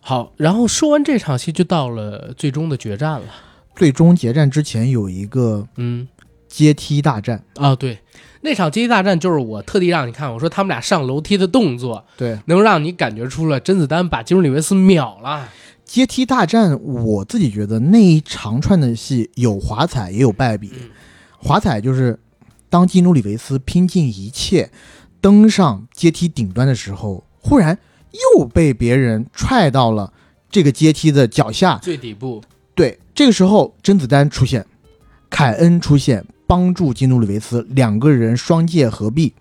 [0.00, 3.26] 好，然后说完这场戏，就到了最终的决战了。
[3.76, 6.08] 最终决战之前有一个嗯，
[6.48, 7.42] 阶梯大战。
[7.54, 7.98] 啊，对，
[8.42, 15.48] 那场阶梯大战就是我特地让你看，我说他们俩上楼梯的动作，对，能让你感觉出了甄子丹把基努里维斯秒了。
[15.84, 20.70] 阶梯大战，我自己觉得那一长串的戏有华彩也有败笔。
[20.74, 20.90] 嗯
[21.44, 22.20] 华彩就是
[22.70, 24.70] 当基努里维斯拼尽一切
[25.20, 27.76] 登上阶梯顶端的时候，忽然
[28.38, 30.12] 又被别人踹到了
[30.48, 31.78] 这个阶梯的脚下。
[31.82, 32.40] 最底部，
[32.76, 34.64] 对，这个时候甄子丹出现，
[35.28, 39.32] 凯恩出现，帮助基努里维斯两个人双剑合璧，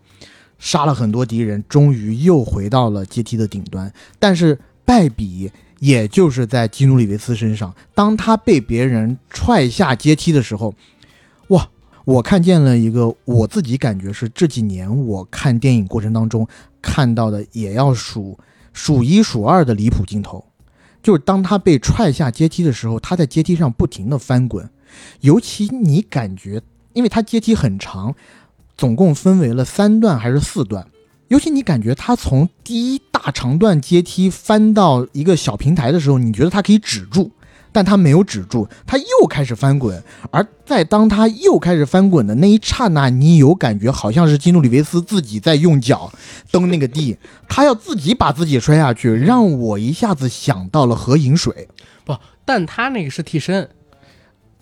[0.58, 3.92] 杀了很多敌人，终于又回到了阶梯的顶端。
[4.18, 10.74] 但是败笔也就是在基努里维斯身上，当他被别人踹下阶梯的时候，
[11.48, 11.68] 哇！
[12.06, 16.48] 我看见了一个我自己感觉是这几年我看电影过程当中
[16.82, 18.40] 看到的，也要数
[18.72, 20.46] 数一数二的离谱镜头。
[21.04, 24.70] 就是当他被踹下阶梯的时候，他在阶梯上不停的翻滚，
[25.20, 26.62] 尤其你感觉，
[26.94, 28.16] 因为他阶梯很长，
[28.78, 30.88] 总共分为了三段还是四段，
[31.28, 37.32] 尤其你感觉他从第一大长段阶梯翻到一个小平台的时候，你觉得他可以止住，
[37.72, 46.12] 但他没有止住，他又开始翻滚，而在当他又开始翻滚的那一刹那，你有感觉好像是基努里维斯自己在用脚
[46.52, 51.70] 蹬那个地，他要自己把自己摔下去，让我一下子想到了何饮水。
[52.04, 53.70] 不，但他那个是替身，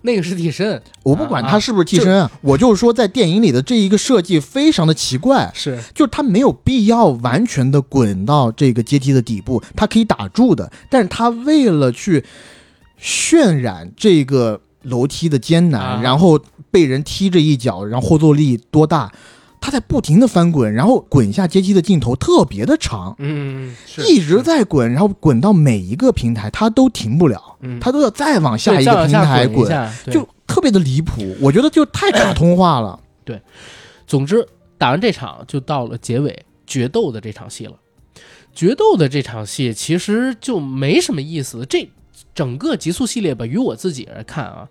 [0.01, 5.77] 那个是替身，我不管他是不是替身啊，我就是说在电影里的这一个设计非常的奇怪，是。
[5.93, 12.23] 就是他没有必要完全的滚到这个阶梯的底部，他可以打住的，但是他为了去
[13.01, 16.01] 渲染这个楼梯的艰难，啊。
[16.01, 16.39] 然后
[16.71, 19.11] 被人踢着一脚，然后后坐力多大，
[19.61, 32.99] 他在不停的翻滚，然后滚下阶梯的镜头特别的长，嗯，是一直在滚，然后滚到每一个平台他都停不了，嗯，他都要再往下一个平台滚，就特别的离谱，我觉得就太卡通化了。
[33.25, 33.41] 对
[34.07, 37.73] 总之，打完这场就到了结尾决斗的这场戏了。
[38.55, 41.65] 决斗的这场戏其实就没什么意思。
[41.69, 41.87] 这
[42.33, 44.67] 整个极速系列吧，于我自己来看啊，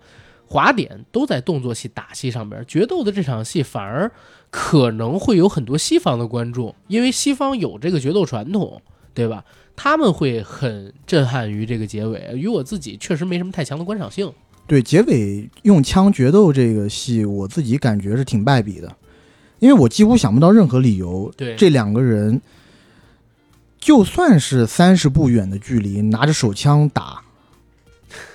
[0.49, 4.11] 华点都在动作戏、打戏上边，决斗的这场戏反而
[4.49, 8.81] 可能会有很多西方的观众，因为西方有这个决斗传统，
[9.13, 9.45] 对吧？
[9.75, 12.31] 他们会很震撼于这个结尾。
[12.33, 14.33] 与我自己确实没什么太强的观赏性。
[14.65, 18.93] 对结尾用枪决斗这个戏，我自己感觉是挺败笔的，
[19.59, 22.41] 因为我几乎想不到任何理由，对，这两个人
[23.79, 27.21] 就算是三十步远的距离拿着手枪打，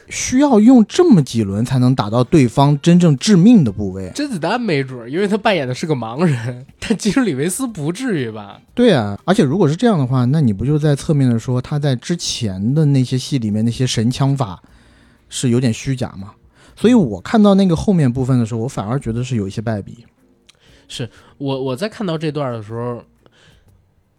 [0.09, 4.11] 需要用这么几轮才能打到对方真正致命的部位。
[4.15, 8.61] 甄子丹没准儿，因为他扮演的是个盲人，但其实李维斯不至于吧？
[8.75, 14.63] 对啊，而且如果是这样的话，那你不就在侧面的说他在之前的那些戏里面那些神枪法
[15.29, 16.33] 是有点虚假吗？
[16.77, 20.05] 所以我看到那个后面部分的时候，我反而觉得是有一些败笔。
[20.87, 21.09] 是
[21.39, 23.03] 我我在看到这段的时候，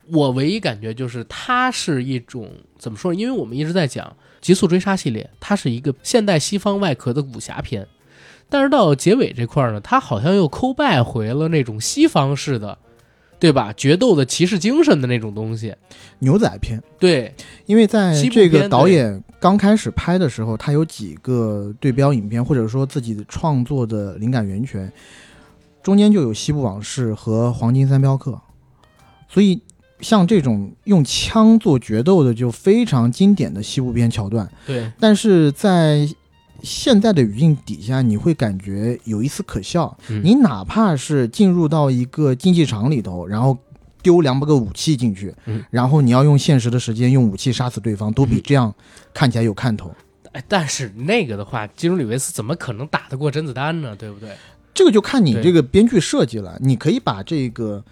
[0.07, 3.14] 我唯一感觉就是它是一种怎么说？
[3.14, 4.07] 因为我们一直在讲
[4.46, 7.88] 《极速追杀》系列，它是一个现代西方外壳的武侠片，
[8.48, 12.78] 但是到结尾这块儿呢，它好像又抠拜回了那种西方式的，
[13.40, 13.74] 对吧？
[13.74, 15.74] 决斗的骑士精神的那种东西。
[16.20, 17.34] 牛仔片，对，
[17.66, 24.94] 因为在这个导演刚开始拍的时候，他有几个对标影片，或者说自己的创作的灵感源泉，
[25.82, 28.32] 中间就有《西部往事》和《黄金三镖客》，
[29.28, 29.60] 所以
[30.06, 34.48] 像这种用枪做决斗的，就非常经典的西部片桥段。
[34.64, 36.07] 对，但是在
[36.61, 39.98] 现在的语境底下，你会感觉有一丝可笑。
[40.10, 43.57] 嗯你哪怕是进入到一个竞技场里头，然后
[44.03, 48.72] 丢两百个武器进去，嗯然后你要用现实的时间用武器杀死对方，都比嗯这样
[49.11, 49.91] 看起来有看头。
[50.34, 53.95] 哎，但是那个的话，基努里维斯怎么可能打得过甄子丹呢？
[53.95, 54.30] 对不对？
[54.72, 57.84] 这个就看你这个编剧设计了，你可以把这个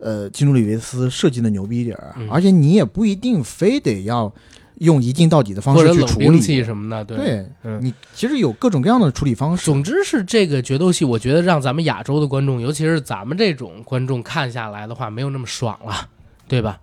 [0.00, 4.32] 呃基努里维斯设计的牛逼点儿，嗯而且你也不一定非得要
[4.78, 6.64] 用一镜到底的方式去处兵器理。
[6.64, 7.16] 什么的，对。
[7.16, 9.64] 对嗯你其实有各种各样的处理方式。
[9.64, 16.08] 总之是这个决斗戏，我觉得让咱们亚洲的观众，尤其是咱们这种观众看下来的话，没有那么爽了，
[16.48, 16.80] 对吧？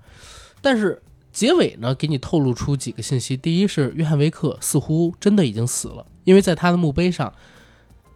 [0.61, 3.38] 但是结尾呢，给你透露出几个信息。
[3.38, 7.34] 第一是约翰维克似乎真的已经死了，因为在他的墓碑上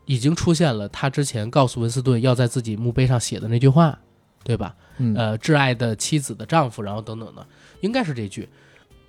[0.06, 4.00] 已经出现了他之前告诉文斯顿要在自己墓碑上写的那句话，
[4.44, 4.76] 对吧？
[4.98, 7.46] 嗯，呃，挚爱的妻子的丈夫，然后等等的，
[7.82, 8.48] 应该是这句。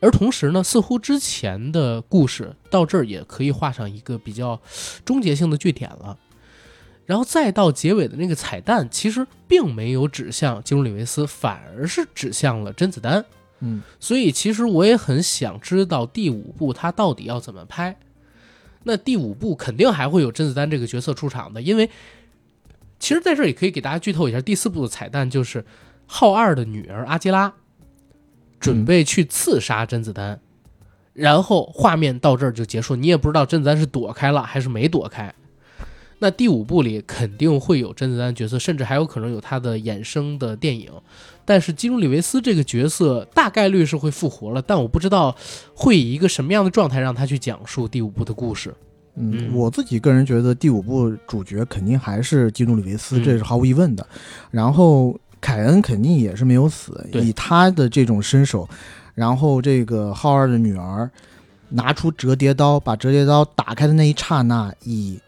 [0.00, 4.60] 而同时呢，似乎之前的故事到这儿也可以画上一个比较
[5.04, 6.18] 终结性的句点了。
[7.06, 13.24] 然后再到结尾的那个彩蛋，其实并没有指向基努里维斯，反而是指向了甄子丹。
[13.60, 17.96] 嗯，所以其实我也很想知道第五部他到底要怎么拍。
[18.84, 21.88] 那第五部肯定还会有甄子丹这个角色出场的，因为
[23.02, 25.64] 其实在这儿也可以给大家剧透一下，第四部的彩蛋就是
[26.06, 27.52] 浩二的女儿阿基拉
[28.60, 30.38] 准备去刺杀甄子丹，
[31.12, 35.34] 然后画面到这儿就结束，你也不知道甄子丹是躲开了还是没躲开。
[36.20, 40.88] 那第五部里肯定会有甄子丹角色，甚至还有可能有他的衍生的电影。
[41.44, 45.36] 但是基努里维斯这个角色大概率是会复活了，但我不知道
[45.74, 48.72] 会以一个什么样的状态让他去讲述第五部的故事。
[49.14, 49.54] 嗯，嗯。
[49.54, 53.24] 我自己个人觉得第五部主角肯定还是基努里维斯，嗯。
[53.24, 54.06] 这是毫无疑问的。
[54.50, 58.68] 然后凯恩肯定也是没有死，以他的这种身手，
[59.14, 61.10] 然后这个浩二的女儿
[61.68, 65.18] 拿出折叠刀，把折叠刀打开的那一刹那，以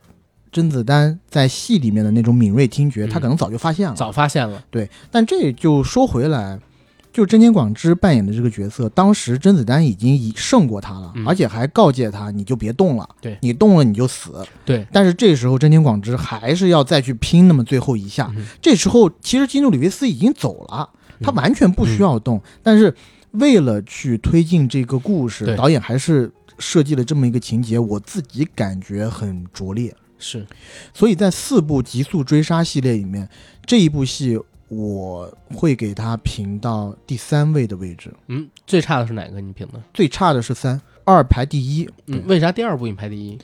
[0.53, 3.11] 甄子丹在戏里面的那种敏锐听觉，嗯。
[3.11, 3.95] 他可能早就发现了。
[3.95, 6.59] 早发现了，对，但这就说回来，
[7.15, 11.25] 就真田广之扮演的这个角色，当时甄子丹已经已胜过他了，嗯。
[11.25, 13.39] 而且还告诫他，你就别动了，对。
[13.41, 14.45] 你动了你就死。
[14.65, 18.33] 对，但是这时候真田广之还是要再去拼那么最后一下。
[18.37, 18.45] 嗯。
[18.61, 22.93] 这时候其实金努里维斯已经走了，他嗯完全不需要动，但是
[23.31, 26.29] 为了去推进这个故事，导演还是
[26.59, 29.95] 设计了这么一个情节，我自己感觉很拙劣。
[30.19, 30.45] 是。
[30.93, 33.29] 所以在四部《极速追杀》系列里面，
[33.65, 34.37] 这一部戏
[34.69, 39.41] 我会给他评到第三位的位置，嗯，最差的是哪个？
[39.41, 39.83] 你评的？
[39.93, 41.89] 最差的是三，二排第一。
[42.07, 43.39] 嗯，为啥第二部你排第一？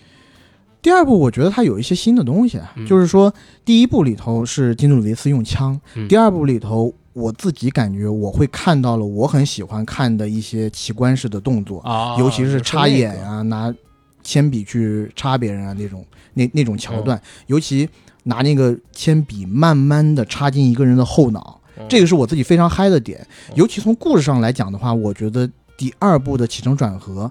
[0.82, 3.32] 第二部我觉得它有一些新的东西，啊嗯就是说
[3.66, 13.74] 第一部里头是金努里维斯用枪，嗯第二部里头我自己感觉我会看到了我很喜欢看的一些奇观式的动作，啊尤其是插眼啊，啊，拿
[14.22, 16.02] 铅笔去插别人啊那种
[16.32, 17.86] 那那种桥段，嗯尤其
[18.24, 23.18] 拿那个铅笔慢慢的插进一个人的后脑，嗯这个是我自己非常嗨的点。
[23.48, 27.30] 嗯尤其从故事上来讲的话，我觉得第二部的起承转合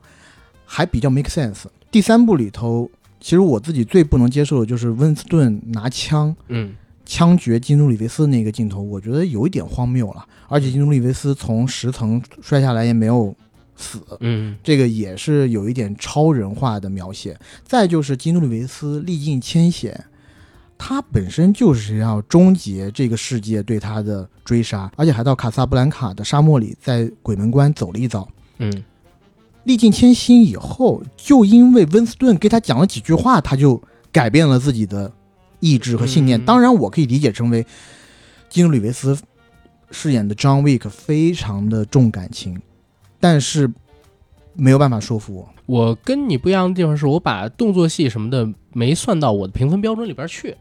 [0.66, 1.64] 还比较 make sense。
[1.92, 2.90] 第三部里头，
[3.20, 6.74] 其实我自己最不能接受的就是温斯顿拿枪嗯
[7.06, 10.26] 枪决基努里维斯那个镜头，我觉得有一点荒谬了。
[10.48, 13.36] 而且基努里维斯从十层摔下来也没有
[13.76, 17.36] 死，嗯这个也是有一点超人化的描写。
[17.64, 20.06] 再就是基努里维斯历尽千险，
[20.82, 28.28] 他本身就是要终结这个世界对他的追杀，而且还到卡萨布兰卡的沙漠里，在鬼门关走了一遭。
[28.58, 28.84] 嗯
[29.66, 33.80] 历尽千辛以后，就因为温斯顿给他讲了几句话，他就
[34.12, 35.12] 改变了自己的
[35.60, 36.40] 意志和信念。
[36.40, 37.64] 嗯当然，我可以理解成为
[38.50, 39.16] 基努里维斯
[39.92, 42.60] 饰演的 John Wick 非常的重感情，
[43.20, 43.70] 但是
[44.54, 45.50] 没有办法说服我。
[45.66, 50.56] 我跟你不一样的地方是我把动作戏什么的没算到我的评分标准里边去。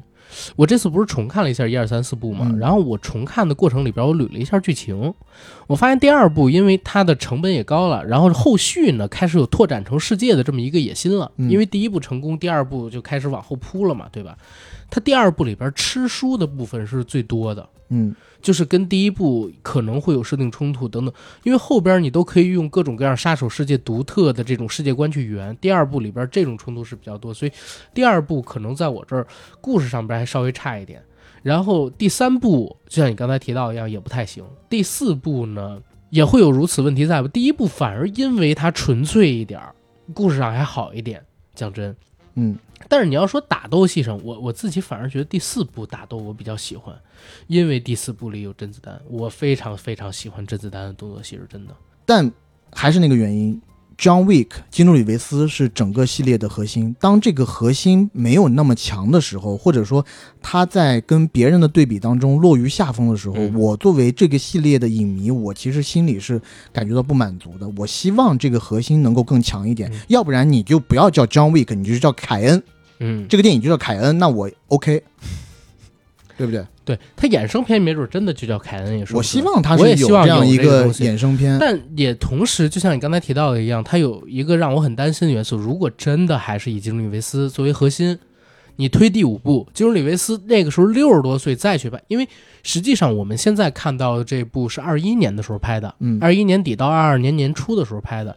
[0.56, 5.14] 我这次不是重看了一下一二三四部嘛，嗯然后我重看的过程里边，我捋了一下剧情，
[5.66, 11.30] 我发现第二部因为它的成本也高了，然后后续呢开始有拓展成世界的这么一个野心了。
[11.36, 14.36] 嗯因为第一部成功，第二部就开始往后铺了嘛，对吧？
[14.90, 21.12] 它第二部里边吃书的部分是最多的，嗯就是跟第一部可能会有设定冲突等等，
[21.43, 25.56] 因为后边你都可以用各种各样杀手世界独特的这种世界观去圆。
[25.60, 27.52] 第二部里边这种冲突是比较多，所以
[27.93, 29.27] 第二部可能在我这儿
[29.60, 31.02] 故事上边还稍微差一点。
[31.43, 34.44] 然后第三部就像你刚才提到一样，也不太行。
[34.70, 37.28] 第四部呢也会有如此问题在吧？
[37.28, 39.74] 第一部反而因为它纯粹一点儿，
[40.15, 41.20] 故事上还好一点。
[41.55, 41.97] 讲真，
[42.35, 42.56] 嗯，
[42.89, 46.94] 但是你要说打斗戏上，我我自己反而觉得第四部打斗我比较喜欢，
[47.47, 51.74] 因为第四部里有甄子丹，我非常非常喜欢甄子丹的动作戏，是真的。
[52.06, 52.32] 但
[52.73, 53.60] 还是那个原因
[53.98, 56.94] ，John Wick 金努里维斯是整个系列的核心。
[57.01, 60.05] 当这个核心没有那么强的时候，或者说
[60.40, 66.40] 他在跟别人的对比当中落于下风的时候，嗯我作为这个系列的影迷，我其实心里是
[66.73, 67.69] 感觉到不满足的。
[67.77, 72.62] 我希望这个核心能够更强一点，嗯要不然你就不要叫 John Wick，你就叫凯恩，
[73.00, 75.02] 嗯，这个电影就叫凯恩，那我 OK，
[76.36, 76.64] 对不对？
[76.84, 81.58] 对他衍生片没准真的就叫凯恩，也说我希望他是有我也希望这样一个衍生片。
[81.60, 85.56] 但也同时，就像你刚才提到的一样，它有一个让我很担心的元素。
[85.58, 88.18] 如果真的还是以基努里维斯作为核心，
[88.76, 92.26] 你推第五部，基努里维斯那个时候六十多岁再去拍，因为
[92.62, 98.34] 实际上我们现在看到的这部是二一年的时候拍的，嗯二一年底到二二年年初的时候拍的。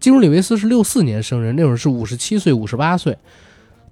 [0.00, 3.16] 基努里维斯是六四年生人，那会儿是五十七岁、五十八岁。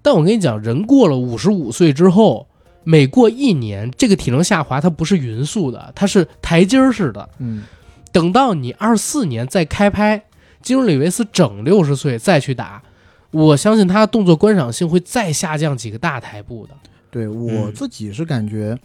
[0.02, 2.48] 但我跟你讲，人过了五十五岁之后，
[2.84, 7.28] 每过一年，这个体能下滑它不是匀速的，它是台阶儿式的。
[7.38, 7.62] 嗯，
[8.10, 10.24] 等到你二四年再开拍，
[10.60, 12.82] 基努里维斯整六十岁再去打，
[13.30, 16.74] 我相信他的动作观赏性会再下降几个大台步的。
[17.10, 18.76] 对我嗯自己是感觉，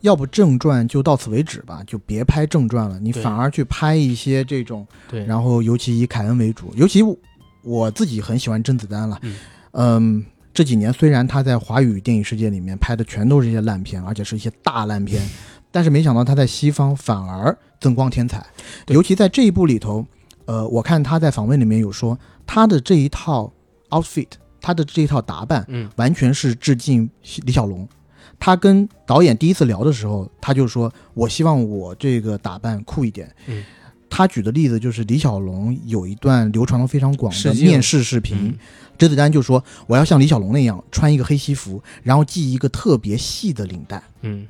[0.00, 7.16] 要不正传就到此为止吧，就别拍正传了，你反而去拍一些这种，对，然后尤其以凯恩为主，尤其我
[7.62, 9.36] 我自己很喜欢甄子丹了，嗯
[9.72, 15.22] 嗯这几年虽然他在华语电影世界里面拍的全都是一些烂片，而且是一些大烂片，
[15.70, 18.44] 但是没想到他在西方反而增光添彩。
[18.88, 20.04] 尤其在这一部里头，
[20.46, 23.52] 呃，我看他在访问里面有说，他的这一套
[23.90, 24.28] outfit，
[24.60, 27.08] 他的这一套打扮，嗯完全是致敬
[27.44, 27.88] 李小龙。
[28.38, 33.62] 他跟导演第一次聊的时候，他就说：“我希望我这个打扮酷一点。”嗯，
[34.08, 38.58] 他举的例子就是李小龙有一段流传的非常广的面试视频，嗯
[39.00, 44.02] 甄子丹就说：“我要像李小龙那样穿一个黑西服，然后系一个特别细的领带。
[44.20, 44.46] 嗯”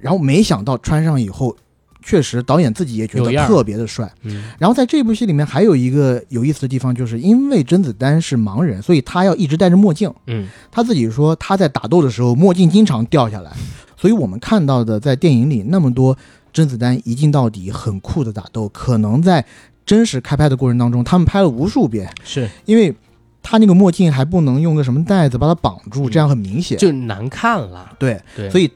[0.00, 1.54] 然后没想到穿上以后，
[2.02, 4.10] 确实导演自己也觉得特别的帅。
[4.22, 10.12] 嗯然后在这部戏里面还有一个有意思的地方，就是因为甄子丹是盲人，所以他要一直戴着墨镜。
[10.26, 13.52] 嗯他自己说他在打斗的时候墨镜经常掉下来，
[13.96, 16.16] 所以我们看到的在电影里那么多
[16.52, 19.44] 甄子丹一镜到底很酷的打斗，可能在
[19.86, 22.94] 真实开拍的过程当中，他们拍了无数遍，是因为
[23.42, 26.78] 他那个墨镜还不能用个什么带子把它绑住，嗯这样很明显。
[26.78, 27.94] 就难看了。
[27.98, 28.70] 对，对，所以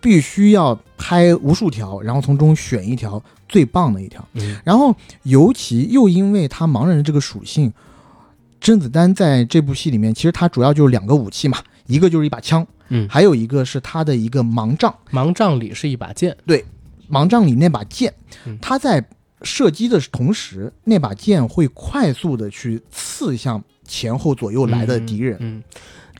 [0.00, 4.26] 必须要拍无数条，然后从中选一条最棒的一条。
[4.34, 7.72] 嗯然后尤其又因为他盲人的这个属性，
[8.60, 14.94] 甄子丹在这部戏里面，其实他主要就是两个武器嘛，一个就是一把枪，嗯，还有一个是他的一个盲杖。
[15.10, 16.36] 盲杖里是一把剑。
[16.46, 16.64] 对
[17.10, 18.12] 盲杖里那把剑
[18.44, 19.04] 嗯，他在
[19.42, 25.36] 射击的同时，那把剑会快速的去刺向前后左右来的敌人。
[25.40, 25.62] 嗯，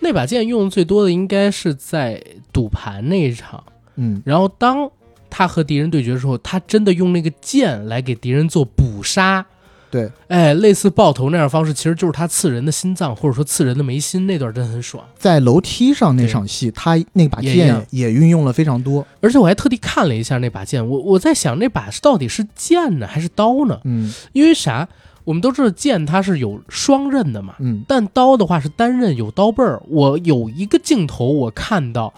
[0.00, 2.20] 那把剑用的最多的应该是在
[2.52, 3.62] 赌盘那一场。
[3.94, 4.90] 嗯，然后当
[5.30, 9.46] 他和敌人对决的时候，他真的用那个剑来给敌人做捕杀。
[9.90, 15.04] 对，哎，类似爆头那样的方式，其实就是他刺人的心脏，或者说刺人的眉心那段真的很爽。
[15.18, 19.04] 在楼梯上那场戏，他那把剑也运用了非常多。
[19.20, 23.80] 而且我还特地看了一下那把剑，我我在想那把是到底是剑呢还是刀呢？
[23.84, 24.88] 嗯因为啥？
[25.24, 29.80] 我们都知道剑它是有双刃的嘛，嗯但刀的话是单刃有刀背儿。
[29.88, 32.12] 我有一个镜头我看到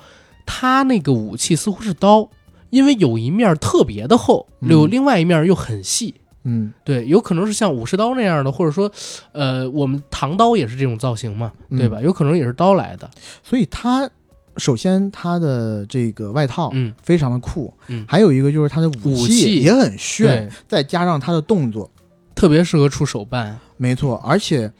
[0.47, 2.29] 他那个武器似乎是刀，
[2.71, 6.15] 因为有一面特别的厚，嗯有另外一面又很细。
[6.45, 8.91] 嗯对，有可能是像武士刀那样的，或者说，
[9.31, 12.01] 呃，我们唐刀也是这种造型嘛，嗯对吧？
[12.01, 13.09] 有可能也是刀来的。
[13.45, 14.11] 所以他
[14.57, 21.89] 首先他的这个外套嗯，非常的酷，嗯还有一个就是他的武武器也很炫，再加上他的动作，
[22.35, 23.59] 特别适合出手办。
[23.77, 24.17] 没错。
[24.25, 24.73] 而且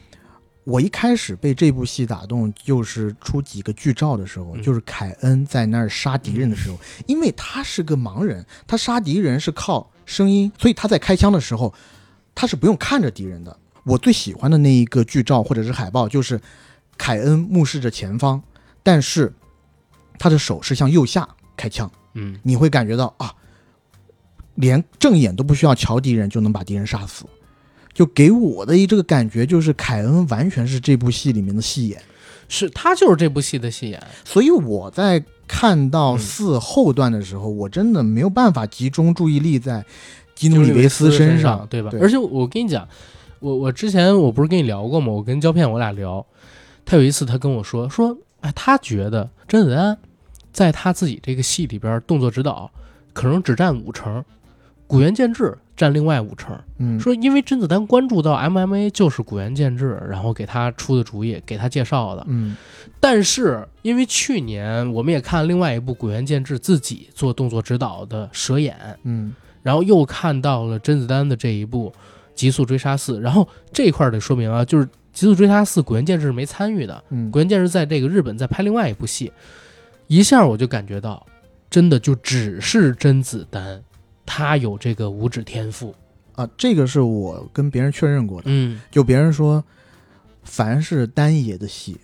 [0.65, 11.75] 我一开始被这部戏打动，就是出几个剧照的时候，嗯就是凯恩在那儿杀敌人的时候，因为他是个盲人，他杀敌人是靠声音，所以他在开枪的时候，
[12.35, 13.57] 他是不用看着敌人的。
[13.85, 16.41] 我最喜欢的那一个剧照或者是海报，就是
[16.97, 18.41] 凯恩目视着前方，
[18.83, 19.35] 但是
[20.19, 21.91] 他的手是向右下开枪。
[22.15, 23.35] 嗯，你会感觉到啊，
[24.55, 27.25] 连正眼都不需要瞧敌人就能把敌人杀死，
[27.95, 32.01] 就给我的一这个感觉就是凯恩完全是这部戏里面的戏眼，
[32.49, 34.03] 是他就是这部戏的戏眼。
[34.25, 39.85] 所以我在看到嗯四后段的时候，我真的没有办法集中注意力在
[40.35, 41.91] 基努里维斯身身上，对吧？
[41.91, 42.89] 对而且我跟你讲，
[43.41, 45.13] 我我之前我不是跟你聊过吗？
[45.13, 46.25] 我跟胶片我俩聊，
[46.85, 49.97] 他有一次他跟我说说，哎，他觉得甄子丹
[50.51, 52.71] 在他自己这个戏里边动作指导
[53.13, 54.25] 可能只占五成，
[54.93, 56.55] 古元建制占另外五成。
[56.77, 62.23] 嗯，说因为甄子丹关注到 MMA 就是古元建制，然后给他出的主意，给他介绍的。
[62.29, 62.55] 嗯。
[63.01, 69.35] 但是因为去年我们也看另外一部古元建制自己做动作指导的《蛇眼》，嗯。
[69.63, 71.89] 然后又看到了甄子丹的这一部
[72.35, 79.33] 《极速追杀四》，然后这一块儿得说明啊，就是《极速追杀四》古元建制是没参与的，嗯古元建制在这个日本在拍另外一部戏，
[80.07, 81.25] 一下我就感觉到，
[81.71, 83.83] 真的就只是甄子丹，
[84.25, 85.95] 他有这个五指天赋，
[86.35, 89.63] 啊，这个是我跟别人确认过的，嗯，就别人说，
[90.43, 92.01] 凡是丹爷的戏，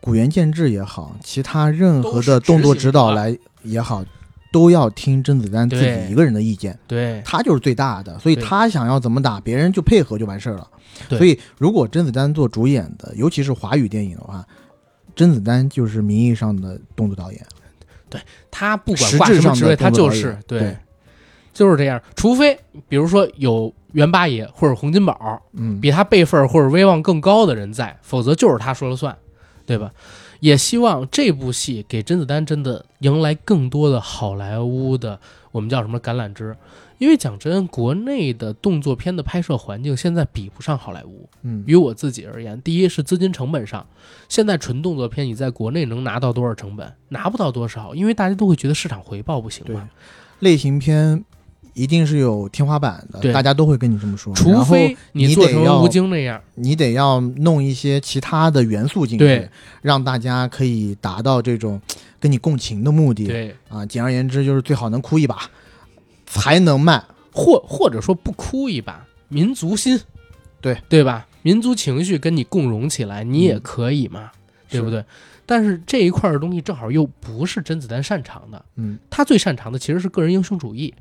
[0.00, 4.04] 古元建制也好，其他任何的动作指导来也好，
[4.52, 10.68] 都要听甄子丹自己一个人的意见，对，他就是最大的，所以他想要怎么打，别人就配合就完事儿了。
[11.10, 14.46] 所以如果甄子丹做主演的，尤其是华语电影的话，
[15.14, 17.46] 甄子丹就是名义上的动作导演，
[18.50, 20.76] 他不管挂什么职位，他就是对，对
[21.52, 22.00] 就是这样。
[22.14, 22.58] 除非
[22.88, 29.16] 比如说有袁八爷或者洪金宝嗯，比他辈分或者威望更高的人在，否则就是他说了算，
[29.64, 29.90] 对吧？
[30.40, 35.18] 也希望这部戏给甄子丹真的迎来更多的好莱坞的
[35.50, 36.54] 我们叫什么橄榄枝，
[36.98, 41.28] 因为讲真，国内的动作片的拍摄环境现在比不上好莱坞。
[41.42, 43.86] 嗯于我自己而言，第一是资金成本上，
[44.28, 46.92] 现在纯动作片你在国内能拿到多少成本？
[47.10, 49.88] 拿不到多少，因为大家都会觉得市场回报不行对嘛。
[50.40, 51.24] 类型片
[51.74, 54.34] 一定是有天花板的，对大家都会跟你这么说。
[54.34, 59.48] 除非你做成吴京那样，你得要弄一些其他的元素进去，
[59.82, 61.80] 让大家可以达到这种
[62.18, 63.26] 跟你共情的目的。
[63.26, 65.38] 对，啊，简而言之就是最好能哭一把，
[66.36, 67.04] 才能卖。
[67.32, 70.00] 或或者说不哭一把，民族心，
[70.60, 70.80] 对。
[70.88, 71.26] 对吧？
[71.42, 73.60] 民族情绪跟你共融起来，你也嗯。
[73.60, 74.30] 可以嘛，
[74.70, 75.04] 对不对？
[75.44, 80.94] 但是这一块儿的东西正好又不是甄子丹擅长的，嗯，他最擅长的其实是个人英雄主义，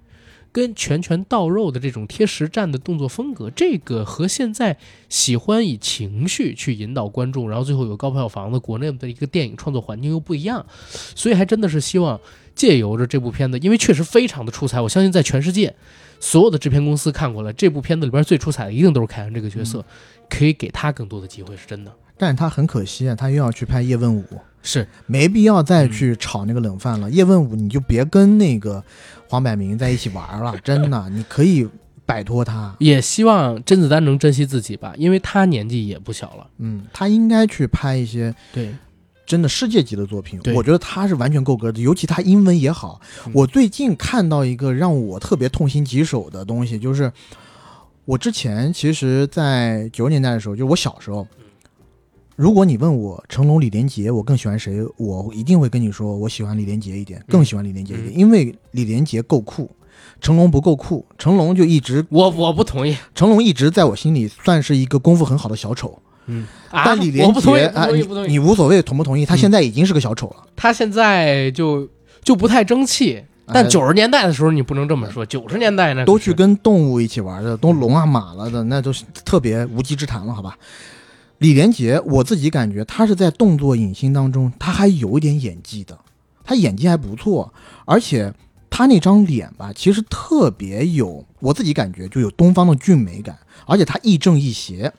[0.52, 4.78] 跟拳拳到肉的这种贴实战的动作风格，这个和现在
[5.10, 10.66] 喜欢以情绪去引导观众，然后最后有高票房的国内的一个电影创作环境又不一样，
[11.16, 12.20] 所以还真的是希望
[12.56, 15.76] 借由着这部片子，因为确实非常的出彩，我相信在全世界
[16.20, 19.84] 所有的制片公司看过来，这部片子里边最出彩的一定都是凯恩这个角色，
[20.30, 24.24] 可以给他更多的机会，是真的但是他很可惜啊，他又要去拍叶问五，
[24.64, 27.12] 是没必要嗯再去炒那个冷饭了。
[27.12, 28.82] 叶问五你就别跟那个
[29.28, 31.68] 黄百鸣在一起玩了， 真的，你可以
[32.06, 32.74] 摆脱他。
[32.80, 38.74] 也希望甄子丹能珍惜自己吧，因为他年纪也不小了，嗯，他应该去拍一些对。
[39.26, 43.02] 真的世界级的作品，我觉得他是完全够格的，尤其他英文也好。
[43.26, 47.12] 嗯我最近看到一个让我特别痛心疾首的东西，就是
[48.06, 51.28] 我之前其实，在九十年代的时候，就是我小时候，
[52.36, 59.70] 如果你问我成龙、李连杰，我更喜欢谁，我一定会跟你说，我喜欢李连杰一点，更喜欢李连杰一点，因为李连杰够酷。
[60.22, 70.38] 成龙不够酷，成龙就一直，我我不同意，成龙一直在我心里算是一个功夫很好的小丑，嗯，啊、但李连我不同意，杰啊，不同意，不同你无所谓同不同意，他嗯现在已经是个小丑了。
[70.56, 71.88] 他现在就
[72.24, 80.58] 就不太争气，但哎九十年代的时候你不能这么说，九十年代呢都去跟动物一起玩的，都龙啊马了的，那都是特别无稽之谈了，好吧？
[81.40, 85.98] 李连杰，我自己感觉他是在动作影星当中，他还有一点演技的，
[86.46, 87.54] 他演技还不错，
[87.84, 88.34] 而且
[88.70, 94.92] 他那张脸吧，其实特别有，我自己感觉就有东方的俊美感，而且他亦正亦邪，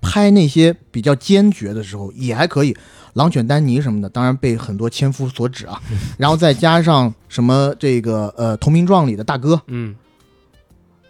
[0.00, 2.76] 拍那些比较坚决的时候也还可以，
[3.14, 5.80] 狼犬丹尼什么的，当然被很多千夫所指啊，
[6.18, 9.94] 然后再加上什么这个呃《投名状》里的大哥，嗯，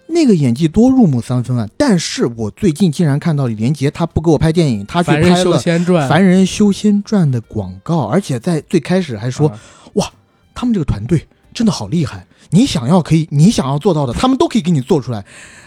[0.09, 1.69] 那个演技多入木三分啊！
[1.77, 9.59] 但是我最近竟然看到李连杰他不给我拍电影，他去凡人修拍了《仙传，凡人修仙传》的广告，而且在最开始还说、啊
[10.61, 11.25] 他们这个团队
[11.55, 15.25] 真的好厉害，你想要可以，你想要做到的，他们都可以给你做出来。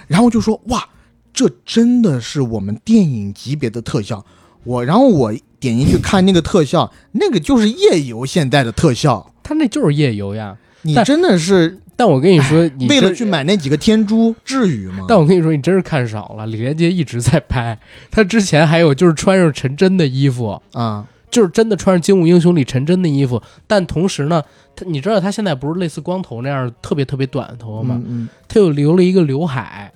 [0.08, 0.86] 然后就说哇，
[1.34, 4.26] 这真的是我们电影级别的特效。
[4.64, 9.32] 我然后我点进去看那个特效，那个就是夜游现在的特效。
[9.44, 10.58] 他那就是夜游呀。
[10.84, 15.06] 你真的是但我跟你说，你为了去买那几个天珠，至于吗？
[15.08, 16.48] 但我跟你说，你真是看少了。
[16.48, 17.78] 李连杰一直在拍，
[18.10, 23.40] 他之前还有就是穿上陈真的衣服，啊，就是真的穿上《精武英雄》里陈真的衣服。
[23.68, 24.44] 但同时呢，
[24.76, 27.96] 他你知道他现在不是类似光头那样特别特别短的头发吗？
[27.98, 29.94] 嗯嗯，他又留了一个刘海，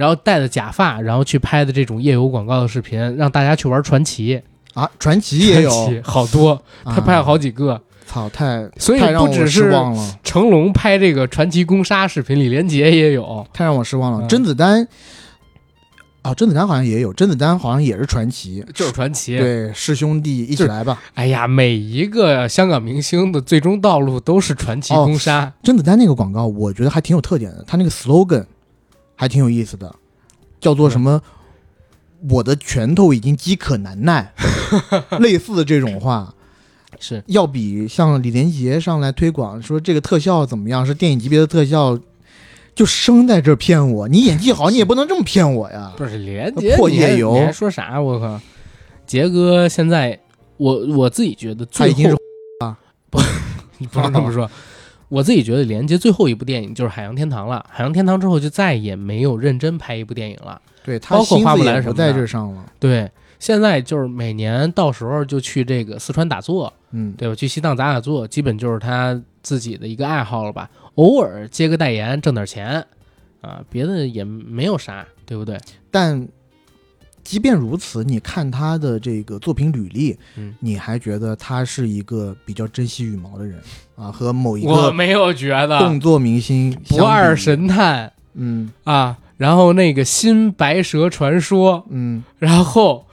[0.00, 4.40] 然后戴着假发，然后去拍的这种夜游广告的视频，让大家去玩传奇。
[4.72, 7.78] 啊，传奇也有，奇好多，他拍了好几个。
[8.06, 9.70] 操，太所以不只是
[10.24, 13.46] 成龙拍这个传奇攻杀视频，李连杰也有。
[13.52, 14.26] 太让我失望了。
[14.26, 14.88] 嗯甄子丹，
[16.22, 21.00] 啊，甄子丹好像也有，甄子丹好像也是传奇，就是传奇，对，师兄弟一起来吧。
[21.14, 25.52] 哎呀，每一个香港明星的最终道路都是传奇攻杀。
[25.62, 28.44] 甄子丹那个广告，我觉得还挺有特点的，他那个 slogan
[29.20, 29.94] 还挺有意思的，
[30.62, 31.20] 叫做什么？
[32.30, 34.32] 我的拳头已经饥渴难耐，
[35.20, 36.34] 类似的这种话，
[36.98, 42.00] 是要比像李连杰上来推广说这个特效怎么样，是电影级别的特效，
[42.74, 44.08] 就生在这儿骗我。
[44.08, 45.92] 你演技好，你也不能这么骗我呀。
[45.98, 46.74] 不是李连杰？
[46.78, 48.00] 破夜游你还说啥？
[48.00, 48.40] 我靠！
[49.06, 50.18] 杰哥现在，
[50.56, 52.16] 我我自己觉得已经是
[52.64, 52.78] 啊，
[53.10, 53.20] 不
[53.76, 54.50] 你不能这么说。
[55.10, 60.58] 我自己觉得连接最后一部电影就是《海洋天堂》了，《海洋天堂》之后就再也没有认真拍一部电影了。
[60.82, 62.64] 对他包括花木兰什么的这上了。
[62.78, 67.34] 对，现在就是每年到时候就去这个四川打坐，嗯，对吧？
[67.34, 70.70] 去西藏打打坐，基本就是他自己的一个爱好了吧。
[70.94, 72.86] 偶尔接个代言挣点钱，
[73.40, 75.58] 啊，别的也没有啥，对不对？
[75.90, 76.26] 但
[77.22, 80.54] 即便如此，你看他的这个作品履历，嗯。
[80.60, 83.60] 你还觉得他是一个比较珍惜羽毛的人
[83.96, 85.78] 啊，和某一个我没有觉得。
[85.78, 88.12] 动作明星不二，神探。
[88.34, 88.70] 嗯。
[88.84, 92.24] 啊，然后那个新白蛇传说，嗯。
[92.38, 93.06] 然后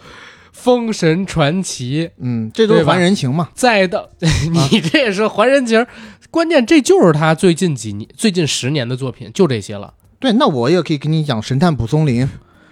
[0.52, 3.50] 封神传奇，嗯，这都是还人情嘛。
[3.54, 5.78] 再到 你这也是还人情。
[5.80, 5.88] 儿，
[6.32, 9.94] 关键这就是他最近几年、最近十年的作品，就这些了。
[10.20, 12.26] 对，那我也可以给你讲《神探蒲松龄》，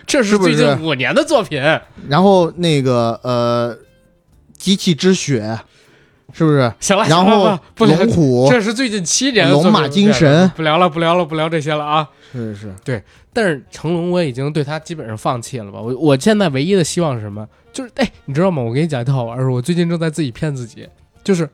[0.06, 1.62] 这是最近五年的作品，
[2.08, 3.76] 然后那个呃，
[4.58, 5.42] 《机器之血》，
[6.36, 6.72] 是不是？
[6.80, 12.08] 行了，然后龙虎这是最近七年的龙马精神不聊了，不聊了，不聊这些了啊。
[12.32, 13.02] 是是，对
[13.34, 15.80] 但是成龙我已经对他基本上放弃了吧。
[15.80, 17.48] 我我现在唯一的希望是什么？
[17.74, 18.62] 就是哎，你知道吗？
[18.62, 19.50] 我给你讲一套好玩的事。
[19.50, 20.88] 我最近正在自己骗自己，
[21.24, 21.50] 就是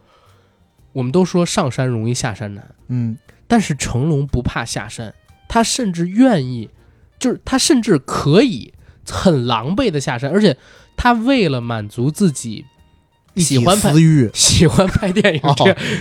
[0.91, 3.17] 我们都说上山容易下山难，嗯
[3.47, 5.13] 但是成龙不怕下山，
[5.47, 6.69] 他甚至愿意，
[7.21, 8.73] 就是他甚至可以
[9.07, 10.57] 很狼狈的下山，而且
[10.97, 12.65] 他为了满足自己
[13.35, 14.29] 喜欢拍私欲。
[14.33, 15.41] 喜欢拍电影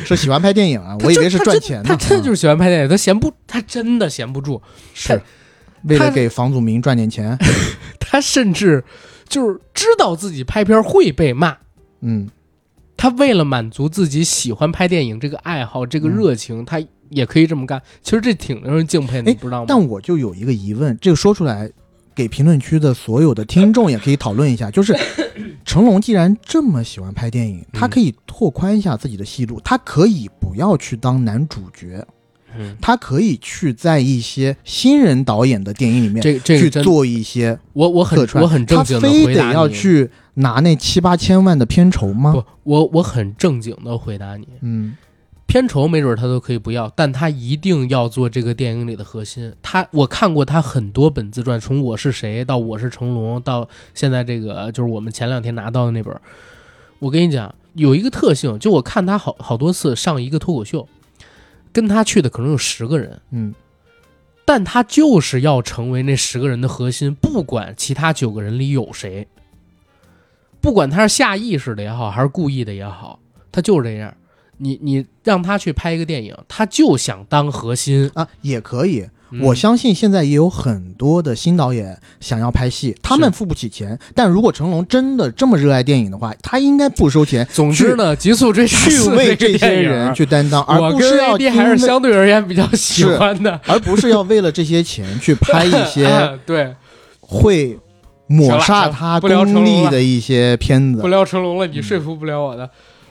[0.07, 1.85] 是喜欢拍电影啊，我以为是赚钱呢。
[1.87, 4.63] 他真的就是嗯喜欢拍电影，他闲不，他真的闲不住，
[4.95, 5.21] 是
[5.83, 7.37] 为了给房祖名赚点钱。
[8.01, 8.83] 他甚至
[9.29, 11.59] 就是知道自己拍片会被骂，
[12.01, 12.29] 嗯，
[12.97, 16.81] 他为了满足自己喜欢拍电影这个爱好、这个热情，他
[17.11, 17.81] 也可以这么干。
[18.03, 19.67] 其实这挺令人敬佩的，哎你不知道吗？
[19.69, 21.71] 但我就有一个疑问，这个说出来
[22.15, 24.97] 给评论区的所有的听众也可以讨论一下， 就是
[25.65, 32.05] 成龙既然这么喜欢拍电影，他可以拓宽一下自己的戏路，他可以不要去当男主角，
[32.59, 39.55] 嗯，他可以去在一些新人导演的电影里面这这去做一些我我很，我很正经非得回答你。
[39.55, 42.33] 要去拿那七八千万的片酬吗？
[42.33, 44.97] 不，我我很正经的回答你，嗯
[45.51, 49.53] 片酬没准他都可以不要，但他一定要做这个电影里的核心。
[49.61, 56.17] 他我看过他很多本自传，从《我是谁》到《我是成龙》，到现在这个就是我们前两天拿到的那本。
[57.01, 60.87] 我跟你讲，有一个特性，就我看他好好多次上一个脱口秀，
[61.73, 63.53] 跟他去的可能有十个人，嗯
[64.45, 69.27] 但他就是要成为那十个人的核心，不管其他九个人里有谁，
[70.61, 73.19] 不管他是下意识的也好，还是故意的也好，
[73.51, 74.15] 他就是这样。
[74.61, 78.11] 你你让他去拍一个电影，他就想当核心。
[78.15, 83.99] 啊也可以，嗯我相信现在也有很多的新导演想要拍戏，他们付不起钱。
[84.15, 93.61] 但如果成龙真的这么热爱电影的话，他应该不收钱，总之呢，《极速追杀去》为这些人去担当，而不是要还是相对而言比较喜欢的。
[93.67, 96.75] 而不是要为了这些钱去拍一 些啊对，
[97.21, 97.79] 会
[98.27, 101.09] 抹杀他功力的一些片子不子。
[101.09, 102.69] 聊成龙了，你说服不了我的。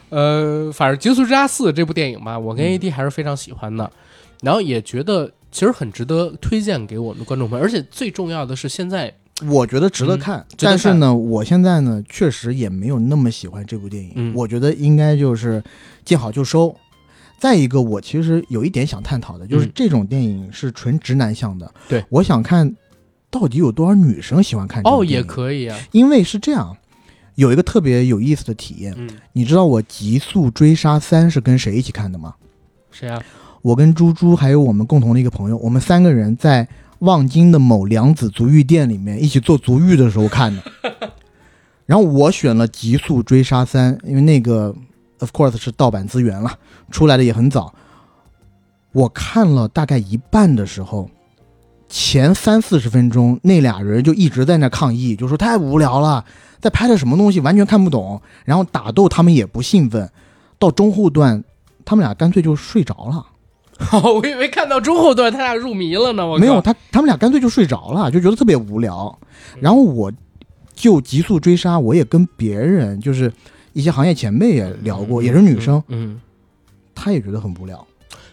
[0.10, 3.90] 呃，反正《极速之家四》这部电影吧，我跟嗯 AD 还是非常喜欢的，
[4.41, 9.14] 然后也觉得其实很值得推荐给我们的观众朋友，而且最重要的是现在
[9.48, 14.11] 我觉得值得看，但是呢，我现在呢确实也没有那么喜欢这部电影。
[14.15, 15.64] 嗯我觉得应该就是
[16.03, 16.76] 见好就收。
[17.40, 21.73] 再一个，我其实有一点想探讨的，就是嗯这种电影是纯直男向的。
[21.88, 22.76] 对，我想看
[23.31, 25.27] 到底有多少女生喜欢看这哦也部电影。
[25.27, 26.76] 可以啊，因为是这样，
[27.40, 28.94] 有一个特别有意思的体验。
[28.98, 32.36] 嗯，你知道我《极速追杀三》是跟谁一起看的吗？
[32.91, 33.22] 谁啊？
[33.61, 36.68] 我跟猪猪还有我们共同的一个朋友，我们三个人在
[36.99, 40.61] 望京的某良子足浴店里面一起做足浴的时候看的。
[41.86, 44.76] 然后我选了《极速追杀三》，因为那个
[45.20, 46.52] of course 是盗版资源了，
[46.91, 47.74] 出来的也很早。
[48.91, 51.10] 我看了大概一半的时候，
[51.88, 56.24] 前三四十分钟那俩人就一直在那抗议，就说太无聊了，
[56.60, 60.10] 在拍的什么东西完全看不懂，然后打斗他们也不兴奋，
[60.57, 61.44] 到中后段
[61.86, 63.26] 他们俩干脆就睡着了。
[63.94, 66.27] 哦， 我以为看到中后段他俩入迷了呢。
[66.27, 69.18] 我没有，他他们俩干脆就睡着了，就觉得特别无聊。
[69.61, 70.11] 然后我
[70.76, 73.31] 就急速追杀，我也跟别人就是
[73.72, 76.19] 一些行业前辈也聊过，也是女生，嗯，
[76.94, 77.88] 她也觉得很无聊，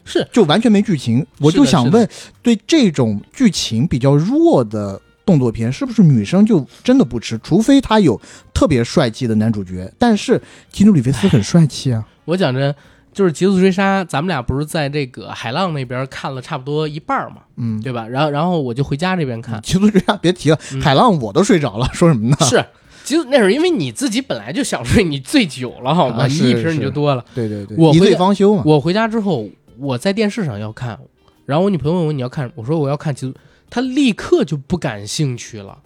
[0.05, 1.24] 是就完全没剧情。
[1.39, 2.09] 我就想问，
[2.43, 7.39] 对这种剧情比较弱的动作片，是不是女生就真的不吃？
[7.43, 8.19] 除非他有
[8.55, 10.40] 特别帅气的男主角，但是
[10.70, 12.03] 基努里维斯很帅气啊。
[12.24, 12.74] 我讲真，
[13.12, 18.07] 就是《极速追杀》，咱们俩不是在这个海浪那边看了差不多一半嘛，嗯，对吧？
[18.09, 22.36] 然后然后我就回家这边看，极速追杀别提了，嗯海浪我都睡着了，说什么呢？
[22.40, 22.65] 是。
[23.05, 26.24] 其实那是因为你自己本来就想睡，你醉酒了好吗？
[26.24, 27.24] 啊你一瓶你就多了。
[27.36, 28.65] 对对对，一醉方休嘛。
[28.66, 29.48] 我回家之后，
[29.78, 30.98] 我在电视上要看，
[31.44, 33.32] 然后我女朋友问我你要看，我说我要看《极速》，
[33.70, 35.78] 她立刻就不感兴趣了。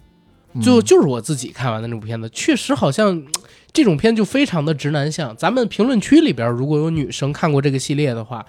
[0.60, 3.26] 就嗯就是我自己看完的那部片子，确实好像嗯
[3.72, 5.36] 这种片就非常的直男向。
[5.36, 8.44] 咱们评论区里边如果有女生看过这个系列的话，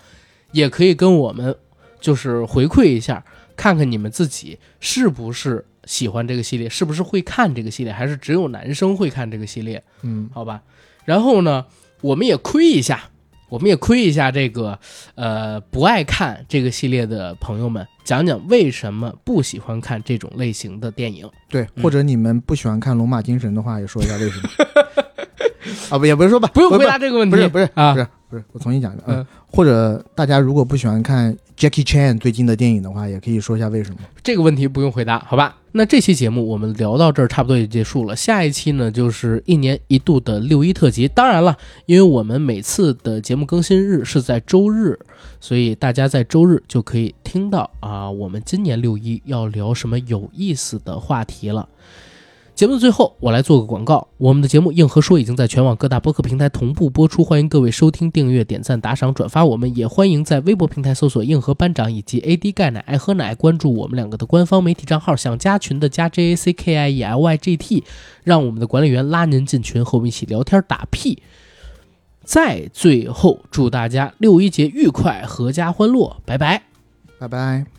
[0.52, 1.56] 也可以跟我们
[2.00, 3.24] 就是回馈一下，
[3.56, 9.84] 看看你们自己是不是喜欢这个系列，是不是会看这个系列，还是只有男生会看这个系列？
[10.02, 10.64] 嗯好吧。
[11.06, 11.68] 然后呢，
[12.02, 13.11] 我们也亏一下，
[13.52, 14.80] 我们也亏一下这个
[15.16, 21.30] 呃不爱看这个系列的朋友们，讲讲为什么不喜欢看这种类型的电影。
[21.50, 21.84] 对，嗯。
[21.84, 24.50] 或者你们不喜欢看《龙马精神》的话，也说一下为什么。
[25.92, 27.94] 啊，不，也不是说吧，不用回答这个问题，不是不是啊。
[27.94, 29.18] 不，是，不是，我重新讲一下，嗯。
[29.18, 33.98] 嗯，或者大家如果不喜欢看 Jackie Chan 最近的电影的话，也可以说一下为什么。
[34.24, 35.60] 这个问题不用回答，好吧？
[35.74, 38.16] 那这期节目我们聊到这儿，差不多也结束了。
[38.16, 41.08] 下一期呢，就是一年一度的六一特辑。
[41.08, 41.56] 当然了，
[41.86, 44.98] 因为我们每次的节目更新日是在周日，
[45.40, 51.70] 所以大家在周日就可以听到啊，我们今年六一要聊什么有意思的话题了。
[52.62, 54.08] 节目的最后，我来做个广告。
[54.20, 59.44] 我们的节目《硬核说》已经在全网各大播客平台同步播出，欢迎各位收听、订阅、点赞、打赏、转发。
[59.44, 65.16] 我们也欢迎在微博平台搜索“硬核班长”以及 AD 钙奶爱喝奶，关注我们两个的官方媒体账号。
[65.16, 67.84] 想加群的加 J A C K I E L Y G T，
[68.24, 71.24] 让我们的管理员拉您进群，和我们一起聊天打屁。
[72.24, 76.62] 在最后，祝大家六一节愉快，阖家欢乐，拜拜。
[77.18, 77.72] 拜拜。